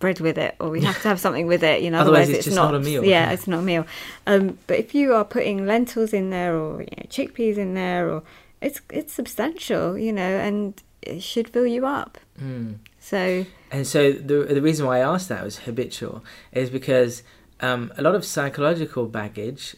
bread 0.00 0.18
with 0.20 0.36
it 0.38 0.56
or 0.60 0.68
we 0.70 0.80
have 0.80 1.00
to 1.02 1.08
have 1.08 1.20
something 1.20 1.46
with 1.46 1.62
it, 1.62 1.82
you 1.82 1.90
know. 1.90 2.00
Otherwise 2.00 2.22
Otherwise, 2.28 2.36
it's 2.38 2.44
just 2.46 2.56
not 2.56 2.74
a 2.74 2.80
meal. 2.80 3.04
Yeah, 3.04 3.30
it's 3.30 3.46
not 3.46 3.60
a 3.60 3.62
meal. 3.62 3.86
Um, 4.26 4.58
but 4.66 4.78
if 4.78 4.94
you 4.94 5.14
are 5.14 5.24
putting 5.24 5.66
lentils 5.66 6.12
in 6.12 6.30
there 6.30 6.54
or 6.56 6.80
you 6.82 6.88
know, 6.96 7.06
chickpeas 7.08 7.56
in 7.56 7.74
there, 7.74 8.10
or 8.10 8.22
it's 8.60 8.80
it's 8.90 9.12
substantial, 9.12 9.96
you 9.96 10.12
know, 10.12 10.22
and 10.46 10.82
it 11.02 11.22
should 11.22 11.48
fill 11.48 11.66
you 11.66 11.86
up. 11.86 12.18
Mm. 12.42 12.78
So 12.98 13.46
And 13.70 13.86
so 13.86 14.12
the 14.12 14.38
the 14.56 14.62
reason 14.62 14.86
why 14.86 14.98
I 14.98 15.12
asked 15.14 15.28
that 15.28 15.44
was 15.44 15.58
habitual 15.60 16.24
is 16.52 16.68
because 16.70 17.22
um, 17.60 17.92
a 17.96 18.02
lot 18.02 18.14
of 18.14 18.24
psychological 18.24 19.06
baggage 19.06 19.76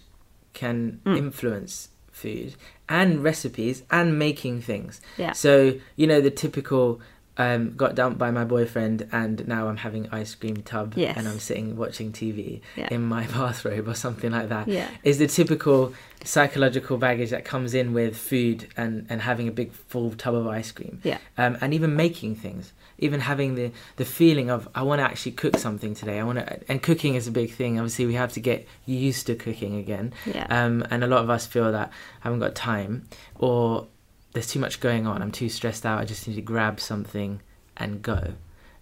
can 0.55 1.01
Mm. 1.05 1.17
influence 1.19 1.89
food 2.13 2.55
and 2.89 3.25
recipes 3.25 3.83
and 3.91 4.19
making 4.19 4.61
things. 4.63 5.01
yeah, 5.17 5.33
So 5.33 5.75
you 5.97 6.07
know 6.07 6.21
the 6.21 6.31
typical 6.31 7.01
um, 7.39 7.75
got 7.77 7.95
dumped 7.95 8.19
by 8.19 8.31
my 8.31 8.45
boyfriend 8.45 9.09
and 9.11 9.47
now 9.49 9.69
I'm 9.69 9.79
having 9.79 10.09
ice 10.11 10.35
cream 10.35 10.57
tub 10.59 10.95
Yes. 10.97 11.17
and 11.17 11.27
I'm 11.27 11.39
sitting 11.39 11.77
watching 11.77 12.13
TV 12.13 12.61
Yeah. 12.77 12.89
in 12.91 13.03
my 13.03 13.27
bathrobe 13.37 13.89
or 13.89 13.95
something 13.95 14.33
like 14.33 14.49
that. 14.51 14.69
yeah, 14.69 14.89
Is 15.03 15.19
the 15.19 15.27
typical 15.27 15.95
psychological 16.25 16.99
baggage 16.99 17.31
that 17.31 17.45
comes 17.45 17.75
in 17.75 17.93
with 17.95 18.17
food 18.17 18.69
and, 18.77 19.07
and 19.09 19.23
having 19.23 19.49
a 19.49 19.51
big 19.51 19.73
full 19.73 20.11
tub 20.13 20.35
of 20.35 20.47
ice 20.47 20.71
cream 20.73 21.01
yeah, 21.03 21.19
um, 21.39 21.57
and 21.61 21.75
even 21.75 21.97
making 21.97 22.37
things, 22.37 22.73
even 22.99 23.21
having 23.21 23.55
the 23.57 23.73
the 23.97 24.05
feeling 24.05 24.49
of 24.51 24.69
I 24.75 24.83
want 24.83 25.01
to 25.01 25.05
actually 25.05 25.33
cook 25.33 25.57
something 25.59 25.95
today. 25.95 26.21
I 26.21 26.25
want 26.25 26.39
to, 26.39 26.61
and 26.71 26.81
cooking 26.83 27.17
is 27.17 27.27
a 27.27 27.33
big 27.33 27.53
thing. 27.53 27.79
Obviously, 27.79 28.07
we 28.07 28.15
have 28.15 28.33
to 28.35 28.41
get 28.41 28.67
used 28.87 29.27
to 29.27 29.35
cooking 29.35 29.77
again, 29.77 30.13
yeah, 30.27 30.47
um, 30.49 30.85
and 30.91 31.03
a 31.03 31.07
lot 31.09 31.25
of 31.25 31.31
us 31.31 31.45
feel 31.47 31.73
that 31.73 31.89
I 32.21 32.25
haven't 32.25 32.39
got 32.41 32.55
time 32.55 33.09
or 33.39 33.89
there's 34.33 34.49
too 34.49 34.59
much 34.59 34.81
going 34.81 35.07
on. 35.07 35.23
I'm 35.23 35.33
too 35.33 35.49
stressed 35.49 35.85
out. 35.87 36.01
I 36.01 36.05
just 36.05 36.27
need 36.27 36.35
to 36.35 36.43
grab 36.43 36.81
something 36.81 37.41
and 37.77 38.03
go. 38.03 38.35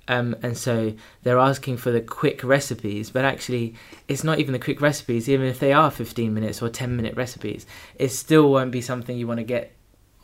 Um, 0.09 0.35
and 0.43 0.57
so 0.57 0.95
they're 1.23 1.39
asking 1.39 1.77
for 1.77 1.93
the 1.93 2.01
quick 2.01 2.43
recipes, 2.43 3.11
but 3.11 3.25
actually, 3.25 3.75
it's 4.09 4.25
not 4.25 4.41
even 4.41 4.53
the 4.53 4.59
quick 4.59 4.81
recipes. 4.81 5.29
Even 5.29 5.47
if 5.47 5.61
they 5.61 5.73
are 5.73 5.91
15 5.91 6.35
minutes 6.35 6.61
or 6.61 6.69
10 6.69 6.97
minute 6.97 7.15
recipes, 7.17 7.65
it 7.97 8.09
still 8.09 8.51
won't 8.51 8.73
be 8.73 8.81
something 8.81 9.17
you 9.17 9.29
want 9.29 9.39
to 9.39 9.45
get 9.45 9.73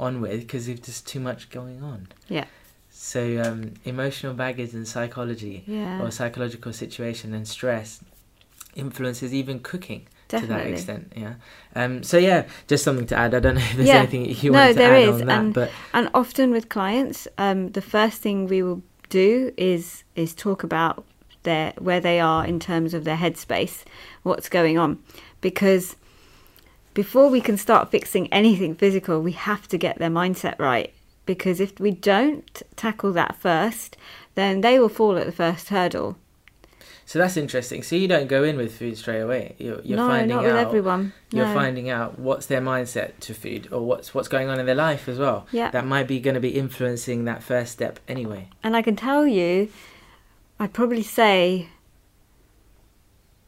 on 0.00 0.20
with 0.20 0.40
because 0.40 0.66
there's 0.66 0.80
just 0.80 1.06
too 1.06 1.20
much 1.20 1.50
going 1.50 1.82
on. 1.82 2.08
yeah, 2.28 2.46
So 2.90 3.40
um, 3.42 3.74
emotional 3.84 4.34
baggage 4.34 4.74
and 4.74 4.86
psychology 4.88 5.64
yeah. 5.66 6.02
or 6.02 6.10
psychological 6.10 6.72
situation 6.72 7.32
and 7.32 7.46
stress 7.46 8.02
influences 8.74 9.32
even 9.32 9.60
cooking 9.60 10.06
to 10.28 10.36
that 10.38 10.40
Definitely. 10.48 10.72
extent. 10.72 11.12
Yeah. 11.16 11.34
Um, 11.74 12.02
so 12.02 12.18
yeah, 12.18 12.46
just 12.66 12.82
something 12.84 13.06
to 13.06 13.16
add. 13.16 13.34
I 13.34 13.40
don't 13.40 13.54
know 13.54 13.60
if 13.70 13.76
there's 13.76 13.88
Yeah. 13.88 13.98
anything 13.98 14.26
you 14.26 14.50
No, 14.50 14.58
want 14.58 14.72
to 14.72 14.78
there 14.78 14.94
add 14.94 15.02
is, 15.02 15.20
on 15.20 15.26
that, 15.26 15.38
and- 15.40 15.54
but 15.54 15.70
And 15.92 16.10
often 16.14 16.50
with 16.50 16.68
clients, 16.68 17.28
um, 17.38 17.72
the 17.72 17.82
first 17.82 18.22
thing 18.22 18.46
we 18.46 18.62
will 18.62 18.82
do 19.08 19.52
is 19.56 20.02
is 20.16 20.34
talk 20.34 20.62
about 20.64 21.04
their 21.44 21.72
where 21.78 22.00
they 22.00 22.18
are 22.18 22.44
in 22.44 22.58
terms 22.58 22.92
of 22.94 23.04
their 23.04 23.16
headspace, 23.16 23.84
what's 24.24 24.48
going 24.48 24.76
on, 24.78 24.98
because 25.40 25.94
before 26.94 27.28
we 27.28 27.40
can 27.40 27.56
start 27.56 27.90
fixing 27.90 28.26
anything 28.32 28.74
physical, 28.74 29.20
we 29.20 29.32
have 29.32 29.68
to 29.68 29.78
get 29.78 29.98
their 29.98 30.10
mindset 30.10 30.58
right. 30.58 30.92
Because 31.26 31.60
if 31.60 31.78
we 31.78 31.90
don't 31.90 32.62
tackle 32.76 33.12
that 33.12 33.36
first, 33.36 33.96
then 34.34 34.60
they 34.60 34.78
will 34.78 34.88
fall 34.88 35.16
at 35.18 35.26
the 35.26 35.32
first 35.32 35.68
hurdle. 35.68 36.16
So 37.06 37.20
that's 37.20 37.36
interesting. 37.36 37.84
So 37.84 37.94
you 37.94 38.08
don't 38.08 38.26
go 38.26 38.42
in 38.42 38.56
with 38.56 38.76
food 38.76 38.98
straight 38.98 39.20
away. 39.20 39.54
You're, 39.58 39.80
you're 39.82 39.96
no, 39.96 40.08
finding 40.08 40.36
not 40.36 40.44
out. 40.44 40.52
with 40.52 40.66
everyone. 40.66 41.12
You're 41.30 41.54
finding 41.54 41.88
out 41.88 42.18
what's 42.18 42.46
their 42.46 42.60
mindset 42.60 43.12
to 43.20 43.32
food 43.32 43.68
or 43.70 43.80
what's 43.82 44.12
what's 44.12 44.26
going 44.26 44.48
on 44.48 44.58
in 44.58 44.66
their 44.66 44.74
life 44.74 45.08
as 45.08 45.16
well. 45.16 45.46
Yeah. 45.52 45.70
That 45.70 45.86
might 45.86 46.08
be 46.08 46.18
going 46.18 46.34
to 46.34 46.40
be 46.40 46.50
influencing 46.50 47.24
that 47.26 47.44
first 47.44 47.70
step 47.72 48.00
anyway. 48.08 48.48
And 48.64 48.76
I 48.76 48.82
can 48.82 48.96
tell 48.96 49.24
you, 49.24 49.68
I'd 50.58 50.72
probably 50.72 51.04
say 51.04 51.68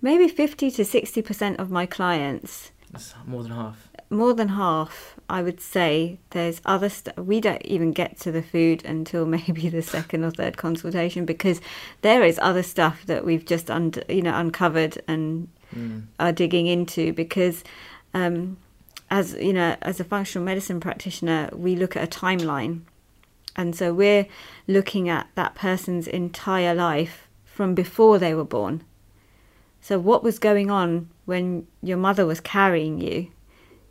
maybe 0.01 0.29
50 0.29 0.71
to 0.71 0.83
60% 0.83 1.57
of 1.57 1.69
my 1.69 1.85
clients, 1.85 2.71
That's 2.93 3.13
more 3.27 3.43
than 3.43 3.51
half. 3.51 3.88
More 4.11 4.35
than 4.35 4.49
half, 4.49 5.17
I 5.29 5.43
would 5.43 5.61
say 5.61 6.19
there's 6.31 6.61
other 6.65 6.89
stuff. 6.89 7.17
We 7.19 7.41
don't 7.41 7.65
even 7.65 7.93
get 7.93 8.19
to 8.21 8.33
the 8.33 8.43
food 8.43 8.85
until 8.85 9.27
maybe 9.37 9.69
the 9.69 9.83
second 9.83 10.25
or 10.25 10.31
third 10.31 10.57
consultation 10.57 11.25
because 11.25 11.61
there 12.03 12.23
is 12.23 12.39
other 12.43 12.63
stuff 12.63 13.05
that 13.07 13.25
we've 13.25 13.45
just 13.45 13.71
under, 13.71 14.03
you 14.09 14.23
know, 14.23 14.37
uncovered 14.37 15.03
and 15.07 15.49
Mm. 15.75 16.05
are 16.19 16.33
digging 16.33 16.67
into 16.67 17.13
because 17.13 17.63
um, 18.15 18.57
as 19.11 19.35
you 19.35 19.53
know 19.53 19.77
as 19.83 20.01
a 20.01 20.05
functional 20.05 20.43
medicine 20.43 20.81
practitioner 20.81 21.51
we 21.53 21.77
look 21.77 21.95
at 21.95 22.03
a 22.03 22.19
timeline 22.21 22.81
and 23.55 23.77
so 23.77 23.93
we're 23.93 24.27
looking 24.67 25.11
at 25.11 25.29
that 25.35 25.55
person's 25.55 26.09
entire 26.09 26.75
life 26.75 27.29
from 27.45 27.75
before 27.75 28.19
they 28.19 28.35
were 28.35 28.45
born 28.45 28.83
so 29.83 29.99
what 29.99 30.23
was 30.23 30.39
going 30.39 30.71
on 30.71 31.11
when 31.27 31.67
your 31.83 31.99
mother 31.99 32.25
was 32.25 32.41
carrying 32.41 32.99
you 32.99 33.29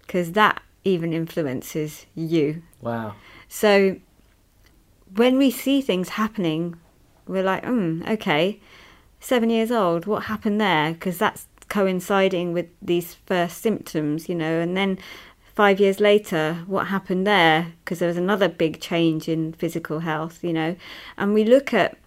because 0.07 0.31
that 0.31 0.63
even 0.83 1.13
influences 1.13 2.05
you 2.15 2.63
Wow. 2.81 3.15
so 3.47 3.97
when 5.15 5.37
we 5.37 5.51
see 5.51 5.81
things 5.81 6.09
happening, 6.09 6.75
we're 7.27 7.43
like, 7.43 7.65
hmm, 7.65 8.03
okay, 8.07 8.59
seven 9.19 9.49
years 9.49 9.71
old, 9.71 10.05
what 10.05 10.23
happened 10.23 10.59
there? 10.59 10.93
Because 10.93 11.17
that's 11.17 11.47
coinciding 11.69 12.53
with 12.53 12.67
these 12.81 13.15
first 13.25 13.61
symptoms, 13.61 14.29
you 14.29 14.35
know, 14.35 14.59
and 14.59 14.75
then 14.75 14.97
five 15.55 15.79
years 15.79 15.99
later, 15.99 16.63
what 16.67 16.87
happened 16.87 17.25
there? 17.25 17.73
Because 17.83 17.99
there 17.99 18.07
was 18.07 18.17
another 18.17 18.47
big 18.47 18.79
change 18.79 19.27
in 19.27 19.53
physical 19.53 19.99
health, 19.99 20.43
you 20.43 20.53
know, 20.53 20.75
and 21.17 21.33
we 21.33 21.43
look 21.43 21.73
at 21.73 21.97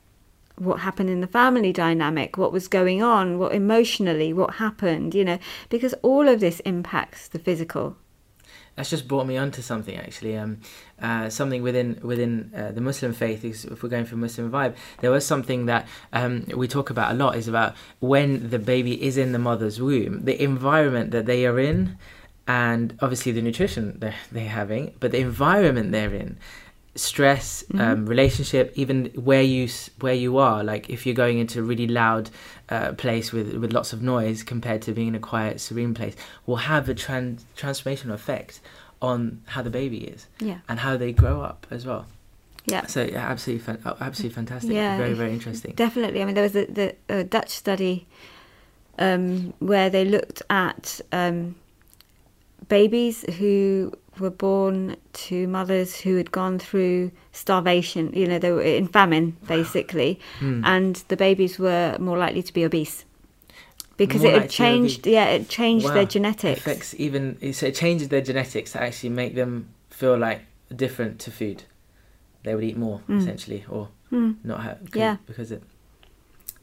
what 0.61 0.81
happened 0.81 1.11
in 1.11 1.21
the 1.21 1.27
family 1.27 1.73
dynamic, 1.73 2.37
what 2.37 2.53
was 2.53 2.69
going 2.69 3.03
on, 3.03 3.39
what 3.39 3.53
emotionally, 3.53 4.33
what 4.33 4.55
happened, 4.57 5.15
you 5.15 5.25
know, 5.25 5.39
because 5.69 5.95
all 6.03 6.29
of 6.29 6.41
this 6.41 6.61
impacts 6.61 7.29
the 7.29 7.39
physical. 7.39 7.97
That's 8.77 8.91
just 8.91 9.09
brought 9.09 9.27
me 9.27 9.37
onto 9.37 9.63
something 9.63 9.97
actually. 9.97 10.37
Um, 10.37 10.61
uh, 11.03 11.29
something 11.29 11.63
within 11.63 11.99
within 12.03 12.53
uh, 12.57 12.73
the 12.73 12.81
Muslim 12.81 13.13
faith. 13.13 13.45
Is, 13.45 13.65
if 13.65 13.83
we're 13.83 13.89
going 13.89 14.05
for 14.05 14.17
Muslim 14.17 14.51
vibe, 14.51 14.75
there 15.01 15.11
was 15.11 15.27
something 15.27 15.67
that 15.67 15.89
um, 16.13 16.45
we 16.55 16.69
talk 16.69 16.89
about 16.91 17.13
a 17.13 17.15
lot. 17.15 17.37
Is 17.37 17.49
about 17.49 17.75
when 17.99 18.51
the 18.51 18.59
baby 18.59 19.03
is 19.03 19.17
in 19.17 19.33
the 19.33 19.39
mother's 19.39 19.81
womb, 19.81 20.25
the 20.25 20.41
environment 20.43 21.11
that 21.11 21.27
they 21.27 21.47
are 21.47 21.59
in, 21.59 21.99
and 22.47 22.97
obviously 23.01 23.33
the 23.33 23.43
nutrition 23.43 23.99
they're, 23.99 24.15
they're 24.33 24.49
having, 24.49 24.95
but 25.01 25.13
the 25.13 25.21
environment 25.21 25.93
they're 25.93 26.15
in, 26.15 26.39
stress, 27.01 27.65
um, 27.79 28.05
relationship, 28.07 28.73
even 28.77 29.07
where 29.15 29.43
you 29.43 29.69
where 30.01 30.15
you 30.15 30.39
are. 30.39 30.63
Like 30.63 30.91
if 30.91 31.07
you're 31.07 31.15
going 31.15 31.39
into 31.39 31.59
a 31.61 31.63
really 31.63 31.87
loud 31.87 32.31
uh, 32.69 32.93
place 32.93 33.33
with 33.33 33.55
with 33.55 33.73
lots 33.73 33.93
of 33.93 34.03
noise 34.03 34.43
compared 34.43 34.83
to 34.83 34.93
being 34.93 35.09
in 35.09 35.15
a 35.15 35.21
quiet, 35.21 35.61
serene 35.61 35.95
place, 35.95 36.15
will 36.47 36.57
have 36.57 36.89
a 36.89 36.95
trans- 36.95 37.45
transformational 37.57 38.13
effect 38.15 38.61
on 39.01 39.41
how 39.47 39.63
the 39.63 39.71
baby 39.71 39.99
is 40.05 40.27
Yeah. 40.41 40.59
and 40.69 40.81
how 40.81 40.97
they 40.99 41.11
grow 41.13 41.41
up 41.41 41.67
as 41.71 41.87
well. 41.87 42.05
Yeah. 42.67 42.85
So 42.87 43.03
yeah, 43.03 43.27
absolutely, 43.31 43.65
fan- 43.65 43.83
oh, 43.87 43.97
absolutely 44.01 44.35
fantastic. 44.35 44.73
Yeah, 44.73 44.99
very 44.99 45.15
very 45.15 45.33
interesting. 45.33 45.73
Definitely. 45.75 46.21
I 46.21 46.25
mean, 46.27 46.35
there 46.35 46.45
was 46.45 46.55
a, 46.57 46.67
the, 46.67 46.95
a 47.09 47.25
Dutch 47.25 47.49
study 47.51 48.07
um, 48.99 49.55
where 49.59 49.89
they 49.89 50.05
looked 50.05 50.43
at 50.51 51.01
um, 51.13 51.55
babies 52.69 53.25
who 53.39 53.93
were 54.19 54.31
born 54.31 54.97
to 55.13 55.47
mothers 55.47 56.01
who 56.01 56.17
had 56.17 56.31
gone 56.33 56.59
through 56.59 57.11
starvation. 57.33 58.13
You 58.15 58.27
know, 58.27 58.39
they 58.39 58.53
were 58.53 58.63
in 58.63 58.89
famine 58.89 59.37
basically, 59.47 60.19
Hmm. 60.41 60.63
and 60.65 60.97
the 61.09 61.17
babies 61.17 61.59
were 61.59 61.97
more 62.01 62.19
likely 62.19 62.43
to 62.43 62.53
be 62.53 62.65
obese 62.65 63.05
because 63.97 64.23
More 64.23 64.31
it 64.31 64.35
had 64.35 64.43
to 64.43 64.49
be 64.49 64.53
changed. 64.55 65.07
Yeah, 65.07 65.27
it 65.27 65.49
changed 65.49 65.87
Wow. 65.87 65.95
their 65.95 66.07
genetics. 66.07 66.61
affects 66.61 66.95
even 66.99 67.53
so 67.53 67.67
it 67.67 67.75
changes 67.75 68.09
their 68.09 68.23
genetics 68.23 68.73
to 68.73 68.83
actually 68.83 69.11
make 69.11 69.35
them 69.35 69.69
feel 69.91 70.17
like 70.19 70.41
different 70.75 71.19
to 71.21 71.31
food. 71.31 71.65
They 72.43 72.55
would 72.55 72.65
eat 72.65 72.77
more 72.77 73.01
Mm. 73.09 73.19
essentially, 73.21 73.65
or 73.69 73.89
Mm. 74.11 74.37
not 74.43 74.63
have 74.63 74.79
Yeah. 74.95 75.17
because 75.27 75.53
it. 75.53 75.63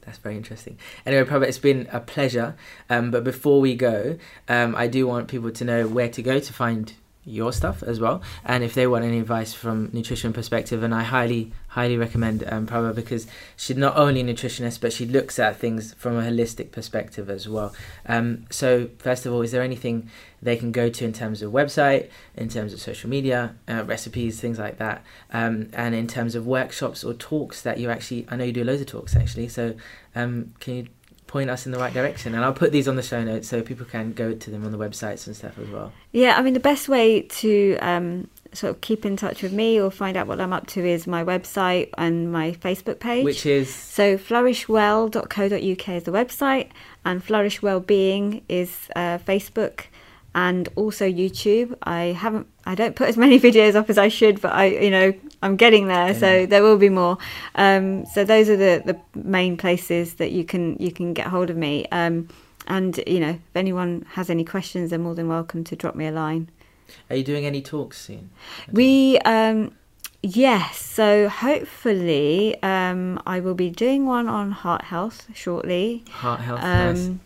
That's 0.01 0.17
very 0.19 0.37
interesting. 0.37 0.77
Anyway, 1.05 1.25
Prabha, 1.25 1.43
it's 1.47 1.59
been 1.59 1.87
a 1.91 1.99
pleasure. 1.99 2.55
Um, 2.89 3.11
but 3.11 3.23
before 3.25 3.59
we 3.59 3.75
go, 3.75 4.17
um, 4.47 4.73
I 4.75 4.87
do 4.87 5.05
want 5.05 5.27
people 5.27 5.51
to 5.51 5.65
know 5.65 5.85
where 5.85 6.07
to 6.09 6.21
go 6.21 6.39
to 6.39 6.53
find 6.53 6.93
your 7.27 7.51
stuff 7.51 7.83
as 7.83 7.99
well, 7.99 8.21
and 8.45 8.63
if 8.63 8.73
they 8.73 8.87
want 8.87 9.03
any 9.03 9.19
advice 9.19 9.53
from 9.53 9.89
nutrition 9.91 10.31
perspective. 10.31 10.81
And 10.81 10.95
I 10.95 11.03
highly, 11.03 11.51
highly 11.69 11.97
recommend 11.97 12.43
um, 12.47 12.65
because 12.93 13.27
she's 13.55 13.77
not 13.77 13.97
only 13.97 14.21
a 14.21 14.23
nutritionist, 14.23 14.79
but 14.79 14.93
she 14.93 15.05
looks 15.05 15.37
at 15.37 15.57
things 15.57 15.93
from 15.95 16.17
a 16.17 16.21
holistic 16.21 16.71
perspective 16.71 17.29
as 17.29 17.47
well. 17.47 17.73
Um, 18.05 18.45
so, 18.49 18.89
first 18.97 19.25
of 19.25 19.33
all, 19.33 19.41
is 19.41 19.51
there 19.51 19.61
anything 19.61 20.09
they 20.41 20.55
can 20.55 20.71
go 20.71 20.89
to 20.89 21.03
in 21.03 21.13
terms 21.13 21.41
of 21.41 21.51
website, 21.51 22.09
in 22.35 22.47
terms 22.47 22.71
of 22.71 22.79
social 22.79 23.09
media, 23.09 23.55
uh, 23.67 23.83
recipes, 23.83 24.39
things 24.39 24.57
like 24.57 24.77
that, 24.77 25.03
um, 25.31 25.69
and 25.73 25.93
in 25.93 26.07
terms 26.07 26.35
of 26.35 26.47
workshops 26.47 27.03
or 27.03 27.13
talks 27.13 27.61
that 27.61 27.77
you 27.77 27.89
actually? 27.89 28.25
I 28.29 28.37
know 28.37 28.45
you 28.45 28.53
do 28.53 28.63
loads 28.63 28.81
of 28.81 28.87
talks 28.87 29.15
actually. 29.15 29.49
So, 29.49 29.75
um, 30.15 30.53
can 30.59 30.75
you 30.75 30.87
point 31.27 31.49
us 31.49 31.65
in 31.65 31.71
the 31.71 31.77
right 31.77 31.93
direction? 31.93 32.33
And 32.33 32.43
I'll 32.43 32.53
put 32.53 32.71
these 32.71 32.87
on 32.87 32.95
the 32.95 33.03
show 33.03 33.23
notes 33.23 33.47
so 33.47 33.61
people 33.61 33.85
can 33.85 34.13
go 34.13 34.33
to 34.33 34.49
them 34.49 34.65
on 34.65 34.71
the 34.71 34.77
websites 34.77 35.27
and 35.27 35.35
stuff 35.35 35.57
as 35.59 35.69
well. 35.69 35.91
Yeah, 36.11 36.37
I 36.37 36.41
mean, 36.41 36.53
the 36.53 36.59
best 36.59 36.89
way 36.89 37.21
to 37.21 37.77
um, 37.81 38.29
sort 38.53 38.71
of 38.71 38.81
keep 38.81 39.05
in 39.05 39.17
touch 39.17 39.43
with 39.43 39.53
me 39.53 39.79
or 39.79 39.91
find 39.91 40.17
out 40.17 40.27
what 40.27 40.39
I'm 40.39 40.53
up 40.53 40.67
to 40.67 40.85
is 40.85 41.07
my 41.07 41.23
website 41.23 41.89
and 41.97 42.31
my 42.31 42.51
Facebook 42.53 42.99
page. 42.99 43.23
Which 43.25 43.45
is 43.45 43.73
So 43.73 44.17
flourishwell.co.uk 44.17 45.89
is 45.89 46.03
the 46.03 46.11
website, 46.11 46.69
and 47.05 47.23
Flourish 47.23 47.61
Wellbeing 47.61 48.43
is 48.49 48.89
uh, 48.95 49.17
Facebook, 49.19 49.85
and 50.33 50.69
also 50.75 51.09
YouTube. 51.09 51.75
I 51.83 52.15
haven't, 52.17 52.47
I 52.65 52.75
don't 52.75 52.95
put 52.95 53.09
as 53.09 53.17
many 53.17 53.39
videos 53.47 53.75
up 53.75 53.89
as 53.89 53.97
I 53.97 54.07
should, 54.07 54.41
but 54.41 54.53
I, 54.53 54.65
you 54.65 54.91
know, 54.91 55.13
I'm 55.41 55.55
getting 55.55 55.87
there, 55.87 56.13
so 56.15 56.45
there 56.45 56.63
will 56.63 56.77
be 56.77 56.89
more. 56.89 57.17
Um, 57.55 58.05
so 58.07 58.23
those 58.23 58.49
are 58.49 58.57
the, 58.57 58.81
the 58.85 59.19
main 59.19 59.57
places 59.57 60.15
that 60.15 60.31
you 60.31 60.43
can 60.43 60.77
you 60.79 60.91
can 60.91 61.13
get 61.13 61.27
hold 61.27 61.49
of 61.49 61.57
me. 61.57 61.85
Um, 61.91 62.29
and 62.67 62.99
you 63.07 63.19
know, 63.19 63.29
if 63.29 63.55
anyone 63.55 64.05
has 64.13 64.29
any 64.29 64.43
questions, 64.43 64.89
they're 64.89 64.99
more 64.99 65.15
than 65.15 65.27
welcome 65.27 65.63
to 65.65 65.75
drop 65.75 65.95
me 65.95 66.07
a 66.07 66.11
line. 66.11 66.49
Are 67.09 67.15
you 67.15 67.23
doing 67.23 67.45
any 67.45 67.61
talks 67.61 67.99
soon? 67.99 68.29
We, 68.71 69.17
um, 69.19 69.73
yes, 70.21 70.79
so 70.79 71.29
hopefully 71.29 72.61
um, 72.63 73.21
I 73.25 73.39
will 73.39 73.55
be 73.55 73.69
doing 73.69 74.05
one 74.05 74.27
on 74.27 74.51
heart 74.51 74.83
health 74.83 75.27
shortly. 75.33 76.03
Heart 76.09 76.41
health. 76.41 76.61
nice. 76.61 77.07
Um, 77.07 77.19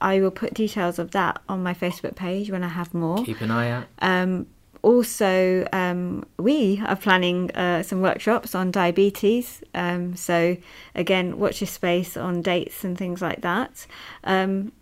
I 0.00 0.20
will 0.20 0.30
put 0.30 0.54
details 0.54 0.98
of 0.98 1.10
that 1.10 1.42
on 1.48 1.62
my 1.62 1.74
Facebook 1.74 2.16
page 2.16 2.50
when 2.50 2.64
I 2.64 2.68
have 2.68 2.94
more. 2.94 3.22
Keep 3.24 3.42
an 3.42 3.50
eye 3.50 3.70
out. 3.70 3.84
Um, 4.00 4.46
also, 4.82 5.66
um, 5.72 6.24
we 6.38 6.82
are 6.86 6.96
planning 6.96 7.50
uh, 7.52 7.82
some 7.82 8.00
workshops 8.00 8.54
on 8.54 8.70
diabetes. 8.70 9.62
Um, 9.74 10.16
so, 10.16 10.56
again, 10.94 11.38
watch 11.38 11.60
your 11.60 11.68
space 11.68 12.16
on 12.16 12.42
dates 12.42 12.84
and 12.84 12.96
things 12.96 13.20
like 13.20 13.42
that. 13.42 13.86
Um, 14.24 14.72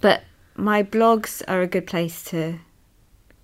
but 0.00 0.24
my 0.56 0.82
blogs 0.82 1.42
are 1.48 1.62
a 1.62 1.66
good 1.66 1.86
place 1.86 2.24
to 2.24 2.58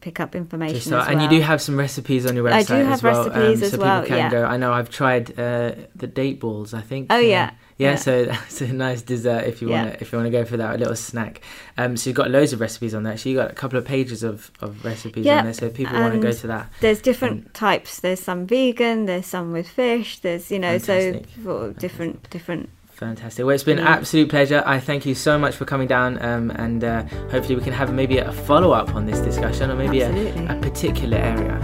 pick 0.01 0.20
up 0.20 0.35
information. 0.35 0.95
As 0.95 1.09
And 1.09 1.22
you 1.22 1.29
do 1.29 1.41
have 1.41 1.61
some 1.61 1.76
recipes 1.79 2.26
on 2.26 2.35
your 2.35 2.45
website 2.45 2.53
I 2.53 2.62
do 2.62 2.74
have 2.74 2.93
as 2.93 3.03
well, 3.03 3.29
recipes 3.29 3.59
um, 3.59 3.64
as 3.64 3.70
so 3.72 3.79
well, 3.79 4.03
people 4.03 4.16
can 4.16 4.18
yeah. 4.18 4.31
go. 4.31 4.45
I 4.45 4.57
know 4.57 4.72
I've 4.72 4.91
tried 4.91 5.39
uh, 5.39 5.72
the 5.95 6.07
date 6.07 6.41
balls. 6.41 6.74
I 6.74 6.81
think. 6.81 7.09
Oh, 7.11 7.18
yeah, 7.18 7.51
yeah. 7.79 7.91
yeah. 7.91 7.97
So 7.97 8.24
that's 8.26 8.61
a 8.61 8.72
nice 8.72 9.03
dessert 9.03 9.45
if 9.45 9.62
you 9.62 9.70
Yeah. 9.70 9.83
want 9.85 9.95
to 9.95 10.01
if 10.03 10.12
you 10.12 10.18
want 10.18 10.26
to 10.26 10.31
go 10.31 10.45
for 10.45 10.57
that 10.57 10.74
a 10.74 10.79
little 10.79 10.97
snack. 10.97 11.41
Um, 11.76 11.97
so 11.97 12.11
you've 12.11 12.16
got 12.16 12.31
loads 12.31 12.53
of 12.53 12.61
recipes 12.61 12.95
on 12.95 13.03
there. 13.05 13.16
So 13.16 13.29
you've 13.29 13.39
got 13.39 13.51
a 13.51 13.55
couple 13.55 13.79
of 13.79 13.85
pages 13.85 14.22
of, 14.22 14.51
of 14.61 14.85
recipes 14.85 15.24
Yeah, 15.24 15.39
on 15.39 15.45
there. 15.45 15.55
So 15.55 15.70
people 15.70 15.99
want 15.99 16.14
to 16.14 16.20
go 16.20 16.33
to 16.33 16.47
that. 16.49 16.70
There's 16.81 17.01
different 17.01 17.55
types. 17.55 18.01
There's 18.01 18.20
some 18.20 18.47
vegan. 18.47 19.07
There's 19.07 19.26
some 19.26 19.53
with 19.53 19.68
fish. 19.68 20.18
There's 20.18 20.51
you 20.51 20.59
know 20.59 20.79
Fantastic. 20.79 21.26
so 21.45 21.72
different 21.79 22.31
different. 22.31 22.70
Fantastic. 22.91 23.45
Well, 23.47 23.55
it's 23.55 23.62
been 23.62 23.79
an 23.79 23.87
absolute 23.87 24.29
pleasure. 24.29 24.61
I 24.66 24.81
thank 24.81 25.07
you 25.07 25.14
so 25.14 25.39
much 25.39 25.55
for 25.55 25.64
coming 25.64 25.87
down, 25.87 26.20
um, 26.20 26.51
and 26.51 26.83
uh, 26.83 27.05
hopefully 27.31 27.55
we 27.55 27.62
can 27.62 27.72
have 27.72 27.95
maybe 27.95 28.18
a 28.18 28.33
follow 28.33 28.72
up 28.72 28.97
on 28.97 29.07
this 29.07 29.20
discussion, 29.20 29.70
or 29.70 29.76
maybe 29.76 30.01
a, 30.01 30.11
a 30.53 30.61
particular 30.61 31.16
area. 31.16 31.55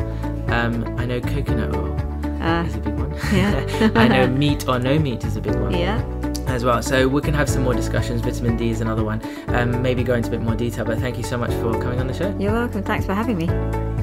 Um, 0.46 0.84
I 0.96 1.04
know 1.06 1.20
coconut 1.20 1.74
oil 1.74 2.03
Uh, 2.44 2.64
is 2.64 2.74
a 2.74 2.78
big 2.78 2.94
one. 2.94 3.10
yeah. 3.32 3.90
I 3.94 4.06
know 4.06 4.26
meat 4.28 4.68
or 4.68 4.78
no 4.78 4.98
meat 4.98 5.24
is 5.24 5.36
a 5.36 5.40
big 5.40 5.54
one 5.54 5.72
yeah. 5.72 6.04
as 6.46 6.62
well. 6.62 6.82
So 6.82 7.08
we 7.08 7.22
can 7.22 7.32
have 7.32 7.48
some 7.48 7.62
more 7.62 7.72
discussions. 7.72 8.20
Vitamin 8.20 8.58
D 8.58 8.68
is 8.68 8.82
another 8.82 9.02
one. 9.02 9.22
Um, 9.48 9.80
maybe 9.80 10.04
go 10.04 10.14
into 10.14 10.28
a 10.28 10.32
bit 10.32 10.42
more 10.42 10.54
detail. 10.54 10.84
But 10.84 10.98
thank 10.98 11.16
you 11.16 11.24
so 11.24 11.38
much 11.38 11.52
for 11.54 11.72
coming 11.80 12.00
on 12.00 12.06
the 12.06 12.14
show. 12.14 12.36
You're 12.38 12.52
welcome. 12.52 12.82
Thanks 12.82 13.06
for 13.06 13.14
having 13.14 13.38
me. 13.38 13.93